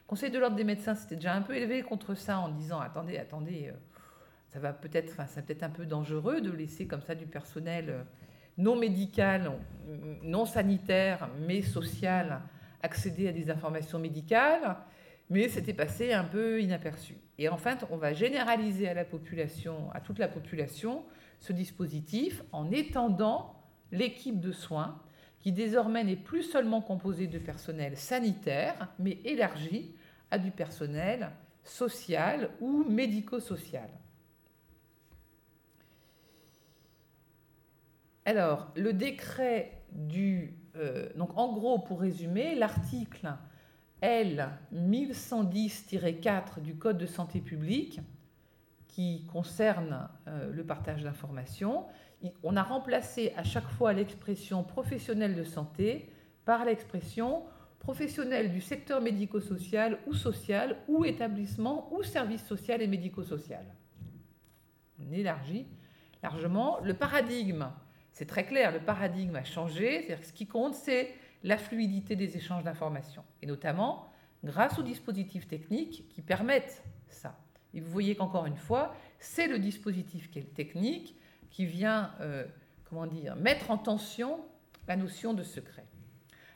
Conseil 0.07 0.31
de 0.31 0.39
l'ordre 0.39 0.57
des 0.57 0.65
médecins 0.65 0.95
s'était 0.95 1.17
déjà 1.17 1.35
un 1.35 1.43
peu 1.43 1.57
élevé 1.57 1.83
contre 1.83 2.15
ça 2.15 2.39
en 2.39 2.49
disant 2.49 2.81
attendez, 2.81 3.19
attendez, 3.19 3.69
euh, 3.69 3.77
ça 4.49 4.59
va 4.61 4.73
peut-être, 4.73 5.13
enfin, 5.13 5.27
c'est 5.27 5.45
peut-être 5.45 5.65
un 5.65 5.71
peu 5.71 5.85
dangereux 5.85 6.41
de 6.41 6.51
laisser 6.51 6.87
comme 6.87 7.03
ça 7.03 7.15
du 7.15 7.27
personnel 7.27 7.87
euh, 7.91 8.03
non 8.57 8.77
médical, 8.77 9.53
non 10.23 10.45
sanitaire, 10.45 11.29
mais 11.47 11.63
social 11.63 12.41
accéder 12.83 13.29
à 13.29 13.33
des 13.33 13.51
informations 13.51 13.99
médicales, 13.99 14.77
mais 15.31 15.49
c'était 15.49 15.75
passé 15.75 16.13
un 16.13 16.25
peu 16.25 16.61
inaperçu. 16.61 17.15
Et 17.39 17.49
enfin, 17.49 17.77
on 17.91 17.97
va 17.97 18.13
généraliser 18.13 18.89
à 18.89 18.95
la 18.95 19.05
population, 19.05 19.91
à 19.93 20.01
toute 20.01 20.19
la 20.19 20.29
population, 20.29 21.05
ce 21.39 21.53
dispositif 21.53 22.43
en 22.51 22.71
étendant 22.71 23.58
l'équipe 23.93 24.41
de 24.41 24.53
soins, 24.53 25.01
qui 25.41 25.53
désormais 25.53 26.05
n'est 26.05 26.17
plus 26.17 26.43
seulement 26.43 26.81
composée 26.81 27.27
de 27.27 27.39
personnel 27.39 27.97
sanitaire, 27.97 28.89
mais 28.99 29.19
élargie 29.25 29.95
à 30.31 30.39
du 30.39 30.51
personnel 30.51 31.31
social 31.65 32.51
ou 32.61 32.85
médico-social. 32.85 33.89
Alors, 38.25 38.73
le 38.77 38.93
décret 38.93 39.83
du... 39.93 40.55
Euh, 40.77 41.09
donc, 41.17 41.37
en 41.39 41.53
gros, 41.53 41.79
pour 41.79 42.01
résumer, 42.01 42.55
l'article 42.55 43.33
L 44.01 44.51
1110-4 44.75 46.61
du 46.61 46.77
Code 46.77 46.99
de 46.99 47.07
santé 47.07 47.41
publique, 47.41 48.01
qui 48.87 49.25
concerne 49.33 50.09
euh, 50.27 50.53
le 50.53 50.65
partage 50.65 51.05
d'informations, 51.05 51.87
on 52.43 52.57
a 52.57 52.63
remplacé 52.63 53.33
à 53.37 53.45
chaque 53.45 53.69
fois 53.69 53.93
l'expression 53.93 54.65
professionnel 54.65 55.35
de 55.35 55.45
santé 55.45 56.11
par 56.45 56.65
l'expression 56.65 57.45
professionnel 57.79 58.53
du 58.53 58.61
secteur 58.61 59.01
médico-social 59.01 59.99
ou 60.07 60.15
social 60.15 60.77
ou 60.89 61.05
établissement 61.05 61.93
ou 61.93 62.03
service 62.03 62.45
social 62.45 62.83
et 62.83 62.87
médico-social. 62.87 63.65
On 65.01 65.13
élargit 65.13 65.67
largement. 66.23 66.81
Le 66.83 66.95
paradigme, 66.95 67.71
c'est 68.13 68.27
très 68.27 68.45
clair, 68.45 68.73
le 68.73 68.81
paradigme 68.81 69.37
a 69.37 69.45
changé. 69.45 70.03
C'est-à-dire 70.03 70.25
ce 70.25 70.33
qui 70.33 70.47
compte, 70.47 70.75
c'est 70.75 71.15
la 71.45 71.57
fluidité 71.57 72.17
des 72.17 72.37
échanges 72.37 72.65
d'informations, 72.65 73.25
et 73.43 73.47
notamment 73.47 74.11
grâce 74.45 74.79
aux 74.79 74.83
dispositifs 74.83 75.47
techniques 75.47 76.09
qui 76.09 76.21
permettent 76.21 76.83
ça. 77.09 77.39
Et 77.75 77.81
vous 77.81 77.91
voyez 77.91 78.17
qu'encore 78.17 78.47
une 78.47 78.57
fois, 78.57 78.95
c'est 79.19 79.47
le 79.47 79.59
dispositif 79.59 80.31
technique 80.55 81.17
qui 81.51 81.67
vient, 81.67 82.13
euh, 82.21 82.45
comment 82.89 83.07
dire, 83.07 83.37
mettre 83.37 83.71
en 83.71 83.79
tension 83.79 84.41
la 84.87 84.97
notion 84.97 85.35
de 85.35 85.43
secret. 85.43 85.85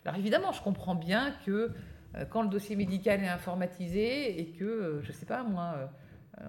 Alors 0.05 0.19
évidemment, 0.19 0.53
je 0.53 0.63
comprends 0.63 0.95
bien 0.95 1.35
que 1.45 1.73
euh, 2.15 2.25
quand 2.29 2.43
le 2.43 2.49
dossier 2.49 2.77
médical 2.77 3.23
est 3.23 3.29
informatisé 3.29 4.41
et 4.41 4.47
que, 4.53 4.65
euh, 4.65 5.03
je 5.03 5.09
ne 5.09 5.13
sais 5.13 5.27
pas 5.27 5.43
moi, 5.43 5.91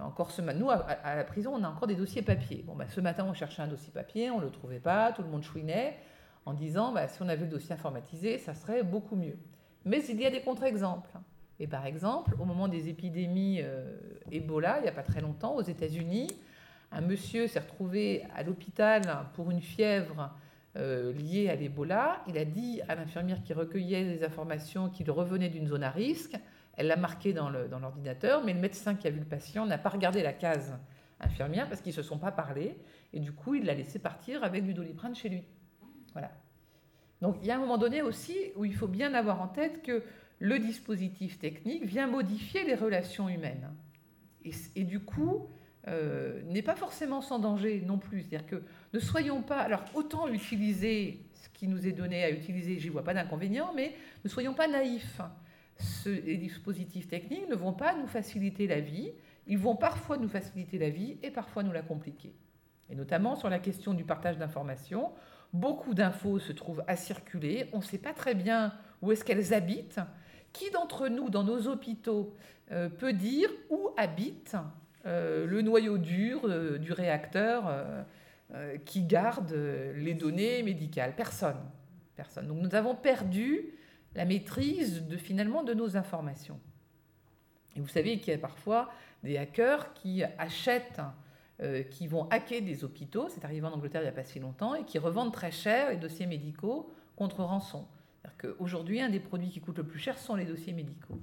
encore 0.02 0.30
ce 0.30 0.42
matin, 0.42 0.58
nous, 0.58 0.70
à, 0.70 1.14
la 1.14 1.24
prison, 1.24 1.52
on 1.54 1.62
a 1.62 1.68
encore 1.68 1.86
des 1.86 1.94
dossiers 1.94 2.22
papier. 2.22 2.64
Bon, 2.66 2.74
bah, 2.74 2.86
ce 2.88 3.00
matin, 3.00 3.26
on 3.28 3.34
cherchait 3.34 3.62
un 3.62 3.68
dossier 3.68 3.92
papier, 3.92 4.30
on 4.30 4.38
ne 4.38 4.44
le 4.44 4.50
trouvait 4.50 4.80
pas, 4.80 5.12
tout 5.12 5.22
le 5.22 5.28
monde 5.28 5.42
chouinait 5.42 5.98
en 6.46 6.52
disant 6.52 6.92
bah, 6.92 7.06
si 7.08 7.22
on 7.22 7.28
avait 7.28 7.44
le 7.44 7.50
dossier 7.50 7.74
informatisé, 7.74 8.38
ça 8.38 8.54
serait 8.54 8.82
beaucoup 8.82 9.16
mieux. 9.16 9.38
Mais 9.84 10.02
il 10.06 10.20
y 10.20 10.26
a 10.26 10.30
des 10.30 10.40
contre-exemples. 10.40 11.10
Et 11.60 11.66
par 11.66 11.86
exemple, 11.86 12.34
au 12.40 12.44
moment 12.44 12.66
des 12.66 12.88
épidémies 12.88 13.60
Ebola, 14.32 14.78
il 14.78 14.82
n'y 14.82 14.88
a 14.88 14.92
pas 14.92 15.02
très 15.02 15.20
longtemps, 15.20 15.54
aux 15.54 15.62
États-Unis, 15.62 16.28
un 16.94 17.00
monsieur 17.00 17.46
s'est 17.46 17.58
retrouvé 17.58 18.24
à 18.34 18.42
l'hôpital 18.42 19.02
pour 19.34 19.50
une 19.50 19.60
fièvre 19.60 20.30
euh, 20.76 21.12
liée 21.12 21.48
à 21.48 21.56
l'Ebola. 21.56 22.22
Il 22.28 22.38
a 22.38 22.44
dit 22.44 22.80
à 22.88 22.94
l'infirmière 22.94 23.42
qui 23.42 23.52
recueillait 23.52 24.04
les 24.04 24.24
informations 24.24 24.88
qu'il 24.88 25.10
revenait 25.10 25.48
d'une 25.48 25.66
zone 25.66 25.82
à 25.82 25.90
risque. 25.90 26.36
Elle 26.76 26.86
l'a 26.88 26.96
marqué 26.96 27.32
dans 27.32 27.50
l'ordinateur, 27.50 28.44
mais 28.44 28.52
le 28.52 28.60
médecin 28.60 28.94
qui 28.94 29.06
a 29.06 29.10
vu 29.10 29.20
le 29.20 29.26
patient 29.26 29.66
n'a 29.66 29.78
pas 29.78 29.90
regardé 29.90 30.22
la 30.22 30.32
case 30.32 30.76
infirmière 31.20 31.68
parce 31.68 31.80
qu'ils 31.80 31.92
ne 31.92 31.96
se 31.96 32.02
sont 32.02 32.18
pas 32.18 32.32
parlé. 32.32 32.76
Et 33.12 33.20
du 33.20 33.32
coup, 33.32 33.54
il 33.54 33.64
l'a 33.64 33.74
laissé 33.74 33.98
partir 33.98 34.42
avec 34.42 34.64
du 34.64 34.74
doliprane 34.74 35.14
chez 35.14 35.28
lui. 35.28 35.44
Voilà. 36.12 36.30
Donc 37.20 37.36
il 37.40 37.46
y 37.46 37.50
a 37.50 37.56
un 37.56 37.60
moment 37.60 37.78
donné 37.78 38.02
aussi 38.02 38.36
où 38.56 38.64
il 38.64 38.74
faut 38.74 38.88
bien 38.88 39.14
avoir 39.14 39.40
en 39.40 39.48
tête 39.48 39.82
que 39.82 40.02
le 40.40 40.58
dispositif 40.58 41.38
technique 41.38 41.84
vient 41.84 42.06
modifier 42.06 42.64
les 42.64 42.74
relations 42.74 43.28
humaines. 43.28 43.70
Et, 44.74 44.84
du 44.84 45.00
coup, 45.00 45.48
euh, 45.86 46.40
n'est 46.46 46.62
pas 46.62 46.76
forcément 46.76 47.20
sans 47.20 47.38
danger 47.38 47.82
non 47.86 47.98
plus. 47.98 48.22
C'est-à-dire 48.22 48.46
que 48.46 48.62
ne 48.92 48.98
soyons 48.98 49.42
pas. 49.42 49.58
Alors, 49.58 49.84
autant 49.94 50.28
utiliser 50.28 51.20
ce 51.34 51.48
qui 51.50 51.68
nous 51.68 51.86
est 51.86 51.92
donné 51.92 52.24
à 52.24 52.30
utiliser, 52.30 52.78
j'y 52.78 52.88
vois 52.88 53.04
pas 53.04 53.14
d'inconvénient, 53.14 53.72
mais 53.74 53.94
ne 54.24 54.28
soyons 54.28 54.54
pas 54.54 54.66
naïfs. 54.66 55.20
les 56.06 56.36
dispositifs 56.36 57.08
techniques 57.08 57.48
ne 57.48 57.54
vont 57.54 57.72
pas 57.72 57.94
nous 57.94 58.06
faciliter 58.06 58.66
la 58.66 58.80
vie. 58.80 59.12
Ils 59.46 59.58
vont 59.58 59.76
parfois 59.76 60.16
nous 60.16 60.28
faciliter 60.28 60.78
la 60.78 60.88
vie 60.88 61.18
et 61.22 61.30
parfois 61.30 61.62
nous 61.62 61.72
la 61.72 61.82
compliquer. 61.82 62.32
Et 62.88 62.94
notamment 62.94 63.36
sur 63.36 63.50
la 63.50 63.58
question 63.58 63.92
du 63.92 64.04
partage 64.04 64.38
d'informations. 64.38 65.12
Beaucoup 65.52 65.94
d'infos 65.94 66.38
se 66.38 66.52
trouvent 66.52 66.82
à 66.86 66.96
circuler. 66.96 67.68
On 67.72 67.78
ne 67.78 67.82
sait 67.82 67.98
pas 67.98 68.12
très 68.12 68.34
bien 68.34 68.72
où 69.02 69.12
est-ce 69.12 69.24
qu'elles 69.24 69.52
habitent. 69.52 70.00
Qui 70.52 70.70
d'entre 70.70 71.08
nous, 71.08 71.30
dans 71.30 71.44
nos 71.44 71.66
hôpitaux, 71.66 72.34
euh, 72.72 72.88
peut 72.88 73.12
dire 73.12 73.50
où 73.68 73.90
habite 73.96 74.54
euh, 74.54 74.60
le 75.04 75.60
noyau 75.62 75.98
dur 75.98 76.42
euh, 76.44 76.78
du 76.78 76.92
réacteur 76.92 77.64
qui 78.84 79.02
garde 79.02 79.52
les 79.96 80.14
données 80.14 80.62
médicales 80.62 81.16
Personne. 81.16 81.60
Personne. 82.14 82.46
Donc 82.46 82.58
nous 82.58 82.74
avons 82.74 82.94
perdu 82.94 83.72
la 84.14 84.24
maîtrise 84.24 85.06
de, 85.08 85.16
finalement 85.16 85.64
de 85.64 85.74
nos 85.74 85.96
informations. 85.96 86.60
Et 87.74 87.80
vous 87.80 87.88
savez 87.88 88.20
qu'il 88.20 88.32
y 88.32 88.36
a 88.36 88.38
parfois 88.38 88.92
des 89.24 89.38
hackers 89.38 89.92
qui 89.94 90.22
achètent 90.38 91.00
euh, 91.62 91.84
qui 91.84 92.08
vont 92.08 92.28
hacker 92.30 92.62
des 92.62 92.82
hôpitaux, 92.82 93.28
c'est 93.28 93.44
arrivé 93.44 93.64
en 93.64 93.72
Angleterre 93.72 94.00
il 94.00 94.06
n'y 94.06 94.10
a 94.10 94.12
pas 94.12 94.24
si 94.24 94.40
longtemps, 94.40 94.74
et 94.74 94.84
qui 94.84 94.98
revendent 94.98 95.32
très 95.32 95.52
cher 95.52 95.90
les 95.90 95.96
dossiers 95.96 96.26
médicaux 96.26 96.92
contre 97.14 97.44
rançon. 97.44 97.86
Qu'aujourd'hui, 98.40 99.00
un 99.00 99.08
des 99.08 99.20
produits 99.20 99.50
qui 99.50 99.60
coûte 99.60 99.78
le 99.78 99.84
plus 99.84 100.00
cher 100.00 100.18
sont 100.18 100.34
les 100.34 100.46
dossiers 100.46 100.72
médicaux. 100.72 101.16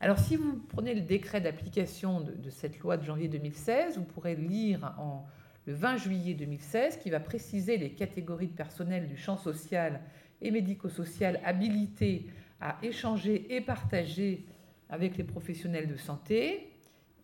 Alors 0.00 0.18
si 0.18 0.36
vous 0.36 0.58
prenez 0.68 0.94
le 0.94 1.00
décret 1.00 1.40
d'application 1.40 2.20
de, 2.20 2.50
cette 2.50 2.78
loi 2.80 2.98
de 2.98 3.04
janvier 3.04 3.28
2016, 3.28 3.96
vous 3.96 4.04
pourrez 4.04 4.36
lire 4.36 4.94
en, 4.98 5.26
le 5.66 5.72
20 5.72 5.96
juillet 5.96 6.34
2016 6.34 6.98
qui 6.98 7.08
va 7.08 7.18
préciser 7.18 7.78
les 7.78 7.90
catégories 7.90 8.48
de 8.48 8.54
personnel 8.54 9.08
du 9.08 9.16
champ 9.16 9.38
social 9.38 10.00
et 10.42 10.50
médico-social 10.50 11.40
habilités 11.44 12.26
à 12.60 12.76
échanger 12.82 13.54
et 13.54 13.62
partager 13.62 14.44
avec 14.90 15.16
les 15.16 15.24
professionnels 15.24 15.88
de 15.88 15.96
santé, 15.96 16.72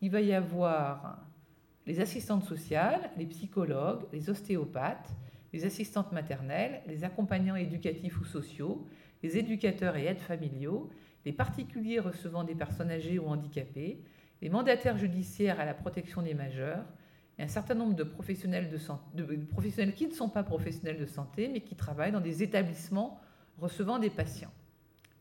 il 0.00 0.10
va 0.10 0.20
y 0.20 0.32
avoir 0.32 1.26
les 1.86 2.00
assistantes 2.00 2.44
sociales, 2.44 3.10
les 3.16 3.26
psychologues, 3.26 4.02
les 4.12 4.30
ostéopathes, 4.30 5.10
les 5.52 5.64
assistantes 5.64 6.12
maternelles, 6.12 6.80
les 6.86 7.04
accompagnants 7.04 7.56
éducatifs 7.56 8.18
ou 8.18 8.24
sociaux, 8.24 8.86
les 9.22 9.36
éducateurs 9.36 9.96
et 9.96 10.06
aides 10.06 10.20
familiaux, 10.20 10.90
les 11.24 11.32
particuliers 11.32 11.98
recevant 11.98 12.44
des 12.44 12.54
personnes 12.54 12.90
âgées 12.90 13.18
ou 13.18 13.26
handicapées, 13.26 14.02
les 14.40 14.48
mandataires 14.48 14.98
judiciaires 14.98 15.60
à 15.60 15.64
la 15.64 15.74
protection 15.74 16.22
des 16.22 16.34
majeurs, 16.34 16.84
et 17.38 17.42
un 17.42 17.48
certain 17.48 17.74
nombre 17.74 17.94
de 17.94 18.04
professionnels, 18.04 18.68
qui 19.94 20.06
ne 20.06 20.12
sont 20.12 20.28
pas 20.28 20.42
professionnels 20.42 20.98
de 20.98 21.06
santé, 21.06 21.48
mais 21.48 21.60
qui 21.60 21.76
travaillent 21.76 22.12
dans 22.12 22.20
des 22.20 22.42
établissements 22.42 23.20
recevant 23.58 23.98
des 23.98 24.10
patients. 24.10 24.52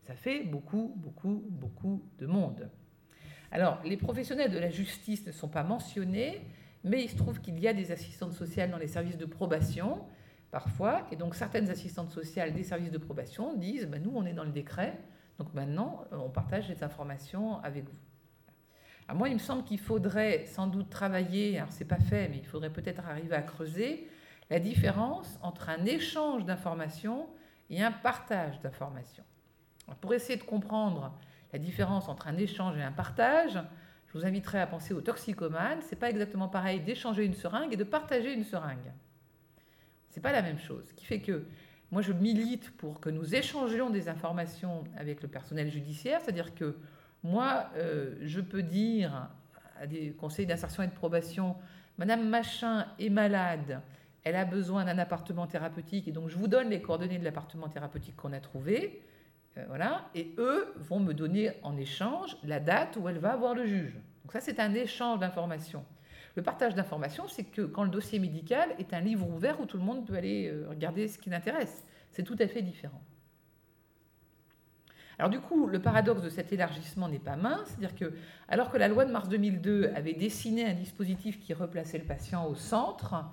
Ça 0.06 0.14
fait 0.14 0.42
beaucoup, 0.42 0.92
beaucoup, 0.96 1.44
beaucoup 1.48 2.02
de 2.18 2.26
monde. 2.26 2.68
Alors, 3.50 3.80
les 3.84 3.96
professionnels 3.96 4.50
de 4.50 4.58
la 4.58 4.70
justice 4.70 5.26
ne 5.26 5.32
sont 5.32 5.48
pas 5.48 5.62
mentionnés, 5.62 6.40
mais 6.84 7.02
il 7.04 7.08
se 7.08 7.16
trouve 7.16 7.40
qu'il 7.40 7.58
y 7.60 7.68
a 7.68 7.72
des 7.72 7.92
assistantes 7.92 8.32
sociales 8.32 8.70
dans 8.70 8.78
les 8.78 8.88
services 8.88 9.18
de 9.18 9.26
probation, 9.26 10.04
parfois, 10.50 11.06
et 11.12 11.16
donc 11.16 11.34
certaines 11.34 11.70
assistantes 11.70 12.10
sociales 12.10 12.52
des 12.52 12.64
services 12.64 12.90
de 12.90 12.98
probation 12.98 13.54
disent 13.54 13.86
ben, 13.86 14.02
Nous, 14.02 14.12
on 14.14 14.26
est 14.26 14.32
dans 14.32 14.44
le 14.44 14.50
décret, 14.50 14.98
donc 15.38 15.52
maintenant, 15.54 16.04
on 16.12 16.28
partage 16.28 16.68
les 16.68 16.82
informations 16.84 17.60
avec 17.62 17.84
vous. 17.84 17.98
Alors 19.08 19.18
moi, 19.18 19.28
il 19.28 19.34
me 19.34 19.38
semble 19.38 19.64
qu'il 19.64 19.80
faudrait 19.80 20.46
sans 20.46 20.66
doute 20.66 20.88
travailler, 20.90 21.58
alors 21.58 21.72
c'est 21.72 21.84
pas 21.84 21.98
fait, 21.98 22.28
mais 22.28 22.38
il 22.38 22.46
faudrait 22.46 22.70
peut-être 22.70 23.06
arriver 23.08 23.34
à 23.34 23.42
creuser 23.42 24.08
la 24.50 24.60
différence 24.60 25.38
entre 25.42 25.68
un 25.68 25.84
échange 25.84 26.44
d'informations 26.44 27.28
et 27.70 27.82
un 27.82 27.92
partage 27.92 28.60
d'informations. 28.60 29.24
Pour 30.00 30.14
essayer 30.14 30.38
de 30.38 30.44
comprendre 30.44 31.12
la 31.52 31.58
différence 31.58 32.08
entre 32.08 32.28
un 32.28 32.36
échange 32.36 32.76
et 32.76 32.82
un 32.82 32.92
partage, 32.92 33.58
je 34.06 34.18
vous 34.18 34.26
inviterai 34.26 34.60
à 34.60 34.66
penser 34.66 34.94
aux 34.94 35.00
toxicomanes. 35.00 35.80
C'est 35.82 35.96
pas 35.96 36.10
exactement 36.10 36.48
pareil 36.48 36.80
d'échanger 36.80 37.24
une 37.24 37.34
seringue 37.34 37.72
et 37.72 37.76
de 37.76 37.84
partager 37.84 38.32
une 38.32 38.44
seringue. 38.44 38.92
C'est 40.10 40.20
pas 40.20 40.32
la 40.32 40.42
même 40.42 40.58
chose. 40.58 40.86
Ce 40.88 40.94
qui 40.94 41.06
fait 41.06 41.20
que 41.20 41.46
moi, 41.92 42.00
je 42.00 42.12
milite 42.12 42.70
pour 42.78 43.00
que 43.00 43.10
nous 43.10 43.34
échangions 43.34 43.90
des 43.90 44.08
informations 44.08 44.82
avec 44.96 45.22
le 45.22 45.28
personnel 45.28 45.70
judiciaire, 45.70 46.20
c'est-à-dire 46.22 46.54
que 46.54 46.78
moi, 47.22 47.66
euh, 47.76 48.16
je 48.22 48.40
peux 48.40 48.62
dire 48.62 49.28
à 49.78 49.86
des 49.86 50.12
conseils 50.12 50.46
d'insertion 50.46 50.82
et 50.82 50.86
de 50.86 50.92
probation, 50.92 51.54
Madame 51.98 52.26
Machin 52.26 52.86
est 52.98 53.10
malade, 53.10 53.82
elle 54.24 54.36
a 54.36 54.46
besoin 54.46 54.86
d'un 54.86 54.96
appartement 54.96 55.46
thérapeutique, 55.46 56.08
et 56.08 56.12
donc 56.12 56.30
je 56.30 56.36
vous 56.36 56.48
donne 56.48 56.70
les 56.70 56.80
coordonnées 56.80 57.18
de 57.18 57.24
l'appartement 57.24 57.68
thérapeutique 57.68 58.16
qu'on 58.16 58.32
a 58.32 58.40
trouvé. 58.40 59.02
Euh, 59.58 59.64
voilà, 59.68 60.08
et 60.14 60.34
eux 60.38 60.72
vont 60.76 60.98
me 60.98 61.12
donner 61.12 61.50
en 61.62 61.76
échange 61.76 62.38
la 62.42 62.58
date 62.58 62.96
où 62.96 63.06
elle 63.06 63.18
va 63.18 63.34
avoir 63.34 63.54
le 63.54 63.66
juge. 63.66 63.92
Donc 64.22 64.32
ça, 64.32 64.40
c'est 64.40 64.60
un 64.60 64.72
échange 64.72 65.18
d'informations. 65.18 65.84
Le 66.34 66.42
partage 66.42 66.74
d'informations, 66.74 67.28
c'est 67.28 67.44
que 67.44 67.62
quand 67.62 67.84
le 67.84 67.90
dossier 67.90 68.18
médical 68.18 68.74
est 68.78 68.94
un 68.94 69.00
livre 69.00 69.28
ouvert 69.28 69.60
où 69.60 69.66
tout 69.66 69.76
le 69.76 69.82
monde 69.82 70.06
peut 70.06 70.14
aller 70.14 70.48
euh, 70.48 70.66
regarder 70.68 71.08
ce 71.08 71.18
qui 71.18 71.30
l'intéresse, 71.30 71.84
c'est 72.10 72.22
tout 72.22 72.36
à 72.38 72.48
fait 72.48 72.62
différent. 72.62 73.02
Alors 75.18 75.30
du 75.30 75.40
coup, 75.40 75.66
le 75.66 75.78
paradoxe 75.78 76.22
de 76.22 76.30
cet 76.30 76.52
élargissement 76.52 77.08
n'est 77.08 77.18
pas 77.18 77.36
mince, 77.36 77.68
c'est-à-dire 77.68 77.94
que 77.94 78.14
alors 78.48 78.70
que 78.70 78.78
la 78.78 78.88
loi 78.88 79.04
de 79.04 79.12
mars 79.12 79.28
2002 79.28 79.92
avait 79.94 80.14
dessiné 80.14 80.64
un 80.64 80.72
dispositif 80.72 81.38
qui 81.38 81.52
replaçait 81.52 81.98
le 81.98 82.04
patient 82.04 82.46
au 82.46 82.54
centre, 82.54 83.26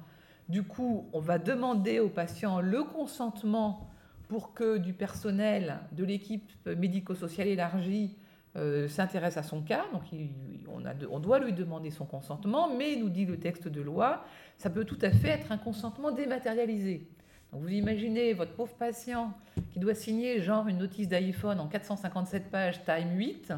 du 0.50 0.64
coup, 0.64 1.10
on 1.14 1.20
va 1.20 1.38
demander 1.38 2.00
au 2.00 2.10
patient 2.10 2.60
le 2.60 2.84
consentement 2.84 3.90
pour 4.28 4.54
que 4.54 4.78
du 4.78 4.94
personnel 4.94 5.80
de 5.92 6.04
l'équipe 6.04 6.52
médico-sociale 6.66 7.48
élargie 7.48 8.18
euh, 8.56 8.88
s'intéresse 8.88 9.38
à 9.38 9.44
son 9.44 9.62
cas. 9.62 9.86
Donc 9.94 10.02
on, 10.68 11.20
doit 11.20 11.38
lui 11.38 11.54
demander 11.54 11.92
son 11.92 12.06
consentement, 12.06 12.76
mais 12.76 12.96
nous 12.96 13.10
dit 13.10 13.26
le 13.26 13.38
texte 13.38 13.68
de 13.68 13.80
loi, 13.80 14.26
ça 14.58 14.72
peut 14.72 14.86
tout 14.86 14.98
à 15.04 15.12
fait 15.12 15.28
être 15.28 15.52
un 15.52 15.58
consentement 15.60 16.12
dématérialisé. 16.12 17.08
Vous 17.52 17.70
imaginez 17.70 18.34
votre 18.34 18.54
pauvre 18.54 18.74
patient 18.74 19.34
qui 19.72 19.80
doit 19.80 19.94
signer 19.94 20.42
genre 20.42 20.68
une 20.68 20.80
notice 20.80 21.08
d'iPhone 21.08 21.60
en 21.60 21.68
457 21.68 22.50
pages, 22.50 22.84
time 22.86 23.16
8, 23.16 23.54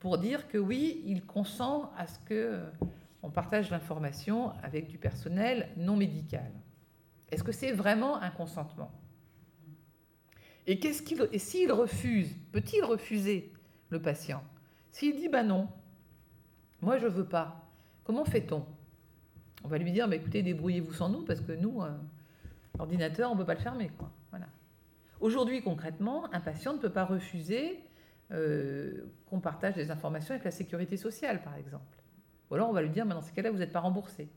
pour 0.00 0.18
dire 0.18 0.48
que 0.48 0.58
oui, 0.58 1.02
il 1.06 1.24
consent 1.24 1.92
à 1.96 2.08
ce 2.08 2.18
que 2.20 2.34
euh, 2.34 2.64
on 3.22 3.30
partage 3.30 3.70
l'information 3.70 4.50
avec 4.64 4.88
du 4.88 4.98
personnel 4.98 5.68
non 5.76 5.96
médical. 5.96 6.50
Est-ce 7.30 7.44
que 7.44 7.52
c'est 7.52 7.72
vraiment 7.72 8.20
un 8.20 8.30
consentement? 8.30 8.90
Et 10.66 10.80
s'il 11.38 11.70
refuse, 11.70 12.36
peut-il 12.50 12.82
refuser? 12.82 13.52
Le 13.90 14.00
patient 14.00 14.42
S'il 14.90 15.16
dit 15.16 15.28
bah 15.28 15.42
non, 15.42 15.68
moi 16.80 16.98
je 16.98 17.06
veux 17.06 17.26
pas, 17.26 17.68
comment 18.04 18.24
fait-on? 18.24 18.64
On 19.64 19.68
va 19.68 19.78
lui 19.78 19.90
dire 19.92 20.08
bah, 20.08 20.16
écoutez, 20.16 20.42
débrouillez-vous 20.42 20.92
sans 20.92 21.08
nous 21.08 21.22
parce 21.22 21.40
que 21.40 21.52
nous, 21.52 21.82
euh, 21.82 21.90
l'ordinateur, 22.78 23.30
on 23.30 23.34
ne 23.34 23.40
peut 23.40 23.46
pas 23.46 23.54
le 23.54 23.60
fermer. 23.60 23.90
Voilà. 24.30 24.46
Aujourd'hui, 25.20 25.62
concrètement, 25.62 26.32
un 26.32 26.40
patient 26.40 26.72
ne 26.74 26.78
peut 26.78 26.90
pas 26.90 27.04
refuser 27.04 27.80
euh, 28.32 29.06
qu'on 29.26 29.40
partage 29.40 29.74
des 29.74 29.90
informations 29.90 30.32
avec 30.34 30.44
la 30.44 30.50
sécurité 30.50 30.96
sociale, 30.96 31.42
par 31.42 31.56
exemple. 31.56 31.98
Ou 32.50 32.54
alors 32.54 32.68
on 32.68 32.72
va 32.72 32.82
lui 32.82 32.90
dire, 32.90 33.06
mais 33.06 33.14
dans 33.14 33.22
ces 33.22 33.32
cas-là, 33.32 33.50
vous 33.50 33.58
n'êtes 33.58 33.72
pas 33.72 33.80
remboursé. 33.80 34.28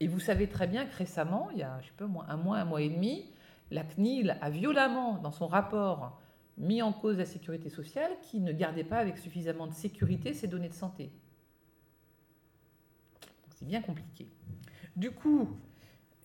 Et 0.00 0.08
vous 0.08 0.20
savez 0.20 0.48
très 0.48 0.66
bien 0.66 0.86
que 0.86 0.96
récemment, 0.96 1.50
il 1.52 1.58
y 1.58 1.62
a 1.62 1.80
je 1.80 1.86
sais 1.86 1.92
pas, 1.96 2.04
un 2.04 2.36
mois, 2.36 2.56
un 2.56 2.64
mois 2.64 2.82
et 2.82 2.88
demi, 2.88 3.30
la 3.70 3.84
CNIL 3.84 4.36
a 4.40 4.50
violemment, 4.50 5.18
dans 5.18 5.30
son 5.30 5.46
rapport 5.46 6.20
mis 6.58 6.82
en 6.82 6.92
cause 6.92 7.18
la 7.18 7.24
sécurité 7.24 7.68
sociale 7.68 8.10
qui 8.22 8.40
ne 8.40 8.52
gardait 8.52 8.84
pas 8.84 8.98
avec 8.98 9.18
suffisamment 9.18 9.66
de 9.66 9.74
sécurité 9.74 10.34
ces 10.34 10.46
données 10.46 10.68
de 10.68 10.74
santé. 10.74 11.10
C'est 13.56 13.66
bien 13.66 13.82
compliqué. 13.82 14.28
Du 14.96 15.10
coup, 15.10 15.58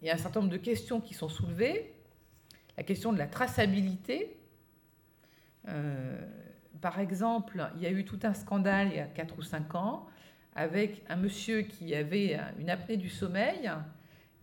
il 0.02 0.08
y 0.08 0.12
a 0.12 0.14
un 0.14 0.18
certain 0.18 0.42
nombre 0.42 0.52
de 0.52 0.58
questions 0.58 1.02
qui 1.02 1.14
sont 1.14 1.30
soulevées. 1.30 1.94
La 2.78 2.84
question 2.84 3.12
de 3.12 3.18
la 3.18 3.28
traçabilité. 3.28 4.38
Euh, 5.68 6.22
par 6.82 7.00
exemple, 7.00 7.70
il 7.76 7.82
y 7.82 7.86
a 7.86 7.92
eu 7.92 8.06
tout 8.06 8.20
un 8.24 8.34
scandale 8.34 8.90
il 8.92 8.98
y 8.98 9.00
a 9.00 9.06
4 9.06 9.38
ou 9.38 9.42
5 9.42 9.76
ans 9.76 10.08
avec 10.56 11.04
un 11.10 11.16
monsieur 11.16 11.62
qui 11.62 11.94
avait 11.94 12.40
une 12.60 12.70
apnée 12.70 12.98
du 12.98 13.10
sommeil 13.10 13.70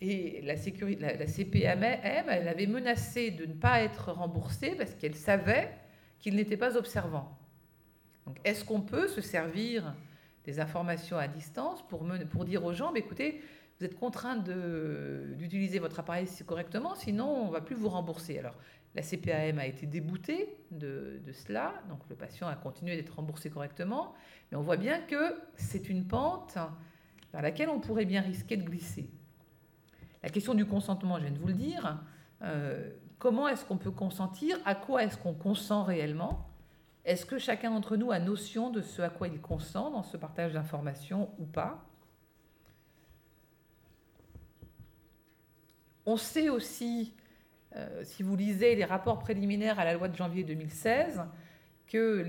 et 0.01 0.43
la, 0.43 0.57
CPM, 0.57 1.83
elle 1.83 2.49
avait 2.49 2.67
menacé 2.67 3.31
de 3.31 3.47
ne 3.47 3.55
pas 3.55 3.81
être 3.81 4.13
remboursée 4.13 4.75
parce 4.77 4.95
qu'elle 4.95 5.15
savait 5.15 5.71
qu'il 6.19 6.37
n'était 6.37 6.59
pas 6.59 6.77
observant. 6.77 7.39
Donc, 8.27 8.39
est-ce 8.45 8.65
qu'on 8.65 8.83
peut 8.83 9.09
se 9.09 9.21
servir 9.21 9.95
des 10.45 10.61
informations 10.61 11.17
à 11.17 11.29
distance 11.29 11.83
pour, 11.89 12.05
dire 12.45 12.65
aux 12.65 12.73
gens, 12.73 12.95
écoutez, 12.95 13.41
vous 13.79 13.87
êtes 13.87 13.99
contraint 13.99 14.37
d'utiliser 14.37 15.79
votre 15.79 16.01
appareil 16.01 16.27
correctement, 16.47 16.95
sinon 16.95 17.29
on 17.29 17.47
ne 17.47 17.53
va 17.53 17.61
plus 17.61 17.77
vous 17.77 17.89
rembourser. 17.89 18.39
Alors, 18.39 18.55
la 18.95 19.03
CPAM 19.03 19.59
a 19.59 19.67
été 19.67 19.87
déboutée 19.87 20.57
de, 20.71 21.21
de 21.25 21.33
cela, 21.33 21.75
donc 21.89 22.01
le 22.09 22.17
patient 22.17 22.49
a 22.49 22.57
continué 22.57 22.97
d'être 22.97 23.15
remboursé 23.15 23.51
correctement, 23.51 24.15
mais 24.51 24.57
on 24.57 24.63
voit 24.63 24.79
bien 24.79 25.01
que 25.01 25.37
c'est 25.57 25.89
une 25.89 26.07
pente 26.07 26.57
vers 27.33 27.43
laquelle 27.43 27.69
on 27.69 27.81
pourrait 27.81 28.07
bien 28.07 28.23
risquer 28.23 28.57
de 28.57 28.63
glisser. 28.63 29.11
La 30.23 30.31
question 30.31 30.55
du 30.55 30.67
consentement, 30.67 31.17
je 31.17 31.23
viens 31.23 31.33
de 31.33 31.39
vous 31.39 31.49
le 31.49 31.55
dire. 31.55 31.99
Euh, 32.43 32.91
comment 33.19 33.49
est-ce 33.49 33.65
qu'on 33.65 33.77
peut 33.77 33.91
consentir? 33.91 34.59
À 34.65 34.75
quoi 34.75 35.05
est-ce 35.05 35.17
qu'on 35.17 35.35
consent 35.35 35.85
réellement? 35.85 36.49
Est-ce 37.05 37.25
que 37.25 37.39
chacun 37.39 37.71
d'entre 37.71 37.97
nous 37.97 38.11
a 38.11 38.19
notion 38.19 38.71
de 38.71 38.83
ce 38.83 39.03
à 39.03 39.11
quoi 39.11 39.29
il 39.29 39.41
consent 39.41 39.91
dans 39.91 40.03
ce 40.03 40.17
partage 40.17 40.53
d'informations 40.53 41.31
ou 41.39 41.45
pas? 41.45 41.85
On 46.05 46.17
sait 46.17 46.49
aussi, 46.49 47.15
euh, 47.75 48.03
si 48.05 48.23
vous 48.23 48.37
lisez 48.37 48.75
les 48.75 48.85
rapports 48.85 49.19
préliminaires 49.19 49.79
à 49.79 49.85
la 49.85 49.95
loi 49.95 50.09
de 50.09 50.17
janvier 50.17 50.45
2016, 50.45 51.23
que 51.87 52.25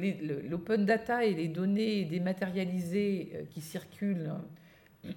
l'open 0.48 0.86
data 0.86 1.26
et 1.26 1.34
les 1.34 1.48
données 1.48 2.06
dématérialisées 2.06 3.32
euh, 3.34 3.46
qui 3.46 3.62
circulent 3.62 4.34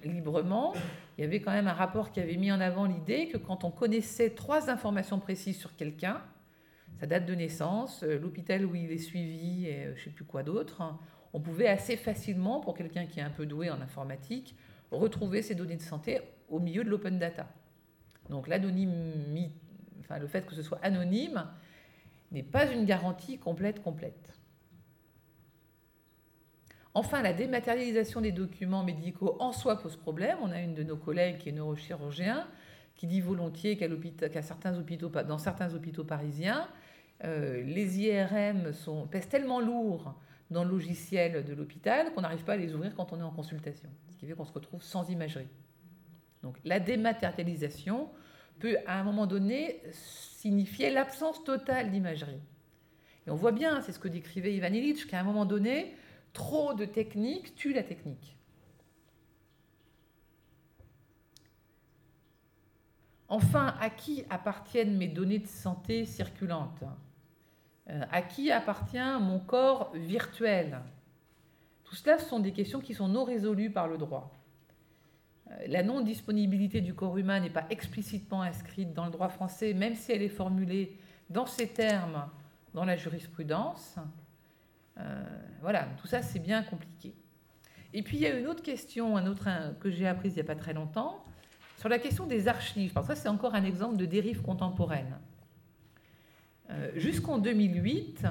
librement, 0.03 0.73
il 1.21 1.25
y 1.25 1.27
avait 1.27 1.39
quand 1.39 1.51
même 1.51 1.67
un 1.67 1.73
rapport 1.73 2.11
qui 2.11 2.19
avait 2.19 2.35
mis 2.35 2.51
en 2.51 2.59
avant 2.59 2.85
l'idée 2.85 3.27
que 3.27 3.37
quand 3.37 3.63
on 3.63 3.69
connaissait 3.69 4.31
trois 4.31 4.71
informations 4.71 5.19
précises 5.19 5.55
sur 5.55 5.75
quelqu'un, 5.75 6.19
sa 6.99 7.05
date 7.05 7.27
de 7.27 7.35
naissance, 7.35 8.01
euh, 8.01 8.17
l'hôpital 8.17 8.65
où 8.65 8.73
il 8.73 8.91
est 8.91 8.97
suivi 8.97 9.67
et 9.67 9.85
euh, 9.85 9.93
je 9.93 9.99
ne 9.99 10.05
sais 10.05 10.09
plus 10.09 10.25
quoi 10.25 10.41
d'autre, 10.41 10.81
hein, 10.81 10.97
on 11.33 11.39
pouvait 11.39 11.67
assez 11.67 11.95
facilement, 11.95 12.59
pour 12.59 12.73
quelqu'un 12.73 13.05
qui 13.05 13.19
est 13.19 13.21
un 13.21 13.29
peu 13.29 13.45
doué 13.45 13.69
en 13.69 13.81
informatique, 13.81 14.55
retrouver 14.89 15.43
ces 15.43 15.53
données 15.53 15.75
de 15.75 15.83
santé 15.83 16.21
au 16.49 16.59
milieu 16.59 16.83
de 16.83 16.89
l'open 16.89 17.19
data. 17.19 17.47
Donc 18.31 18.47
l'anonymie, 18.47 19.51
enfin 19.99 20.17
le 20.17 20.25
fait 20.25 20.47
que 20.47 20.55
ce 20.55 20.63
soit 20.63 20.79
anonyme, 20.81 21.45
n'est 22.31 22.41
pas 22.41 22.65
une 22.65 22.85
garantie 22.85 23.37
complète 23.37 23.83
complète. 23.83 24.40
Enfin, 26.93 27.21
la 27.21 27.33
dématérialisation 27.33 28.19
des 28.19 28.31
documents 28.31 28.83
médicaux 28.83 29.37
en 29.39 29.53
soi 29.53 29.79
pose 29.79 29.95
problème. 29.95 30.37
On 30.41 30.51
a 30.51 30.59
une 30.59 30.73
de 30.73 30.83
nos 30.83 30.97
collègues 30.97 31.37
qui 31.37 31.49
est 31.49 31.53
neurochirurgien 31.53 32.47
qui 32.95 33.07
dit 33.07 33.21
volontiers 33.21 33.77
qu'à 33.77 34.41
certains 34.43 34.77
hôpitaux, 34.77 35.09
dans 35.09 35.39
certains 35.39 35.73
hôpitaux 35.73 36.03
parisiens, 36.03 36.67
euh, 37.23 37.63
les 37.63 37.99
IRM 37.99 38.73
sont, 38.73 39.07
pèsent 39.07 39.27
tellement 39.27 39.59
lourd 39.59 40.13
dans 40.51 40.63
le 40.63 40.69
logiciel 40.69 41.43
de 41.43 41.53
l'hôpital 41.53 42.13
qu'on 42.13 42.21
n'arrive 42.21 42.43
pas 42.43 42.53
à 42.53 42.57
les 42.57 42.75
ouvrir 42.75 42.93
quand 42.95 43.13
on 43.13 43.19
est 43.19 43.23
en 43.23 43.31
consultation. 43.31 43.89
Ce 44.11 44.17
qui 44.17 44.27
fait 44.27 44.33
qu'on 44.33 44.45
se 44.45 44.53
retrouve 44.53 44.83
sans 44.83 45.09
imagerie. 45.09 45.47
Donc 46.43 46.57
la 46.63 46.79
dématérialisation 46.79 48.09
peut 48.59 48.77
à 48.85 48.99
un 48.99 49.03
moment 49.03 49.25
donné 49.25 49.81
signifier 49.91 50.91
l'absence 50.91 51.43
totale 51.43 51.89
d'imagerie. 51.89 52.41
Et 53.25 53.31
on 53.31 53.35
voit 53.35 53.51
bien, 53.51 53.81
c'est 53.81 53.93
ce 53.93 53.99
que 53.99 54.07
décrivait 54.09 54.53
Ivan 54.53 54.73
Illich, 54.73 55.07
qu'à 55.07 55.19
un 55.19 55.23
moment 55.23 55.45
donné, 55.45 55.95
Trop 56.33 56.73
de 56.73 56.85
techniques 56.85 57.55
tue 57.55 57.73
la 57.73 57.83
technique. 57.83 58.37
Enfin, 63.27 63.75
à 63.79 63.89
qui 63.89 64.25
appartiennent 64.29 64.97
mes 64.97 65.07
données 65.07 65.39
de 65.39 65.47
santé 65.47 66.05
circulantes 66.05 66.83
euh, 67.89 68.03
À 68.11 68.21
qui 68.21 68.51
appartient 68.51 68.97
mon 69.21 69.39
corps 69.39 69.91
virtuel 69.93 70.81
Tout 71.85 71.95
cela 71.95 72.17
ce 72.17 72.25
sont 72.25 72.39
des 72.39 72.51
questions 72.51 72.81
qui 72.81 72.93
sont 72.93 73.07
non 73.07 73.23
résolues 73.23 73.71
par 73.71 73.87
le 73.87 73.97
droit. 73.97 74.33
Euh, 75.49 75.67
la 75.67 75.81
non-disponibilité 75.81 76.81
du 76.81 76.93
corps 76.93 77.17
humain 77.17 77.39
n'est 77.39 77.49
pas 77.49 77.65
explicitement 77.69 78.41
inscrite 78.41 78.93
dans 78.93 79.05
le 79.05 79.11
droit 79.11 79.29
français, 79.29 79.73
même 79.73 79.95
si 79.95 80.11
elle 80.11 80.23
est 80.23 80.29
formulée 80.29 80.97
dans 81.29 81.45
ces 81.45 81.69
termes 81.69 82.27
dans 82.73 82.83
la 82.83 82.97
jurisprudence. 82.97 83.95
Euh, 84.99 85.23
voilà, 85.61 85.87
tout 85.99 86.07
ça 86.07 86.21
c'est 86.21 86.39
bien 86.39 86.63
compliqué. 86.63 87.13
Et 87.93 88.03
puis 88.03 88.17
il 88.17 88.23
y 88.23 88.25
a 88.25 88.37
une 88.37 88.47
autre 88.47 88.63
question, 88.63 89.17
un 89.17 89.27
autre 89.27 89.47
que 89.79 89.89
j'ai 89.89 90.07
apprise 90.07 90.33
il 90.33 90.35
n'y 90.35 90.41
a 90.41 90.45
pas 90.45 90.55
très 90.55 90.73
longtemps, 90.73 91.23
sur 91.77 91.89
la 91.89 91.99
question 91.99 92.27
des 92.27 92.47
archives. 92.47 92.93
Ça 92.93 93.15
c'est 93.15 93.29
encore 93.29 93.55
un 93.55 93.63
exemple 93.63 93.97
de 93.97 94.05
dérive 94.05 94.41
contemporaine. 94.41 95.17
Euh, 96.69 96.91
jusqu'en 96.95 97.37
2008, 97.37 98.25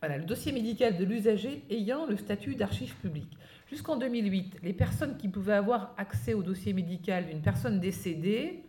voilà, 0.00 0.18
le 0.18 0.24
dossier 0.24 0.52
médical 0.52 0.96
de 0.96 1.04
l'usager 1.04 1.62
ayant 1.70 2.06
le 2.06 2.16
statut 2.16 2.54
d'archive 2.54 2.94
publique. 2.96 3.36
Jusqu'en 3.68 3.96
2008, 3.96 4.56
les 4.62 4.72
personnes 4.72 5.16
qui 5.16 5.28
pouvaient 5.28 5.52
avoir 5.52 5.94
accès 5.96 6.34
au 6.34 6.42
dossier 6.42 6.72
médical 6.72 7.26
d'une 7.26 7.42
personne 7.42 7.78
décédée 7.78 8.64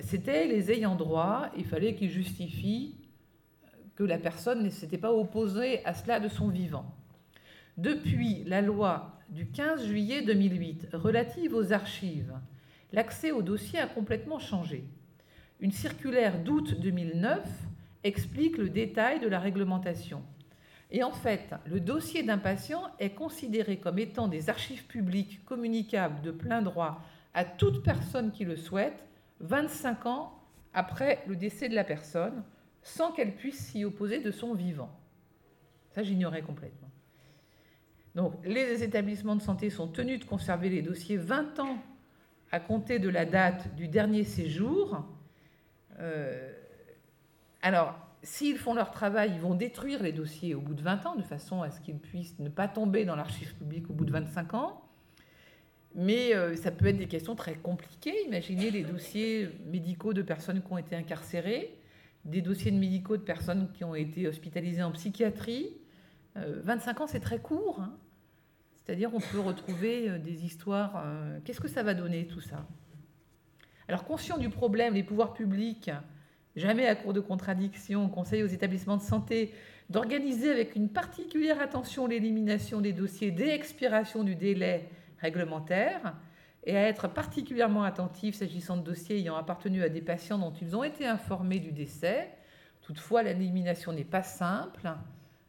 c'était 0.00 0.46
les 0.46 0.72
ayants 0.72 0.96
droit, 0.96 1.50
il 1.56 1.64
fallait 1.64 1.94
qu'ils 1.94 2.10
justifient 2.10 2.96
que 3.94 4.04
la 4.04 4.18
personne 4.18 4.62
ne 4.62 4.70
s'était 4.70 4.98
pas 4.98 5.12
opposée 5.12 5.84
à 5.84 5.94
cela 5.94 6.20
de 6.20 6.28
son 6.28 6.48
vivant. 6.48 6.94
Depuis 7.76 8.44
la 8.44 8.60
loi 8.60 9.18
du 9.28 9.46
15 9.46 9.86
juillet 9.86 10.22
2008 10.22 10.88
relative 10.92 11.54
aux 11.54 11.72
archives, 11.72 12.32
l'accès 12.92 13.30
au 13.30 13.42
dossier 13.42 13.78
a 13.78 13.86
complètement 13.86 14.38
changé. 14.38 14.84
Une 15.60 15.72
circulaire 15.72 16.42
d'août 16.42 16.74
2009 16.80 17.40
explique 18.04 18.56
le 18.56 18.68
détail 18.68 19.20
de 19.20 19.28
la 19.28 19.40
réglementation. 19.40 20.22
Et 20.90 21.02
en 21.02 21.12
fait, 21.12 21.54
le 21.66 21.80
dossier 21.80 22.22
d'un 22.22 22.38
patient 22.38 22.82
est 22.98 23.10
considéré 23.10 23.78
comme 23.78 23.98
étant 23.98 24.28
des 24.28 24.48
archives 24.48 24.86
publiques 24.86 25.44
communicables 25.44 26.22
de 26.22 26.30
plein 26.30 26.62
droit 26.62 27.02
à 27.34 27.44
toute 27.44 27.82
personne 27.82 28.30
qui 28.30 28.44
le 28.44 28.56
souhaite 28.56 29.04
25 29.40 30.06
ans 30.06 30.34
après 30.74 31.22
le 31.26 31.36
décès 31.36 31.68
de 31.68 31.74
la 31.74 31.84
personne, 31.84 32.44
sans 32.82 33.12
qu'elle 33.12 33.34
puisse 33.34 33.58
s'y 33.58 33.84
opposer 33.84 34.20
de 34.20 34.30
son 34.30 34.54
vivant. 34.54 34.90
Ça, 35.90 36.02
j'ignorais 36.02 36.42
complètement. 36.42 36.88
Donc, 38.14 38.34
les 38.44 38.82
établissements 38.82 39.36
de 39.36 39.42
santé 39.42 39.70
sont 39.70 39.88
tenus 39.88 40.20
de 40.20 40.24
conserver 40.24 40.68
les 40.68 40.82
dossiers 40.82 41.16
20 41.16 41.60
ans 41.60 41.78
à 42.50 42.60
compter 42.60 42.98
de 42.98 43.08
la 43.08 43.24
date 43.24 43.74
du 43.76 43.88
dernier 43.88 44.24
séjour. 44.24 45.04
Euh, 46.00 46.52
alors, 47.62 47.94
s'ils 48.22 48.58
font 48.58 48.74
leur 48.74 48.90
travail, 48.90 49.32
ils 49.34 49.40
vont 49.40 49.54
détruire 49.54 50.02
les 50.02 50.12
dossiers 50.12 50.54
au 50.54 50.60
bout 50.60 50.74
de 50.74 50.82
20 50.82 51.06
ans, 51.06 51.14
de 51.16 51.22
façon 51.22 51.62
à 51.62 51.70
ce 51.70 51.80
qu'ils 51.80 51.98
puissent 51.98 52.38
ne 52.38 52.48
pas 52.48 52.68
tomber 52.68 53.04
dans 53.04 53.16
l'archive 53.16 53.54
publique 53.54 53.88
au 53.90 53.92
bout 53.92 54.04
de 54.04 54.12
25 54.12 54.54
ans. 54.54 54.87
Mais 55.94 56.34
euh, 56.34 56.54
ça 56.56 56.70
peut 56.70 56.86
être 56.86 56.98
des 56.98 57.08
questions 57.08 57.34
très 57.34 57.54
compliquées. 57.54 58.14
Imaginez 58.26 58.70
les 58.70 58.82
dossiers 58.82 59.48
médicaux 59.66 60.12
de 60.12 60.22
personnes 60.22 60.62
qui 60.62 60.72
ont 60.72 60.78
été 60.78 60.94
incarcérées, 60.94 61.74
des 62.24 62.42
dossiers 62.42 62.70
médicaux 62.70 63.16
de 63.16 63.22
personnes 63.22 63.70
qui 63.72 63.84
ont 63.84 63.94
été 63.94 64.28
hospitalisées 64.28 64.82
en 64.82 64.92
psychiatrie. 64.92 65.72
25 66.36 67.00
euh, 67.00 67.04
ans, 67.04 67.06
c'est 67.06 67.20
très 67.20 67.38
court. 67.38 67.80
Hein. 67.80 67.96
C'est-à-dire, 68.76 69.10
on 69.14 69.20
peut 69.20 69.40
retrouver 69.40 70.08
euh, 70.08 70.18
des 70.18 70.44
histoires. 70.44 71.04
Qu'est-ce 71.44 71.60
que 71.60 71.68
ça 71.68 71.82
va 71.82 71.94
donner, 71.94 72.26
tout 72.26 72.40
ça? 72.40 72.66
Alors, 73.88 74.04
conscient 74.04 74.36
du 74.36 74.50
problème, 74.50 74.94
les 74.94 75.02
pouvoirs 75.02 75.32
publics, 75.32 75.90
jamais 76.54 76.86
à 76.86 76.94
court 76.94 77.14
de 77.14 77.20
contradiction, 77.20 78.08
conseillent 78.08 78.42
aux 78.42 78.46
établissements 78.46 78.98
de 78.98 79.02
santé 79.02 79.52
d'organiser 79.88 80.50
avec 80.50 80.76
une 80.76 80.90
particulière 80.90 81.60
attention 81.60 82.06
l'élimination 82.06 82.82
des 82.82 82.92
dossiers 82.92 83.30
dès 83.30 83.54
expiration 83.54 84.22
du 84.22 84.34
délai 84.34 84.90
réglementaire 85.20 86.14
et 86.64 86.76
à 86.76 86.82
être 86.82 87.08
particulièrement 87.08 87.82
attentif 87.82 88.34
s'agissant 88.34 88.76
de 88.76 88.82
dossiers 88.82 89.16
ayant 89.18 89.36
appartenu 89.36 89.82
à 89.82 89.88
des 89.88 90.00
patients 90.00 90.38
dont 90.38 90.52
ils 90.60 90.76
ont 90.76 90.84
été 90.84 91.06
informés 91.06 91.60
du 91.60 91.72
décès. 91.72 92.30
Toutefois, 92.82 93.22
l'élimination 93.22 93.92
n'est 93.92 94.04
pas 94.04 94.22
simple. 94.22 94.90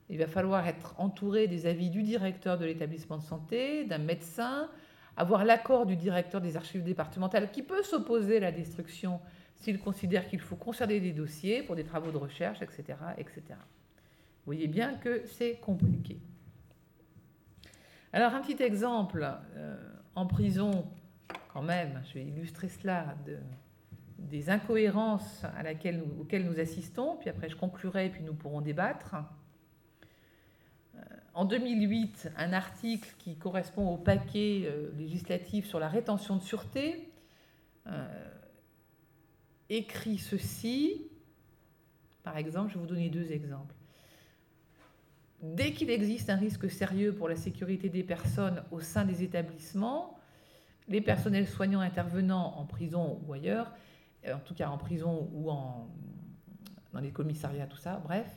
Il 0.10 0.18
va 0.18 0.28
falloir 0.28 0.68
être 0.68 0.96
entouré 0.98 1.48
des 1.48 1.66
avis 1.66 1.90
du 1.90 2.04
directeur 2.04 2.58
de 2.58 2.66
l'établissement 2.66 3.18
de 3.18 3.24
santé, 3.24 3.86
d'un 3.86 3.98
médecin, 4.00 4.70
avoir 5.18 5.46
l'accord 5.46 5.86
du 5.86 5.96
directeur 5.96 6.42
des 6.42 6.58
archives 6.58 6.84
départementales 6.84 7.52
qui 7.52 7.64
peut 7.64 7.84
s'opposer 7.84 8.38
à 8.38 8.40
la 8.40 8.52
destruction 8.52 9.20
s'il 9.56 9.78
considère 9.78 10.28
qu'il 10.28 10.40
faut 10.40 10.56
conserver 10.56 11.00
des 11.02 11.12
dossiers 11.12 11.64
pour 11.64 11.76
des 11.76 11.84
travaux 11.84 12.12
de 12.12 12.18
recherche, 12.18 12.62
etc. 12.62 12.98
etc. 13.18 13.42
Vous 13.50 14.54
voyez 14.54 14.68
bien 14.68 14.94
que 14.94 15.24
c'est 15.26 15.56
compliqué. 15.56 16.18
Alors 18.12 18.34
un 18.34 18.42
petit 18.42 18.64
exemple, 18.64 19.24
euh, 19.56 19.76
en 20.16 20.26
prison, 20.26 20.88
quand 21.54 21.62
même, 21.62 22.02
je 22.08 22.16
vais 22.16 22.26
illustrer 22.26 22.68
cela, 22.68 23.16
de, 23.28 23.38
des 24.18 24.50
incohérences 24.50 25.44
auxquelles 26.20 26.46
nous 26.46 26.60
assistons, 26.60 27.18
puis 27.18 27.30
après 27.30 27.50
je 27.50 27.56
conclurai 27.56 28.08
et 28.08 28.10
puis 28.10 28.24
nous 28.24 28.34
pourrons 28.34 28.62
débattre. 28.62 29.16
Euh, 30.96 31.00
en 31.36 31.46
2008, 31.46 32.32
un 32.36 32.52
article 32.52 33.14
qui 33.20 33.38
correspond 33.38 33.88
au 33.94 33.98
paquet 33.98 34.64
euh, 34.66 34.90
législatif 34.98 35.68
sur 35.68 35.80
la 35.80 35.88
rétention 35.88 36.36
de 36.36 36.42
sûreté 36.42 37.06
écrit 39.70 40.20
ceci. 40.20 41.08
Par 42.22 42.38
exemple, 42.38 42.70
je 42.70 42.76
vais 42.76 42.82
vous 42.82 42.86
donner 42.86 43.10
deux 43.10 43.32
exemples. 43.32 43.74
Dès 45.42 45.72
qu'il 45.72 45.90
existe 45.90 46.30
un 46.30 46.36
risque 46.36 46.70
sérieux 46.70 47.14
pour 47.14 47.30
la 47.30 47.36
sécurité 47.36 47.90
des 47.90 48.04
personnes 48.04 48.64
au 48.72 48.82
sein 48.82 49.06
des 49.06 49.24
établissements, 49.24 50.18
les 50.88 51.02
personnels 51.02 51.48
soignants 51.48 51.80
intervenant 51.80 52.56
en 52.58 52.66
prison 52.66 53.22
ou 53.26 53.34
ailleurs 53.34 53.72
euh, 54.28 54.34
en 54.34 54.40
tout 54.40 54.54
cas 54.54 54.68
en 54.70 54.78
prison 54.78 55.30
ou 55.34 55.50
dans 56.94 57.00
les 57.00 57.12
commissariats, 57.12 57.68
tout 57.68 57.78
ça, 57.78 58.02
bref, 58.04 58.28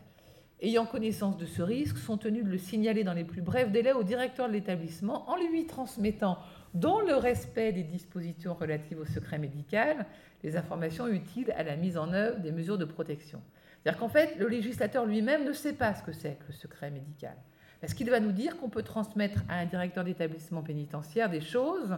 ayant 0.60 0.86
connaissance 0.86 1.36
de 1.36 1.46
ce 1.46 1.62
risque, 1.62 1.98
sont 1.98 2.18
tenus 2.18 2.44
de 2.44 2.50
le 2.50 2.58
signaler 2.58 3.02
dans 3.02 3.14
les 3.14 3.24
plus 3.24 3.42
brefs 3.42 3.72
délais 3.72 3.92
au 3.92 4.04
directeur 4.04 4.46
de 4.46 4.52
l'établissement 4.52 5.28
en 5.28 5.36
lui 5.36 5.66
transmettant, 5.66 6.38
dans 6.74 7.00
le 7.00 7.14
respect 7.14 7.72
des 7.72 7.82
dispositions 7.82 8.54
relatives 8.54 9.00
au 9.00 9.04
secret 9.04 9.38
médical, 9.38 10.06
les 10.42 10.56
informations 10.56 11.08
utiles 11.08 11.52
à 11.56 11.62
la 11.62 11.76
mise 11.76 11.96
en 11.98 12.12
œuvre 12.12 12.38
des 12.38 12.52
mesures 12.52 12.78
de 12.78 12.84
protection. 12.84 13.42
C'est-à-dire 13.82 14.00
qu'en 14.00 14.08
fait, 14.08 14.36
le 14.38 14.48
législateur 14.48 15.06
lui-même 15.06 15.44
ne 15.44 15.52
sait 15.52 15.72
pas 15.72 15.94
ce 15.94 16.02
que 16.02 16.12
c'est 16.12 16.36
que 16.36 16.48
le 16.48 16.52
secret 16.52 16.90
médical. 16.90 17.36
Parce 17.80 17.94
qu'il 17.94 18.08
va 18.10 18.20
nous 18.20 18.32
dire 18.32 18.56
qu'on 18.58 18.68
peut 18.68 18.82
transmettre 18.82 19.42
à 19.48 19.56
un 19.56 19.66
directeur 19.66 20.04
d'établissement 20.04 20.62
pénitentiaire 20.62 21.28
des 21.28 21.40
choses 21.40 21.96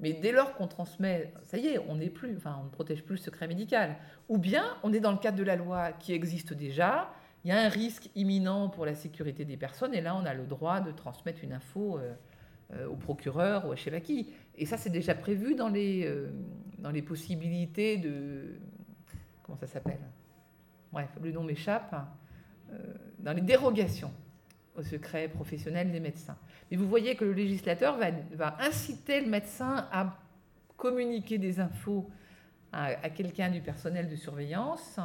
mais 0.00 0.12
dès 0.12 0.32
lors 0.32 0.54
qu'on 0.54 0.68
transmet, 0.68 1.32
ça 1.42 1.58
y 1.58 1.66
est, 1.66 1.78
on 1.88 1.96
n'est 1.96 2.10
plus, 2.10 2.36
enfin, 2.36 2.56
on 2.60 2.64
ne 2.64 2.70
protège 2.70 3.02
plus 3.02 3.16
le 3.16 3.20
secret 3.20 3.48
médical. 3.48 3.96
Ou 4.28 4.38
bien 4.38 4.64
on 4.82 4.92
est 4.92 5.00
dans 5.00 5.10
le 5.10 5.18
cadre 5.18 5.36
de 5.36 5.42
la 5.42 5.56
loi 5.56 5.92
qui 5.92 6.12
existe 6.12 6.52
déjà, 6.52 7.12
il 7.44 7.48
y 7.48 7.52
a 7.52 7.60
un 7.60 7.68
risque 7.68 8.08
imminent 8.14 8.68
pour 8.68 8.86
la 8.86 8.94
sécurité 8.94 9.44
des 9.44 9.56
personnes, 9.56 9.94
et 9.94 10.00
là 10.00 10.14
on 10.14 10.24
a 10.24 10.34
le 10.34 10.44
droit 10.44 10.80
de 10.80 10.92
transmettre 10.92 11.42
une 11.42 11.52
info 11.52 11.98
euh, 11.98 12.14
euh, 12.74 12.86
au 12.86 12.96
procureur 12.96 13.66
ou 13.66 13.72
à 13.72 13.76
je 13.76 13.82
sais 13.82 13.90
pas 13.90 14.00
qui. 14.00 14.32
Et 14.56 14.66
ça 14.66 14.76
c'est 14.76 14.90
déjà 14.90 15.14
prévu 15.14 15.54
dans 15.54 15.68
les, 15.68 16.04
euh, 16.04 16.30
dans 16.78 16.90
les 16.90 17.02
possibilités 17.02 17.96
de... 17.96 18.60
Comment 19.42 19.56
ça 19.56 19.66
s'appelle? 19.66 20.00
Bref, 20.92 21.10
le 21.22 21.32
nom 21.32 21.44
m'échappe. 21.44 21.94
dans 23.18 23.32
les 23.32 23.40
dérogations 23.40 24.12
au 24.78 24.82
secret 24.82 25.28
professionnel 25.28 25.90
des 25.90 26.00
médecins. 26.00 26.36
Mais 26.70 26.76
vous 26.76 26.88
voyez 26.88 27.16
que 27.16 27.24
le 27.24 27.32
législateur 27.32 27.98
va, 28.32 28.56
inciter 28.60 29.20
le 29.20 29.28
médecin 29.28 29.88
à 29.92 30.16
communiquer 30.76 31.38
des 31.38 31.60
infos 31.60 32.08
à, 32.72 33.10
quelqu'un 33.10 33.50
du 33.50 33.60
personnel 33.60 34.08
de 34.08 34.16
surveillance, 34.16 35.00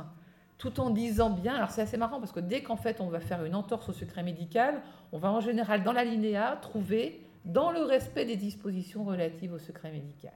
tout 0.58 0.80
en 0.80 0.90
disant 0.90 1.30
bien, 1.30 1.56
alors 1.56 1.72
c'est 1.72 1.82
assez 1.82 1.98
marrant 1.98 2.20
parce 2.20 2.32
que 2.32 2.40
dès 2.40 2.62
qu'en 2.62 2.76
fait 2.76 3.02
on 3.02 3.08
va 3.08 3.20
faire 3.20 3.44
une 3.44 3.56
entorse 3.56 3.90
au 3.90 3.94
secret 3.94 4.22
médical, 4.22 4.82
on 5.12 5.18
va 5.18 5.32
en 5.32 5.40
général 5.40 5.84
dans 5.84 5.94
la 5.94 6.04
linéa 6.04 6.58
trouver 6.62 7.26
dans 7.46 7.72
le 7.72 7.82
respect 7.82 8.26
des 8.26 8.36
dispositions 8.36 9.04
relatives 9.04 9.54
au 9.54 9.60
secret 9.60 9.92
médical. 9.92 10.34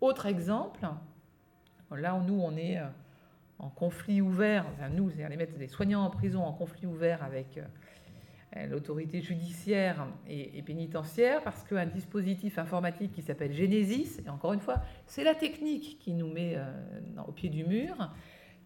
Autre 0.00 0.26
exemple, 0.26 0.86
là 1.90 2.20
nous 2.26 2.40
on 2.40 2.56
est 2.56 2.78
euh, 2.78 2.86
en 3.58 3.70
conflit 3.70 4.20
ouvert, 4.20 4.66
nous, 4.94 5.10
c'est-à-dire 5.10 5.36
les, 5.36 5.58
les 5.58 5.68
soignants 5.68 6.04
en 6.04 6.10
prison 6.10 6.42
en 6.42 6.52
conflit 6.52 6.86
ouvert 6.86 7.22
avec 7.22 7.58
euh, 8.56 8.66
l'autorité 8.66 9.20
judiciaire 9.20 10.06
et, 10.28 10.62
pénitentiaire 10.62 11.42
parce 11.42 11.64
qu'un 11.64 11.86
dispositif 11.86 12.58
informatique 12.58 13.12
qui 13.12 13.22
s'appelle 13.22 13.52
Genesis, 13.52 14.20
et 14.24 14.28
encore 14.28 14.52
une 14.52 14.60
fois, 14.60 14.76
c'est 15.06 15.24
la 15.24 15.34
technique 15.34 15.98
qui 15.98 16.12
nous 16.12 16.28
met 16.28 16.54
euh, 16.56 16.64
au 17.26 17.32
pied 17.32 17.48
du 17.48 17.64
mur, 17.64 18.10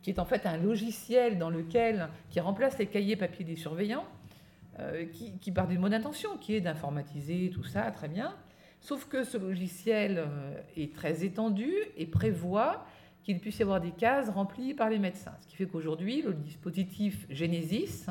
qui 0.02 0.10
est 0.10 0.18
en 0.18 0.24
fait 0.24 0.46
un 0.46 0.58
logiciel 0.58 1.38
dans 1.38 1.50
lequel, 1.50 2.08
qui 2.28 2.40
remplace 2.40 2.78
les 2.78 2.86
cahiers 2.86 3.16
papier 3.16 3.44
des 3.44 3.56
surveillants, 3.56 4.04
euh, 4.80 5.06
qui, 5.06 5.50
part 5.50 5.66
d'une 5.66 5.80
bonne 5.80 5.94
intention, 5.94 6.36
qui 6.36 6.54
est 6.54 6.60
d'informatiser 6.60 7.50
tout 7.50 7.64
ça, 7.64 7.90
très 7.90 8.08
bien. 8.08 8.34
Sauf 8.80 9.06
que 9.06 9.24
ce 9.24 9.38
logiciel 9.38 10.26
est 10.76 10.94
très 10.94 11.24
étendu 11.24 11.72
et 11.96 12.06
prévoit 12.06 12.86
qu'il 13.22 13.38
puisse 13.38 13.58
y 13.58 13.62
avoir 13.62 13.80
des 13.80 13.92
cases 13.92 14.28
remplies 14.28 14.74
par 14.74 14.90
les 14.90 14.98
médecins. 14.98 15.34
Ce 15.40 15.46
qui 15.46 15.56
fait 15.56 15.66
qu'aujourd'hui, 15.66 16.22
le 16.22 16.34
dispositif 16.34 17.26
Genesis, 17.30 18.06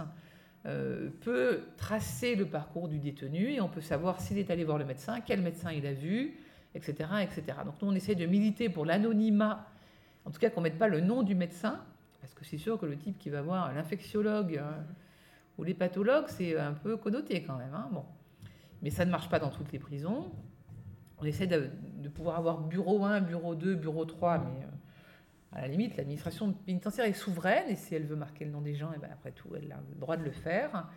euh, 0.65 1.09
peut 1.21 1.61
tracer 1.77 2.35
le 2.35 2.45
parcours 2.45 2.89
du 2.89 2.99
détenu 2.99 3.53
et 3.53 3.61
on 3.61 3.69
peut 3.69 3.79
savoir 3.79 4.19
s'il 4.19 4.37
est 4.37 4.51
allé 4.51 4.65
voir 4.65 4.77
le 4.77 4.83
médecin, 4.83 5.21
quel 5.21 5.41
médecin 5.41 5.71
il 5.71 5.85
a 5.85 5.93
vu, 5.93 6.35
etc. 6.75 7.09
etc. 7.21 7.59
Donc 7.63 7.75
nous, 7.81 7.87
on 7.87 7.95
essaie 7.95 8.15
de 8.15 8.25
militer 8.25 8.67
pour 8.67 8.85
l'anonymat, 8.85 9.65
en 10.25 10.31
tout 10.31 10.39
cas 10.39 10.49
qu'on 10.49 10.59
ne 10.59 10.65
mette 10.65 10.77
pas 10.77 10.89
le 10.89 10.99
nom 10.99 11.23
du 11.23 11.33
médecin, 11.33 11.79
parce 12.19 12.33
que 12.33 12.43
c'est 12.43 12.57
sûr 12.57 12.77
que 12.77 12.85
le 12.85 12.97
type 12.97 13.17
qui 13.17 13.29
va 13.29 13.41
voir 13.41 13.73
l'infectiologue 13.73 14.57
euh, 14.57 14.71
ou 15.57 15.63
l'hépatologue, 15.63 16.25
c'est 16.27 16.59
un 16.59 16.73
peu 16.73 16.97
connoté 16.97 17.41
quand 17.43 17.55
même. 17.55 17.73
Hein. 17.73 17.87
bon. 17.93 18.03
Mais 18.81 18.89
ça 18.89 19.05
ne 19.05 19.11
marche 19.11 19.29
pas 19.29 19.39
dans 19.39 19.49
toutes 19.49 19.71
les 19.71 19.79
prisons. 19.79 20.29
On 21.19 21.25
essaie 21.25 21.47
de, 21.47 21.69
pouvoir 22.13 22.37
avoir 22.37 22.59
bureau 22.59 23.05
1, 23.05 23.21
bureau 23.21 23.55
2, 23.55 23.75
bureau 23.75 24.03
3, 24.03 24.39
mais... 24.39 24.65
Euh, 24.65 24.78
à 25.51 25.61
la 25.61 25.67
limite, 25.67 25.97
l'administration 25.97 26.53
pénitentiaire 26.53 27.05
est 27.05 27.13
souveraine 27.13 27.69
et 27.69 27.75
si 27.75 27.95
elle 27.95 28.05
veut 28.05 28.15
marquer 28.15 28.45
le 28.45 28.51
nom 28.51 28.61
des 28.61 28.75
gens, 28.75 28.91
eh 28.95 28.99
ben 28.99 29.09
après 29.11 29.31
tout, 29.31 29.49
elle 29.55 29.71
a 29.71 29.81
le 29.93 29.99
droit 29.99 30.15
de 30.15 30.23
le 30.23 30.31
faire. 30.31 30.87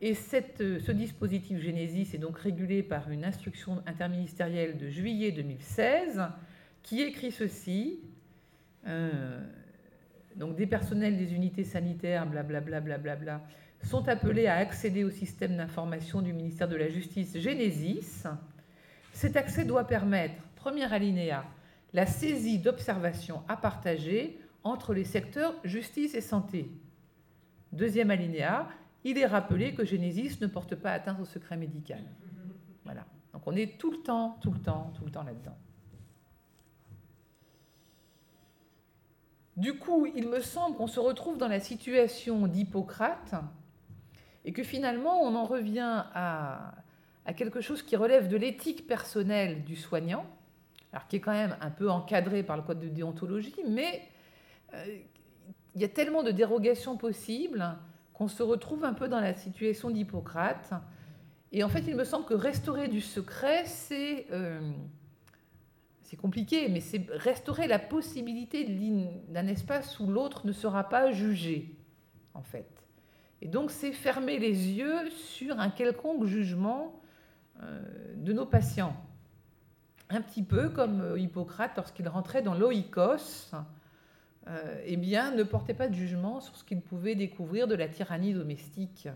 Et 0.00 0.12
euh, 0.12 0.78
ce 0.80 0.92
dispositif 0.92 1.60
Genesis 1.60 2.14
est 2.14 2.18
donc 2.18 2.38
régulé 2.38 2.82
par 2.82 3.10
une 3.10 3.24
instruction 3.24 3.82
interministérielle 3.86 4.78
de 4.78 4.88
juillet 4.88 5.30
2016 5.32 6.22
qui 6.82 7.02
écrit 7.02 7.30
ceci. 7.30 8.00
Euh, 8.86 9.38
donc 10.36 10.56
des 10.56 10.66
personnels 10.66 11.18
des 11.18 11.34
unités 11.34 11.64
sanitaires, 11.64 12.24
blablabla, 12.24 12.80
bla, 12.80 12.96
bla, 12.96 13.16
bla, 13.16 13.42
sont 13.82 14.08
appelés 14.08 14.46
à 14.46 14.56
accéder 14.56 15.04
au 15.04 15.10
système 15.10 15.56
d'information 15.56 16.22
du 16.22 16.32
ministère 16.32 16.68
de 16.68 16.76
la 16.76 16.88
Justice 16.88 17.38
Genesis. 17.38 18.24
Cet 19.12 19.36
accès 19.36 19.66
doit 19.66 19.86
permettre, 19.86 20.42
premier 20.56 20.90
alinéa, 20.90 21.44
la 21.92 22.06
saisie 22.06 22.58
d'observations 22.58 23.42
à 23.48 23.56
partager 23.56 24.38
entre 24.62 24.94
les 24.94 25.04
secteurs 25.04 25.54
justice 25.64 26.14
et 26.14 26.20
santé. 26.20 26.70
Deuxième 27.72 28.10
alinéa, 28.10 28.68
il 29.04 29.18
est 29.18 29.26
rappelé 29.26 29.74
que 29.74 29.84
Genesis 29.84 30.38
ne 30.40 30.46
porte 30.46 30.74
pas 30.74 30.92
atteinte 30.92 31.20
au 31.20 31.24
secret 31.24 31.56
médical. 31.56 32.02
Voilà. 32.84 33.06
Donc 33.32 33.42
on 33.46 33.56
est 33.56 33.78
tout 33.78 33.90
le 33.90 33.98
temps, 33.98 34.38
tout 34.40 34.50
le 34.50 34.60
temps, 34.60 34.92
tout 34.96 35.04
le 35.04 35.10
temps 35.10 35.22
là-dedans. 35.22 35.56
Du 39.56 39.74
coup, 39.74 40.06
il 40.06 40.28
me 40.28 40.40
semble 40.40 40.76
qu'on 40.76 40.86
se 40.86 41.00
retrouve 41.00 41.36
dans 41.36 41.48
la 41.48 41.60
situation 41.60 42.46
d'Hippocrate 42.46 43.34
et 44.44 44.52
que 44.52 44.62
finalement 44.62 45.20
on 45.22 45.34
en 45.34 45.44
revient 45.44 46.04
à, 46.14 46.74
à 47.26 47.34
quelque 47.34 47.60
chose 47.60 47.82
qui 47.82 47.96
relève 47.96 48.28
de 48.28 48.36
l'éthique 48.36 48.86
personnelle 48.86 49.64
du 49.64 49.76
soignant, 49.76 50.24
alors 50.92 51.06
qui 51.06 51.16
est 51.16 51.20
quand 51.20 51.32
même 51.32 51.56
un 51.60 51.70
peu 51.70 51.90
encadré 51.90 52.42
par 52.42 52.56
le 52.56 52.62
code 52.62 52.80
de 52.80 52.88
déontologie, 52.88 53.54
mais 53.68 54.02
euh, 54.74 54.98
il 55.74 55.80
y 55.80 55.84
a 55.84 55.88
tellement 55.88 56.22
de 56.22 56.30
dérogations 56.30 56.96
possibles 56.96 57.64
qu'on 58.12 58.28
se 58.28 58.42
retrouve 58.42 58.84
un 58.84 58.92
peu 58.92 59.08
dans 59.08 59.20
la 59.20 59.34
situation 59.34 59.90
d'Hippocrate. 59.90 60.72
Et 61.52 61.62
en 61.64 61.68
fait, 61.68 61.84
il 61.86 61.96
me 61.96 62.04
semble 62.04 62.26
que 62.26 62.34
restaurer 62.34 62.88
du 62.88 63.00
secret, 63.00 63.64
c'est 63.66 64.26
euh, 64.30 64.60
compliqué, 66.16 66.68
mais 66.68 66.80
c'est 66.80 67.06
restaurer 67.10 67.66
la 67.66 67.78
possibilité 67.78 68.64
d'un 69.28 69.46
espace 69.46 69.98
où 70.00 70.06
l'autre 70.06 70.46
ne 70.46 70.52
sera 70.52 70.88
pas 70.88 71.12
jugé, 71.12 71.76
en 72.34 72.42
fait. 72.42 72.68
Et 73.42 73.48
donc, 73.48 73.70
c'est 73.70 73.92
fermer 73.92 74.38
les 74.38 74.70
yeux 74.72 75.08
sur 75.10 75.60
un 75.60 75.70
quelconque 75.70 76.24
jugement 76.26 77.00
euh, 77.62 77.80
de 78.16 78.32
nos 78.32 78.44
patients 78.44 78.94
un 80.10 80.20
petit 80.20 80.42
peu 80.42 80.68
comme 80.68 81.00
euh, 81.00 81.18
Hippocrate 81.18 81.76
lorsqu'il 81.76 82.08
rentrait 82.08 82.42
dans 82.42 82.54
l'oikos, 82.54 83.52
euh, 84.48 84.82
eh 84.84 84.96
bien, 84.96 85.30
ne 85.30 85.42
portait 85.44 85.74
pas 85.74 85.88
de 85.88 85.94
jugement 85.94 86.40
sur 86.40 86.56
ce 86.56 86.64
qu'il 86.64 86.80
pouvait 86.80 87.14
découvrir 87.14 87.68
de 87.68 87.74
la 87.74 87.88
tyrannie 87.88 88.34
domestique. 88.34 89.08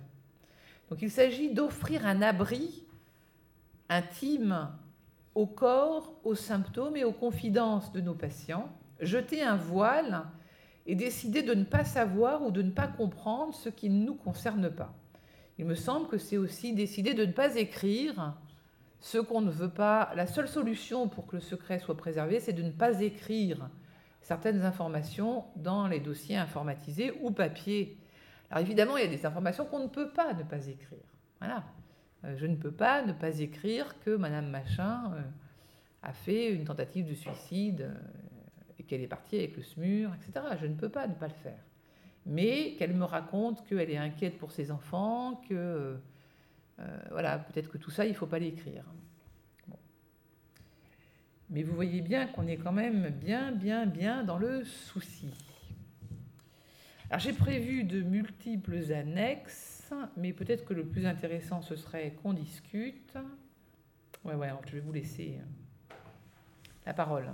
Donc 0.88 1.03
il 1.03 1.11
s'agit 1.11 1.53
d'offrir 1.53 2.07
un 2.07 2.22
abri 2.22 2.84
intime 3.88 4.70
au 5.34 5.47
corps, 5.47 6.14
aux 6.22 6.36
symptômes 6.36 6.97
et 6.97 7.05
aux 7.05 7.12
confidences 7.12 7.92
de 7.92 8.01
nos 8.01 8.14
patients, 8.14 8.68
jeter 9.01 9.42
un 9.42 9.57
voile 9.57 10.24
et 10.86 10.95
décider 10.95 11.42
de 11.42 11.55
ne 11.55 11.64
pas 11.64 11.84
savoir 11.84 12.45
ou 12.45 12.51
de 12.51 12.62
ne 12.62 12.70
pas 12.70 12.86
comprendre 12.86 13.55
ce 13.55 13.68
qui 13.68 13.90
ne 13.90 14.05
nous 14.05 14.14
concerne 14.14 14.70
pas. 14.70 14.95
Il 15.59 15.64
me 15.64 15.74
semble 15.74 16.09
que 16.09 16.18
c'est 16.18 16.36
aussi 16.36 16.74
décider 16.74 17.14
de 17.14 17.24
ne 17.24 17.32
pas 17.32 17.57
écrire 17.57 18.34
Ce 19.05 19.18
qu'on 19.18 19.42
ne 19.42 19.50
veut 19.50 19.68
pas, 19.68 20.11
la 20.16 20.26
seule 20.26 20.48
solution 20.48 21.09
pour 21.09 21.26
que 21.26 21.36
le 21.36 21.42
secret 21.42 21.78
soit 21.78 21.94
préservé, 21.94 22.40
c'est 22.40 22.55
de 22.55 22.62
ne 22.62 22.70
pas 22.70 23.02
écrire 23.02 23.68
certaines 24.22 24.62
informations 24.62 25.44
dans 25.57 25.88
les 25.88 26.00
dossiers 26.00 26.38
informatisés 26.38 27.12
ou 27.20 27.30
papier. 27.30 27.98
Alors 28.48 28.64
évidemment, 28.64 28.96
il 28.96 29.05
y 29.05 29.07
a 29.07 29.14
des 29.14 29.26
informations 29.26 29.66
qu'on 29.66 29.80
ne 29.80 29.88
peut 29.88 30.09
pas 30.09 30.32
ne 30.32 30.42
pas 30.42 30.68
écrire. 30.68 31.05
Voilà. 31.38 31.64
Euh, 32.24 32.34
je 32.38 32.46
ne 32.46 32.57
peux 32.57 32.70
pas 32.70 33.02
ne 33.02 33.12
pas 33.12 33.40
écrire 33.40 34.00
que 34.00 34.16
Madame 34.16 34.48
Machin 34.48 35.12
euh, 35.12 35.20
a 36.02 36.14
fait 36.14 36.50
une 36.50 36.64
tentative 36.64 37.07
de 37.07 37.14
suicide 37.14 37.82
euh, 37.82 37.94
et 38.78 38.84
qu'elle 38.84 39.02
est 39.02 39.07
partie 39.07 39.36
avec 39.36 39.55
le 39.55 39.62
SMUR, 39.64 40.12
etc. 40.14 40.46
Je 40.59 40.66
ne 40.66 40.76
peux 40.76 40.88
pas 40.88 41.07
ne 41.07 41.14
pas 41.14 41.28
le 41.28 41.34
faire. 41.34 41.61
Mais 42.24 42.74
qu'elle 42.78 42.94
me 42.94 43.05
raconte 43.05 43.66
qu'elle 43.66 43.90
est 43.90 43.98
inquiète 43.98 44.38
pour 44.38 44.50
ses 44.50 44.70
enfants, 44.70 45.42
que 45.46 45.98
voilà, 47.11 47.39
peut-être 47.39 47.70
que 47.70 47.79
tout 47.79 47.91
ça, 47.91 48.05
il 48.05 48.11
ne 48.11 48.16
faut 48.16 48.27
pas 48.27 48.39
l'écrire. 48.39 48.85
Mais 51.51 51.62
vous 51.62 51.75
voyez 51.75 52.01
bien 52.01 52.27
qu'on 52.27 52.47
est 52.47 52.57
quand 52.57 52.72
même 52.72 53.11
bien, 53.11 53.53
bien, 53.53 53.87
bien 53.87 54.25
dans 54.25 54.39
le 54.39 54.64
souci. 54.64 55.33
Alors 57.11 57.20
j'ai 57.20 57.33
prévu 57.33 57.85
de 57.85 58.01
multiples 58.01 58.93
annexes, 58.93 59.93
mais 60.16 60.33
peut-être 60.33 60.64
que 60.64 60.75
le 60.75 60.85
plus 60.85 61.07
intéressant, 61.07 61.62
ce 61.62 61.77
serait 61.77 62.12
qu'on 62.22 62.33
discute. 62.33 63.14
Ouais, 64.25 64.35
ouais, 64.35 64.49
je 64.66 64.72
vais 64.72 64.81
vous 64.81 64.93
laisser 64.93 65.39
la 66.87 66.95
parole. 66.95 67.31